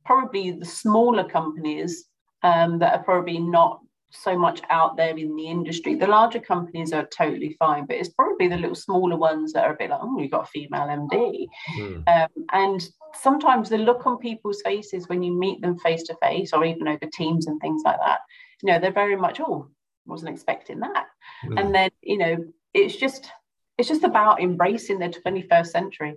probably 0.05 0.51
the 0.51 0.65
smaller 0.65 1.23
companies 1.23 2.05
um, 2.43 2.77
that 2.77 2.93
are 2.93 3.03
probably 3.03 3.39
not 3.39 3.79
so 4.11 4.37
much 4.37 4.61
out 4.69 4.95
there 4.95 5.17
in 5.17 5.35
the 5.35 5.47
industry. 5.47 5.95
The 5.95 6.05
larger 6.05 6.39
companies 6.39 6.93
are 6.93 7.07
totally 7.07 7.55
fine, 7.57 7.87
but 7.87 7.95
it's 7.95 8.09
probably 8.09 8.47
the 8.47 8.57
little 8.57 8.75
smaller 8.75 9.15
ones 9.15 9.53
that 9.53 9.65
are 9.65 9.73
a 9.73 9.77
bit 9.77 9.89
like, 9.89 10.01
oh, 10.03 10.19
you've 10.19 10.29
got 10.29 10.43
a 10.43 10.51
female 10.51 10.81
MD. 10.81 11.47
Mm. 11.79 12.07
Um, 12.07 12.45
and 12.51 12.87
sometimes 13.15 13.69
the 13.69 13.79
look 13.79 14.05
on 14.05 14.19
people's 14.19 14.61
faces 14.61 15.09
when 15.09 15.23
you 15.23 15.31
meet 15.31 15.61
them 15.61 15.79
face 15.79 16.03
to 16.03 16.15
face 16.21 16.53
or 16.53 16.63
even 16.63 16.87
over 16.87 17.07
Teams 17.11 17.47
and 17.47 17.59
things 17.59 17.81
like 17.83 17.97
that, 18.05 18.19
you 18.61 18.71
know, 18.71 18.79
they're 18.79 18.91
very 18.91 19.15
much, 19.15 19.39
oh, 19.39 19.67
wasn't 20.05 20.31
expecting 20.31 20.79
that. 20.81 21.07
Mm. 21.45 21.59
And 21.59 21.73
then, 21.73 21.89
you 22.03 22.19
know, 22.19 22.37
it's 22.75 22.95
just 22.95 23.31
it's 23.79 23.89
just 23.89 24.03
about 24.03 24.41
embracing 24.41 24.99
the 24.99 25.09
21st 25.09 25.67
century. 25.67 26.13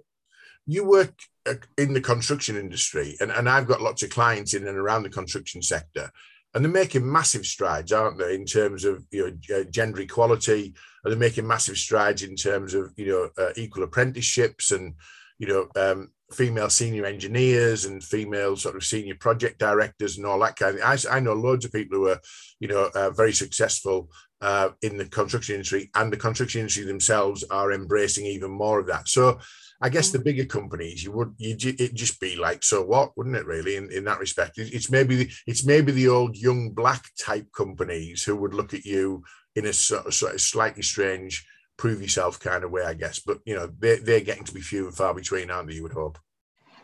You 0.67 0.85
work 0.85 1.15
uh, 1.47 1.55
in 1.77 1.93
the 1.93 2.01
construction 2.01 2.57
industry, 2.57 3.17
and, 3.21 3.31
and 3.31 3.49
I've 3.49 3.67
got 3.67 3.83
lots 3.83 4.03
of 4.03 4.11
clients 4.11 4.55
in 4.55 4.67
and 4.67 4.79
around 4.79 5.03
the 5.03 5.11
construction 5.11 5.63
sector 5.63 6.11
and 6.55 6.65
they're 6.65 6.73
making 6.73 7.11
massive 7.11 7.45
strides, 7.45 7.93
aren't 7.93 8.19
they, 8.19 8.35
in 8.35 8.47
terms 8.47 8.85
of 8.85 9.05
you 9.11 9.39
know 9.51 9.57
uh, 9.57 9.65
gender 9.65 10.01
equality? 10.01 10.75
And 11.03 11.13
they're 11.13 11.19
making 11.19 11.47
massive 11.47 11.77
strides 11.77 12.23
in 12.23 12.37
terms 12.37 12.75
of 12.75 12.93
you 12.97 13.07
know 13.07 13.31
uh, 13.37 13.53
equal 13.57 13.83
apprenticeships 13.83 14.71
and 14.71 14.95
you 15.39 15.49
know 15.49 15.67
um, 15.77 16.11
female 16.33 16.71
senior 16.71 17.07
engineers 17.07 17.85
and 17.85 18.03
female 18.03 18.57
sort 18.57 18.77
of 18.77 18.85
senior 18.85 19.17
project 19.17 19.59
directors 19.59 20.17
and 20.17 20.27
all 20.27 20.39
that 20.41 20.57
kind 20.57 20.79
of. 20.79 21.01
Thing. 21.01 21.11
I, 21.13 21.17
I 21.17 21.21
know 21.21 21.33
loads 21.33 21.65
of 21.65 21.73
people 21.73 21.99
who 21.99 22.09
are 22.09 22.21
you 22.61 22.69
know 22.69 22.89
uh, 22.95 23.11
very 23.11 23.33
successful 23.33 24.09
uh, 24.41 24.71
in 24.81 24.97
the 24.97 25.07
construction 25.07 25.57
industry, 25.57 25.91
and 25.97 26.13
the 26.13 26.17
construction 26.17 26.61
industry 26.61 26.85
themselves 26.85 27.43
are 27.51 27.73
embracing 27.73 28.27
even 28.27 28.53
more 28.53 28.79
of 28.79 28.87
that. 28.87 29.09
So 29.09 29.41
I 29.81 29.89
guess 29.89 30.11
the 30.11 30.19
mm. 30.19 30.25
bigger 30.25 30.45
companies, 30.45 31.05
you 31.05 31.13
would 31.13 31.35
you 31.39 31.57
it 31.79 31.95
just 31.95 32.21
be 32.21 32.37
like, 32.37 32.63
so 32.63 32.83
what, 32.83 33.17
wouldn't 33.17 33.37
it? 33.37 33.47
Really, 33.47 33.77
in, 33.77 33.91
in 33.91 34.05
that 34.05 34.21
respect, 34.21 34.59
it's 34.59 34.91
maybe 34.91 35.17
the, 35.17 35.31
it's 35.47 35.65
maybe 35.67 35.93
the 35.93 36.09
old 36.09 36.37
young 36.37 36.71
black 36.71 37.05
type 37.21 37.47
companies 37.53 38.23
who 38.23 38.37
would 38.37 38.55
look 38.55 38.75
at 38.75 38.85
you 38.85 39.25
in 39.57 39.67
a 39.67 39.73
sort 39.73 40.07
of 40.07 40.41
slightly 40.41 40.83
strange, 40.83 41.47
prove 41.77 42.03
yourself 42.03 42.41
kind 42.41 42.65
of 42.65 42.71
way, 42.71 42.85
I 42.85 42.95
guess. 42.95 43.21
But 43.21 43.39
you 43.45 43.55
know, 43.55 43.71
they're 43.79 44.01
they're 44.01 44.21
getting 44.21 44.45
to 44.45 44.55
be 44.55 44.61
few 44.61 44.87
and 44.87 44.97
far 44.97 45.15
between, 45.15 45.51
aren't 45.51 45.69
they? 45.69 45.75
You 45.75 45.83
would 45.83 45.93
hope. 45.93 46.19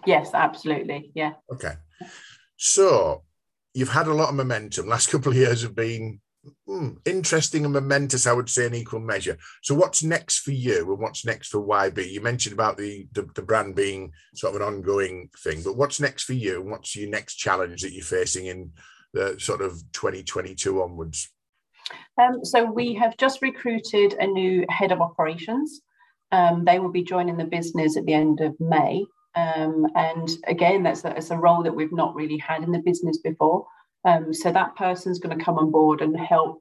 Yes, 0.06 0.30
absolutely. 0.34 1.12
Yeah. 1.14 1.32
Okay. 1.52 1.74
So 2.56 3.24
you've 3.74 3.90
had 3.90 4.08
a 4.08 4.14
lot 4.14 4.30
of 4.30 4.34
momentum. 4.34 4.88
Last 4.88 5.10
couple 5.10 5.32
of 5.32 5.38
years 5.38 5.62
have 5.62 5.74
been 5.74 6.20
Hmm, 6.66 6.92
interesting 7.04 7.64
and 7.64 7.74
momentous, 7.74 8.26
I 8.26 8.32
would 8.32 8.48
say, 8.48 8.66
in 8.66 8.74
equal 8.74 9.00
measure. 9.00 9.36
So, 9.62 9.74
what's 9.74 10.02
next 10.02 10.38
for 10.38 10.52
you, 10.52 10.90
and 10.90 10.98
what's 10.98 11.26
next 11.26 11.48
for 11.48 11.60
YB? 11.60 12.10
You 12.10 12.22
mentioned 12.22 12.54
about 12.54 12.78
the, 12.78 13.06
the, 13.12 13.28
the 13.34 13.42
brand 13.42 13.74
being 13.74 14.12
sort 14.34 14.54
of 14.54 14.60
an 14.62 14.66
ongoing 14.66 15.28
thing, 15.42 15.62
but 15.62 15.76
what's 15.76 16.00
next 16.00 16.24
for 16.24 16.32
you, 16.32 16.60
and 16.60 16.70
what's 16.70 16.96
your 16.96 17.10
next 17.10 17.34
challenge 17.34 17.82
that 17.82 17.92
you're 17.92 18.04
facing 18.04 18.46
in 18.46 18.72
the 19.12 19.36
sort 19.38 19.60
of 19.60 19.82
2022 19.92 20.82
onwards? 20.82 21.30
Um, 22.18 22.42
so, 22.42 22.64
we 22.64 22.94
have 22.94 23.18
just 23.18 23.42
recruited 23.42 24.14
a 24.14 24.26
new 24.26 24.64
head 24.70 24.92
of 24.92 25.02
operations. 25.02 25.82
Um, 26.32 26.64
they 26.64 26.78
will 26.78 26.92
be 26.92 27.02
joining 27.02 27.36
the 27.36 27.44
business 27.44 27.98
at 27.98 28.06
the 28.06 28.14
end 28.14 28.40
of 28.40 28.58
May. 28.58 29.04
Um, 29.34 29.86
and 29.94 30.28
again, 30.46 30.84
that's 30.84 31.00
a, 31.00 31.08
that's 31.08 31.30
a 31.30 31.38
role 31.38 31.62
that 31.64 31.74
we've 31.74 31.92
not 31.92 32.14
really 32.14 32.38
had 32.38 32.62
in 32.62 32.72
the 32.72 32.78
business 32.78 33.18
before. 33.18 33.66
Um, 34.04 34.32
so 34.32 34.50
that 34.50 34.76
person's 34.76 35.18
going 35.18 35.36
to 35.38 35.44
come 35.44 35.58
on 35.58 35.70
board 35.70 36.00
and 36.00 36.18
help, 36.18 36.60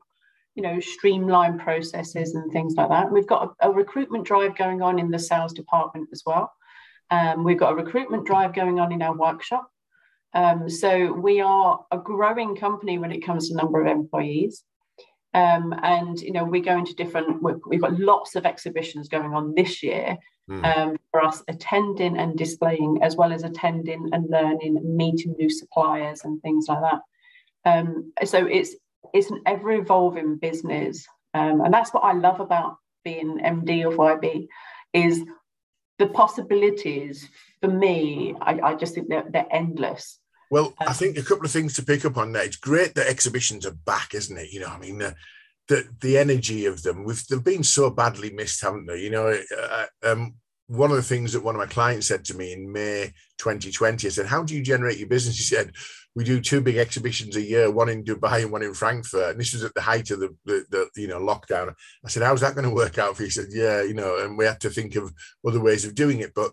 you 0.55 0.63
know, 0.63 0.79
streamline 0.79 1.57
processes 1.57 2.35
and 2.35 2.51
things 2.51 2.75
like 2.75 2.89
that. 2.89 3.11
We've 3.11 3.27
got 3.27 3.55
a, 3.61 3.69
a 3.69 3.71
recruitment 3.71 4.25
drive 4.25 4.57
going 4.57 4.81
on 4.81 4.99
in 4.99 5.09
the 5.09 5.19
sales 5.19 5.53
department 5.53 6.09
as 6.11 6.23
well. 6.25 6.51
Um, 7.11 7.43
we've 7.43 7.57
got 7.57 7.73
a 7.73 7.75
recruitment 7.75 8.25
drive 8.25 8.53
going 8.53 8.79
on 8.79 8.91
in 8.91 9.01
our 9.01 9.15
workshop. 9.15 9.69
Um, 10.33 10.69
so 10.69 11.11
we 11.11 11.41
are 11.41 11.79
a 11.91 11.97
growing 11.97 12.55
company 12.55 12.99
when 12.99 13.11
it 13.11 13.25
comes 13.25 13.49
to 13.49 13.55
number 13.55 13.81
of 13.81 13.87
employees. 13.87 14.63
Um, 15.33 15.75
and 15.83 16.19
you 16.19 16.31
know 16.31 16.43
we 16.43 16.59
go 16.59 16.75
into 16.75 16.95
different 16.95 17.43
we've 17.67 17.81
got 17.81 17.99
lots 17.99 18.35
of 18.35 18.47
exhibitions 18.47 19.09
going 19.09 19.35
on 19.35 19.53
this 19.53 19.83
year 19.83 20.17
mm. 20.49 20.75
um, 20.75 20.97
for 21.11 21.23
us 21.23 21.43
attending 21.47 22.17
and 22.17 22.35
displaying 22.35 22.97
as 23.03 23.15
well 23.15 23.31
as 23.31 23.43
attending 23.43 24.09
and 24.11 24.27
learning 24.27 24.81
meeting 24.83 25.35
new 25.37 25.47
suppliers 25.47 26.21
and 26.23 26.41
things 26.41 26.65
like 26.67 26.81
that 26.81 27.01
um, 27.66 28.14
so 28.24 28.45
it's 28.45 28.76
it's 29.14 29.32
an 29.32 29.41
ever 29.45 29.72
evolving 29.72 30.38
business, 30.38 31.05
um, 31.34 31.62
and 31.62 31.74
that's 31.74 31.93
what 31.93 32.03
I 32.03 32.14
love 32.14 32.39
about 32.39 32.78
being 33.03 33.39
MD 33.39 33.88
of 33.88 33.95
YB 33.95 34.47
is 34.93 35.22
the 35.97 36.07
possibilities. 36.07 37.28
For 37.62 37.70
me, 37.70 38.36
I, 38.41 38.60
I 38.62 38.76
just 38.76 38.95
think 38.95 39.10
they're, 39.10 39.26
they're 39.30 39.47
endless. 39.51 40.20
Well, 40.49 40.74
um, 40.80 40.88
I 40.88 40.93
think 40.93 41.18
a 41.18 41.24
couple 41.24 41.45
of 41.45 41.51
things 41.51 41.74
to 41.76 41.84
pick 41.84 42.05
up 42.05 42.18
on 42.18 42.32
there. 42.32 42.43
It's 42.43 42.55
great 42.55 42.95
that 42.95 43.07
exhibitions 43.07 43.66
are 43.66 43.76
back, 43.86 44.14
isn't 44.14 44.38
it? 44.38 44.51
You 44.51 44.62
know, 44.62 44.68
I 44.68 44.80
mean, 44.80 44.97
the 44.97 45.16
the, 45.68 45.88
the 46.01 46.18
energy 46.18 46.66
of 46.66 46.82
them. 46.84 47.03
We've 47.03 47.26
they've 47.28 47.43
been 47.43 47.64
so 47.64 47.89
badly 47.89 48.32
missed, 48.32 48.62
haven't 48.62 48.88
they? 48.88 48.99
You 48.99 49.12
know, 49.12 49.38
uh, 49.57 49.86
um, 50.03 50.36
one 50.70 50.91
of 50.91 50.97
the 50.97 51.03
things 51.03 51.34
that 51.34 51.43
one 51.43 51.55
of 51.55 51.59
my 51.59 51.65
clients 51.65 52.07
said 52.07 52.24
to 52.26 52.38
me 52.38 52.53
in 52.53 52.72
May 52.72 53.11
2020, 53.39 54.05
I 54.05 54.11
said, 54.11 54.28
How 54.28 54.43
do 54.43 54.55
you 54.55 54.61
generate 54.61 54.99
your 54.99 55.07
business? 55.07 55.38
He 55.38 55.43
said, 55.43 55.72
We 56.15 56.24
do 56.24 56.39
two 56.39 56.61
big 56.61 56.78
exhibitions 56.78 57.36
a 57.36 57.41
year, 57.41 57.72
one 57.72 57.89
in 57.89 58.03
Dubai 58.03 58.43
and 58.43 58.51
one 58.51 58.61
in 58.61 58.76
Frankfurt. 58.76 59.32
And 59.32 59.39
this 59.39 59.53
was 59.53 59.63
at 59.63 59.74
the 59.74 59.82
height 59.82 60.11
of 60.11 60.20
the, 60.20 60.30
the, 60.45 60.65
the 60.70 61.01
you 61.01 61.07
know 61.07 61.20
lockdown. 61.20 61.74
I 62.05 62.09
said, 62.09 62.22
How's 62.22 62.41
that 62.41 62.53
going 62.53 62.70
to 62.70 62.76
work 62.76 62.99
out 62.99 63.15
for 63.17 63.24
you? 63.24 63.28
He 63.28 63.32
said, 63.32 63.47
Yeah, 63.49 63.82
you 63.82 63.95
know, 63.95 64.20
and 64.20 64.38
we 64.38 64.45
had 64.45 64.59
to 64.61 64.70
think 64.70 64.95
of 64.95 65.11
other 65.45 65.59
ways 65.59 65.86
of 65.86 65.95
doing 65.95 66.20
it. 66.20 66.36
But 66.36 66.51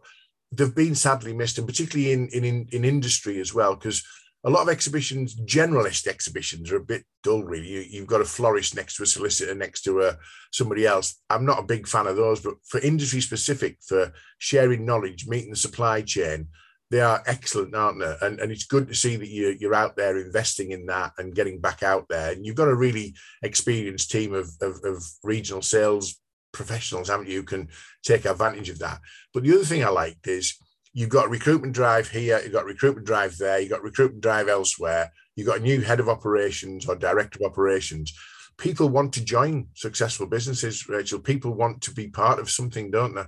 they've 0.51 0.75
been 0.75 0.95
sadly 0.95 1.35
missed, 1.35 1.59
and 1.59 1.67
particularly 1.67 2.13
in 2.13 2.29
in, 2.29 2.67
in 2.73 2.85
industry 2.87 3.39
as 3.39 3.53
well, 3.53 3.75
because 3.75 4.03
a 4.47 4.51
lot 4.51 4.63
of 4.63 4.69
exhibitions, 4.69 5.35
generalist 5.35 6.07
exhibitions, 6.07 6.71
are 6.71 6.77
a 6.77 6.85
bit 6.85 7.05
dull. 7.25 7.43
Really, 7.43 7.89
you, 7.93 8.01
have 8.01 8.09
got 8.09 8.21
a 8.21 8.25
florist 8.25 8.77
next 8.77 8.97
to 8.97 9.03
a 9.03 9.07
solicitor 9.07 9.55
next 9.57 9.83
to 9.83 10.03
a 10.03 10.17
somebody 10.53 10.87
else. 10.87 11.21
I'm 11.29 11.45
not 11.45 11.59
a 11.59 11.67
big 11.67 11.89
fan 11.89 12.07
of 12.07 12.15
those, 12.15 12.41
but 12.41 12.55
for 12.65 12.79
industry 12.81 13.21
specific, 13.21 13.79
for 13.85 14.13
sharing 14.39 14.87
knowledge, 14.87 15.27
meeting 15.27 15.51
the 15.51 15.57
supply 15.57 16.01
chain, 16.03 16.47
they 16.93 17.01
are 17.01 17.25
excellent, 17.27 17.75
aren't 17.75 17.99
they? 17.99 18.15
And, 18.23 18.39
and 18.39 18.53
it's 18.53 18.67
good 18.67 18.87
to 18.87 18.95
see 18.95 19.17
that 19.17 19.29
you, 19.29 19.57
you're 19.59 19.75
out 19.75 19.97
there 19.97 20.17
investing 20.17 20.71
in 20.71 20.87
that 20.87 21.13
and 21.19 21.35
getting 21.35 21.61
back 21.61 21.83
out 21.83 22.07
there. 22.09 22.31
And 22.31 22.47
you've 22.47 22.55
got 22.55 22.69
a 22.69 22.75
really 22.75 23.17
experienced 23.43 24.13
team 24.13 24.33
of, 24.33 24.49
of, 24.63 24.81
of 24.85 25.03
regional 25.25 25.63
sales 25.63 26.21
professionals, 26.53 27.09
haven't 27.09 27.29
you? 27.29 27.43
Can 27.43 27.69
take 28.05 28.25
advantage 28.25 28.71
of 28.71 28.79
that. 28.79 29.01
But 29.35 29.43
the 29.43 29.55
other 29.55 29.65
thing 29.65 29.85
I 29.85 29.89
liked 29.89 30.29
is 30.29 30.57
you've 30.97 31.11
got 31.11 31.29
recruitment 31.29 31.75
drive 31.75 32.09
here, 32.09 32.41
you've 32.43 32.55
got 32.55 32.65
recruitment 32.65 33.07
drive 33.07 33.37
there, 33.37 33.61
you've 33.61 33.71
got 33.71 33.83
recruitment 33.83 34.23
drive 34.23 34.49
elsewhere, 34.49 35.13
you've 35.35 35.47
got 35.47 35.59
a 35.59 35.63
new 35.63 35.83
head 35.83 36.01
of 36.01 36.09
operations 36.09 36.89
or 36.89 36.97
director 36.97 37.39
of 37.39 37.53
operations. 37.53 38.15
People 38.57 38.89
want 38.89 39.13
to 39.13 39.23
join 39.23 39.69
successful 39.75 40.27
businesses, 40.27 40.89
Rachel. 40.89 41.19
People 41.19 41.53
want 41.53 41.83
to 41.83 41.93
be 41.93 42.09
part 42.09 42.39
of 42.39 42.49
something, 42.49 42.91
don't 42.91 43.15
they? 43.15 43.25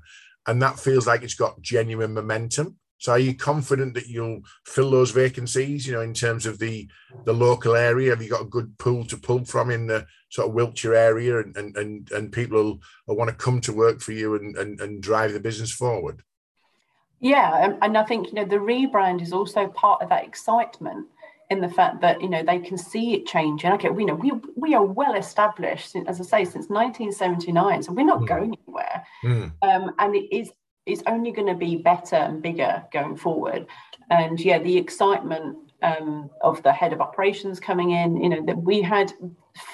And 0.47 0.63
that 0.63 0.81
feels 0.81 1.07
like 1.07 1.23
it's 1.23 1.35
got 1.35 1.61
genuine 1.61 2.15
momentum. 2.15 2.77
So 2.97 3.13
are 3.13 3.19
you 3.19 3.35
confident 3.35 3.93
that 3.95 4.09
you'll 4.09 4.41
fill 4.65 4.91
those 4.91 5.11
vacancies, 5.11 5.87
you 5.87 5.93
know, 5.93 6.01
in 6.01 6.15
terms 6.15 6.47
of 6.47 6.59
the 6.59 6.89
the 7.27 7.35
local 7.35 7.77
area? 7.77 8.11
Have 8.11 8.23
you 8.23 8.31
got 8.31 8.41
a 8.41 8.47
good 8.57 8.79
pool 8.79 9.05
to 9.05 9.19
pull 9.19 9.45
from 9.45 9.71
in 9.71 9.87
the 9.87 10.07
sort 10.31 10.49
of 10.49 10.55
Wiltshire 10.55 10.95
area 10.95 11.41
and 11.41 11.55
and 11.55 11.77
and, 11.77 12.11
and 12.13 12.33
people 12.33 12.57
will, 12.57 12.81
will 13.07 13.17
want 13.17 13.29
to 13.29 13.37
come 13.37 13.61
to 13.61 13.75
work 13.75 14.01
for 14.01 14.13
you 14.13 14.37
and, 14.37 14.57
and, 14.57 14.81
and 14.81 15.03
drive 15.03 15.35
the 15.35 15.39
business 15.39 15.71
forward? 15.71 16.23
Yeah, 17.21 17.75
and 17.83 17.99
I 17.99 18.05
think 18.05 18.29
you 18.29 18.35
know 18.35 18.45
the 18.45 18.57
rebrand 18.57 19.23
is 19.23 19.33
also 19.33 19.67
part 19.69 20.03
of 20.03 20.09
that 20.11 20.25
excitement 20.25 21.07
in 21.51 21.61
the 21.61 21.69
fact 21.69 22.01
that 22.01 22.21
you 22.21 22.29
know 22.29 22.43
they 22.43 22.59
can 22.59 22.79
see 22.79 23.15
it 23.15 23.27
changing. 23.27 23.73
Okay, 23.73 23.91
we 23.91 24.05
know 24.05 24.15
we 24.15 24.33
we 24.57 24.75
are 24.75 24.85
well 24.85 25.15
established, 25.15 25.97
as 26.07 26.21
I 26.21 26.25
say, 26.25 26.45
since 26.45 26.69
1979, 26.69 27.83
so 27.83 27.93
we're 27.93 28.07
not 28.07 28.21
mm. 28.21 28.29
going 28.29 28.57
anywhere, 28.67 29.05
mm. 29.25 29.53
um, 29.63 29.95
and 29.99 30.15
it 30.15 30.35
is 30.35 30.53
it's 30.87 31.03
only 31.07 31.33
going 31.33 31.49
to 31.49 31.55
be 31.55 31.77
better 31.77 32.17
and 32.17 32.41
bigger 32.41 32.83
going 32.93 33.17
forward. 33.17 33.67
And 34.11 34.41
yeah, 34.41 34.59
the 34.59 34.77
excitement 34.77 35.57
um, 35.83 36.31
of 36.41 36.63
the 36.63 36.73
head 36.73 36.93
of 36.93 37.01
operations 37.01 37.61
coming 37.61 37.91
in, 37.91 38.23
you 38.23 38.29
know, 38.31 38.45
that 38.47 38.57
we 38.57 38.81
had 38.81 39.13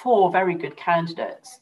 four 0.01 0.31
very 0.31 0.55
good 0.55 0.75
candidates 0.75 1.59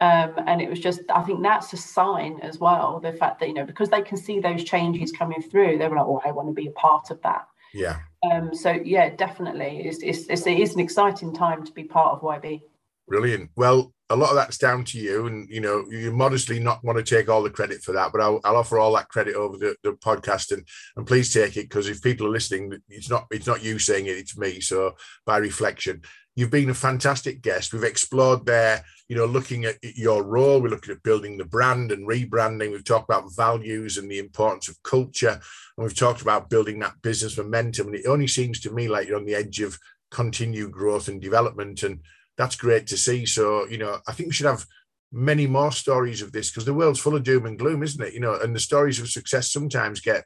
um, 0.00 0.34
and 0.46 0.60
it 0.60 0.68
was 0.68 0.80
just, 0.80 1.00
I 1.10 1.22
think 1.22 1.42
that's 1.42 1.72
a 1.72 1.76
sign 1.76 2.38
as 2.42 2.58
well, 2.58 3.00
the 3.00 3.12
fact 3.12 3.40
that, 3.40 3.48
you 3.48 3.54
know, 3.54 3.64
because 3.64 3.88
they 3.88 4.02
can 4.02 4.16
see 4.16 4.40
those 4.40 4.64
changes 4.64 5.12
coming 5.12 5.42
through, 5.42 5.78
they 5.78 5.88
were 5.88 5.96
like, 5.96 6.06
oh, 6.06 6.20
I 6.24 6.32
want 6.32 6.48
to 6.48 6.54
be 6.54 6.66
a 6.66 6.72
part 6.72 7.10
of 7.10 7.20
that. 7.22 7.46
Yeah. 7.72 7.98
Um, 8.30 8.54
so, 8.54 8.70
yeah, 8.70 9.10
definitely. 9.10 9.82
It's, 9.84 10.02
it's, 10.02 10.26
it's, 10.28 10.46
it 10.46 10.58
is 10.58 10.74
an 10.74 10.80
exciting 10.80 11.34
time 11.34 11.64
to 11.64 11.72
be 11.72 11.84
part 11.84 12.12
of 12.12 12.20
YB. 12.22 12.62
Brilliant. 13.08 13.50
Well, 13.56 13.94
a 14.10 14.16
lot 14.16 14.30
of 14.30 14.36
that's 14.36 14.58
down 14.58 14.84
to 14.84 14.98
you, 14.98 15.26
and 15.26 15.48
you 15.48 15.60
know 15.60 15.84
you 15.90 16.12
modestly 16.12 16.60
not 16.60 16.82
want 16.84 16.96
to 16.98 17.04
take 17.04 17.28
all 17.28 17.42
the 17.42 17.50
credit 17.50 17.82
for 17.82 17.92
that, 17.92 18.12
but 18.12 18.20
I'll, 18.20 18.40
I'll 18.44 18.56
offer 18.56 18.78
all 18.78 18.94
that 18.94 19.08
credit 19.08 19.34
over 19.34 19.56
the, 19.56 19.76
the 19.82 19.92
podcast, 19.92 20.52
and 20.52 20.66
and 20.96 21.06
please 21.06 21.32
take 21.32 21.56
it 21.56 21.68
because 21.68 21.88
if 21.88 22.02
people 22.02 22.26
are 22.26 22.30
listening, 22.30 22.72
it's 22.88 23.10
not 23.10 23.26
it's 23.30 23.46
not 23.46 23.64
you 23.64 23.78
saying 23.78 24.06
it, 24.06 24.16
it's 24.16 24.36
me. 24.36 24.60
So 24.60 24.94
by 25.24 25.38
reflection, 25.38 26.02
you've 26.36 26.50
been 26.50 26.70
a 26.70 26.74
fantastic 26.74 27.42
guest. 27.42 27.72
We've 27.72 27.82
explored 27.82 28.46
there, 28.46 28.84
you 29.08 29.16
know, 29.16 29.24
looking 29.24 29.64
at 29.64 29.76
your 29.82 30.22
role. 30.22 30.62
We're 30.62 30.68
looking 30.68 30.94
at 30.94 31.02
building 31.02 31.36
the 31.36 31.44
brand 31.44 31.90
and 31.90 32.06
rebranding. 32.06 32.70
We've 32.70 32.84
talked 32.84 33.10
about 33.10 33.34
values 33.34 33.96
and 33.96 34.08
the 34.08 34.18
importance 34.18 34.68
of 34.68 34.80
culture, 34.84 35.40
and 35.76 35.84
we've 35.84 35.96
talked 35.96 36.22
about 36.22 36.50
building 36.50 36.78
that 36.80 37.02
business 37.02 37.36
momentum. 37.36 37.88
And 37.88 37.96
it 37.96 38.06
only 38.06 38.28
seems 38.28 38.60
to 38.60 38.70
me 38.70 38.86
like 38.86 39.08
you're 39.08 39.18
on 39.18 39.26
the 39.26 39.34
edge 39.34 39.60
of 39.60 39.78
continued 40.10 40.70
growth 40.70 41.08
and 41.08 41.20
development 41.20 41.82
and 41.82 42.00
that's 42.36 42.56
great 42.56 42.86
to 42.88 42.96
see. 42.96 43.26
So, 43.26 43.66
you 43.66 43.78
know, 43.78 43.98
I 44.06 44.12
think 44.12 44.28
we 44.28 44.32
should 44.32 44.46
have 44.46 44.66
many 45.12 45.46
more 45.46 45.72
stories 45.72 46.22
of 46.22 46.32
this 46.32 46.50
because 46.50 46.64
the 46.64 46.74
world's 46.74 47.00
full 47.00 47.16
of 47.16 47.22
doom 47.22 47.46
and 47.46 47.58
gloom, 47.58 47.82
isn't 47.82 48.02
it? 48.02 48.14
You 48.14 48.20
know, 48.20 48.38
and 48.38 48.54
the 48.54 48.60
stories 48.60 49.00
of 49.00 49.08
success 49.08 49.50
sometimes 49.50 50.00
get 50.00 50.24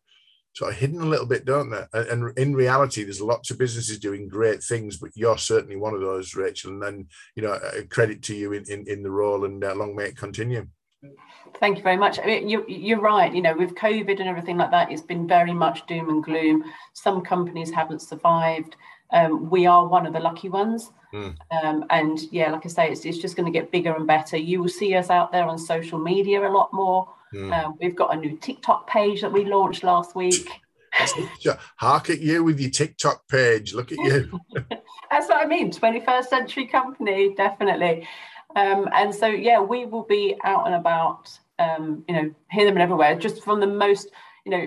sort 0.53 0.73
of 0.73 0.79
hidden 0.79 1.01
a 1.01 1.07
little 1.07 1.27
bit, 1.27 1.45
don't 1.45 1.71
they? 1.71 1.85
And 1.93 2.37
in 2.39 2.55
reality, 2.55 3.05
there's 3.05 3.21
lots 3.21 3.51
of 3.51 3.59
businesses 3.59 3.99
doing 3.99 4.29
great 4.29 4.63
things, 4.63 4.97
but 4.97 5.11
you're 5.15 5.39
certainly 5.39 5.77
one 5.77 5.95
of 5.95 6.01
those, 6.01 6.35
Rachel. 6.35 6.73
And 6.73 6.83
then, 6.83 7.07
you 7.37 7.43
know, 7.43 7.59
credit 7.89 8.23
to 8.25 8.35
you 8.35 8.53
in, 8.53 8.65
in, 8.69 8.85
in 8.89 9.03
the 9.03 9.11
role 9.11 9.45
and 9.45 9.63
uh, 9.63 9.75
long 9.75 9.95
may 9.95 10.07
it 10.07 10.17
continue. 10.17 10.67
Thank 11.59 11.79
you 11.79 11.83
very 11.83 11.97
much. 11.97 12.19
I 12.19 12.27
mean, 12.27 12.49
you, 12.49 12.65
you're 12.69 13.01
right. 13.01 13.35
You 13.35 13.43
know, 13.43 13.57
with 13.57 13.75
COVID 13.75 14.21
and 14.21 14.29
everything 14.29 14.57
like 14.57 14.71
that, 14.71 14.91
it's 14.93 15.03
been 15.03 15.27
very 15.27 15.53
much 15.53 15.87
doom 15.87 16.11
and 16.11 16.23
gloom. 16.23 16.65
Some 16.93 17.23
companies 17.23 17.71
haven't 17.71 18.03
survived. 18.03 18.77
Um, 19.13 19.51
we 19.51 19.67
are 19.67 19.87
one 19.87 20.07
of 20.07 20.13
the 20.13 20.21
lucky 20.21 20.49
ones. 20.49 20.91
Mm. 21.15 21.37
Um, 21.51 21.85
and 21.91 22.21
yeah, 22.31 22.53
like 22.53 22.67
I 22.67 22.69
say, 22.69 22.91
it's, 22.91 23.05
it's 23.05 23.19
just 23.19 23.37
going 23.37 23.51
to 23.51 23.59
get 23.59 23.73
bigger 23.73 23.95
and 23.95 24.07
better. 24.07 24.37
You 24.37 24.61
will 24.61 24.69
see 24.69 24.95
us 24.95 25.11
out 25.11 25.33
there 25.33 25.45
on 25.45 25.59
social 25.59 25.99
media 25.99 26.47
a 26.47 26.51
lot 26.51 26.73
more. 26.73 27.09
Mm. 27.35 27.65
Um, 27.65 27.79
we've 27.81 27.97
got 27.97 28.15
a 28.15 28.19
new 28.19 28.37
TikTok 28.37 28.89
page 28.89 29.21
that 29.21 29.33
we 29.33 29.45
launched 29.45 29.85
last 29.85 30.15
week. 30.15 30.49
Hark 31.77 32.11
at 32.11 32.21
you 32.21 32.45
with 32.45 32.61
your 32.61 32.71
TikTok 32.71 33.27
page. 33.29 33.73
Look 33.75 33.93
at 33.93 33.99
you. 33.99 34.41
That's 35.11 35.29
what 35.29 35.45
I 35.45 35.47
mean. 35.47 35.71
21st 35.71 36.27
century 36.27 36.67
company, 36.67 37.35
definitely. 37.35 38.09
Um, 38.57 38.89
and 38.93 39.15
so, 39.15 39.27
yeah, 39.27 39.61
we 39.61 39.87
will 39.87 40.03
be 40.03 40.37
out 40.45 40.67
and 40.67 40.75
about, 40.75 41.31
um, 41.59 42.05
you 42.09 42.15
know, 42.15 42.35
hear 42.51 42.67
them 42.67 42.79
everywhere. 42.79 43.17
Just 43.17 43.43
from 43.45 43.61
the 43.61 43.67
most, 43.67 44.09
you 44.45 44.51
know, 44.51 44.67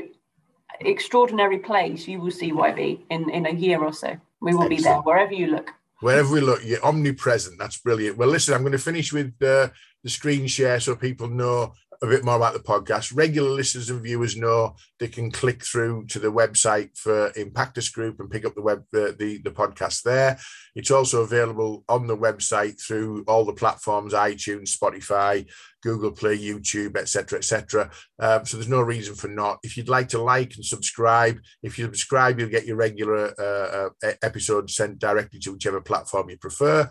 extraordinary 0.80 1.59
place, 1.59 2.07
you 2.07 2.20
will 2.20 2.32
see 2.32 2.51
YB 2.51 3.01
in, 3.09 3.30
in 3.30 3.45
a 3.45 3.53
year 3.53 3.84
or 3.84 3.93
so. 3.93 4.18
We 4.41 4.53
will 4.53 4.64
Excellent. 4.64 4.70
be 4.70 4.84
there 4.84 5.01
wherever 5.01 5.34
you 5.34 5.47
look. 5.47 5.72
Wherever 6.01 6.34
we 6.34 6.41
look, 6.41 6.66
you're 6.66 6.84
omnipresent. 6.84 7.57
That's 7.57 7.78
brilliant. 7.78 8.18
Well, 8.18 8.28
listen, 8.28 8.53
I'm 8.53 8.61
going 8.61 8.74
to 8.74 8.78
finish 8.78 9.14
with 9.14 9.34
uh, 9.41 9.70
the 10.03 10.09
screen 10.09 10.47
share 10.47 10.82
so 10.82 10.95
people 10.95 11.30
know 11.30 11.74
a 12.04 12.08
bit 12.08 12.26
more 12.26 12.36
about 12.36 12.54
the 12.54 12.60
podcast. 12.60 13.16
Regular 13.16 13.49
listeners 13.49 13.89
and 13.89 14.04
viewers 14.04 14.36
know 14.36 14.76
they 14.99 15.08
can 15.08 15.32
click 15.32 15.64
through 15.64 16.06
to 16.08 16.20
the 16.20 16.32
website 16.32 16.97
for 16.97 17.32
Impactus 17.32 17.91
Group 17.93 18.20
and 18.20 18.30
pick 18.30 18.45
up 18.45 18.56
the 18.56 18.62
web 18.62 18.84
uh, 18.93 19.16
the 19.18 19.39
the 19.43 19.51
podcast 19.51 20.04
there. 20.04 20.38
It's 20.76 20.91
also 20.91 21.22
available 21.22 21.86
on 21.88 22.08
the 22.08 22.18
website 22.18 22.82
through 22.82 23.24
all 23.26 23.45
the 23.45 23.54
platforms: 23.54 24.14
iTunes, 24.14 24.78
Spotify, 24.78 25.49
Google 25.82 26.12
Play, 26.12 26.38
YouTube, 26.38 26.97
etc., 26.97 27.39
etc. 27.39 27.89
Um, 28.20 28.45
so 28.45 28.58
there's 28.58 28.68
no 28.68 28.82
reason 28.82 29.16
for 29.16 29.30
not. 29.30 29.60
If 29.64 29.78
you'd 29.78 29.88
like 29.88 30.10
to 30.10 30.22
like 30.22 30.56
and 30.56 30.66
subscribe, 30.66 31.39
if 31.64 31.80
you 31.80 31.86
subscribe, 31.86 32.38
you'll 32.38 32.49
get 32.49 32.66
your 32.66 32.78
regular 32.78 33.34
uh, 33.39 33.89
uh, 34.06 34.12
episodes 34.22 34.76
sent 34.76 34.99
directly 34.99 35.39
to 35.39 35.54
whichever 35.54 35.80
platform 35.80 36.30
you 36.30 36.38
prefer. 36.38 36.89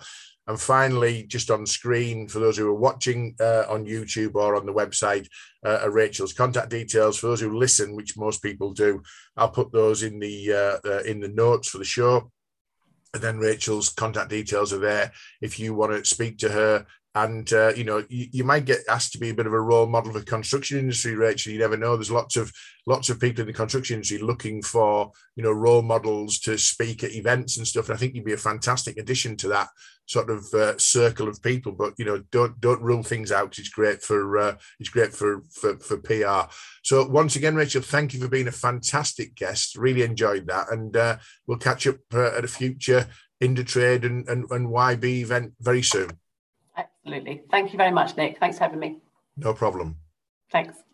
And 0.48 0.60
finally, 0.60 1.22
just 1.24 1.50
on 1.50 1.66
screen, 1.66 2.26
for 2.26 2.40
those 2.40 2.56
who 2.56 2.68
are 2.68 2.74
watching 2.74 3.36
uh, 3.38 3.64
on 3.68 3.86
YouTube 3.86 4.34
or 4.34 4.56
on 4.56 4.66
the 4.66 4.72
website, 4.72 5.28
uh, 5.64 5.80
are 5.82 5.90
Rachel's 5.90 6.32
contact 6.32 6.68
details. 6.68 7.18
For 7.18 7.28
those 7.28 7.40
who 7.40 7.56
listen, 7.56 7.94
which 7.94 8.16
most 8.16 8.42
people 8.42 8.72
do, 8.72 9.02
I'll 9.36 9.50
put 9.50 9.70
those 9.70 10.02
in 10.02 10.18
the 10.18 10.52
uh, 10.52 10.88
uh, 10.88 11.02
in 11.02 11.20
the 11.20 11.28
notes 11.28 11.68
for 11.68 11.78
the 11.78 11.84
show. 11.84 12.30
And 13.14 13.22
then 13.22 13.38
Rachel's 13.38 13.90
contact 13.90 14.30
details 14.30 14.72
are 14.72 14.78
there 14.78 15.12
if 15.40 15.60
you 15.60 15.74
want 15.74 15.92
to 15.92 16.04
speak 16.04 16.38
to 16.38 16.48
her. 16.48 16.86
And 17.14 17.52
uh, 17.52 17.74
you 17.76 17.84
know 17.84 18.04
you, 18.08 18.26
you, 18.32 18.42
might 18.42 18.64
get 18.64 18.80
asked 18.88 19.12
to 19.12 19.18
be 19.18 19.28
a 19.28 19.34
bit 19.34 19.46
of 19.46 19.52
a 19.52 19.60
role 19.60 19.86
model 19.86 20.12
for 20.12 20.18
the 20.18 20.24
construction 20.24 20.78
industry 20.78 21.14
rachel. 21.14 21.52
You 21.52 21.58
never 21.58 21.76
know. 21.76 21.94
There's 21.94 22.10
lots 22.10 22.36
of 22.36 22.50
lots 22.86 23.10
of 23.10 23.20
people 23.20 23.42
in 23.42 23.46
the 23.46 23.52
construction 23.52 23.96
industry 23.96 24.16
looking 24.16 24.62
for 24.62 25.12
you 25.36 25.42
know 25.42 25.52
role 25.52 25.82
models 25.82 26.38
to 26.40 26.56
speak 26.56 27.04
at 27.04 27.14
events 27.14 27.58
and 27.58 27.68
stuff. 27.68 27.90
And 27.90 27.94
i 27.94 27.98
think 27.98 28.14
you'd 28.14 28.24
be 28.24 28.32
a 28.32 28.38
fantastic 28.38 28.96
addition 28.96 29.36
to 29.36 29.48
that 29.48 29.68
sort 30.06 30.30
of 30.30 30.52
uh, 30.54 30.76
circle 30.78 31.28
of 31.28 31.42
people 31.42 31.72
but 31.72 31.94
you 31.96 32.04
know 32.04 32.22
don't 32.30 32.60
don't 32.60 32.82
rule 32.82 33.02
things 33.02 33.32
out 33.32 33.58
it's 33.58 33.68
great 33.68 34.02
for 34.02 34.38
uh, 34.38 34.54
it's 34.78 34.90
great 34.90 35.12
for, 35.12 35.42
for 35.50 35.78
for 35.78 35.96
pr 35.96 36.52
so 36.82 37.06
once 37.06 37.36
again 37.36 37.54
rachel 37.54 37.80
thank 37.80 38.12
you 38.12 38.20
for 38.20 38.28
being 38.28 38.48
a 38.48 38.52
fantastic 38.52 39.34
guest 39.34 39.76
really 39.76 40.02
enjoyed 40.02 40.46
that 40.46 40.70
and 40.70 40.96
uh, 40.96 41.16
we'll 41.46 41.58
catch 41.58 41.86
up 41.86 41.96
uh, 42.12 42.36
at 42.36 42.44
a 42.44 42.48
future 42.48 43.06
Indutrade 43.42 44.04
and, 44.06 44.28
and, 44.28 44.48
and 44.50 44.68
YB 44.68 45.04
event 45.04 45.52
very 45.60 45.82
soon. 45.82 46.10
Absolutely. 46.76 47.42
Thank 47.50 47.72
you 47.72 47.76
very 47.76 47.90
much, 47.90 48.16
Nick. 48.16 48.38
Thanks 48.38 48.58
for 48.58 48.64
having 48.64 48.78
me. 48.78 48.98
No 49.36 49.52
problem. 49.52 49.96
Thanks. 50.52 50.76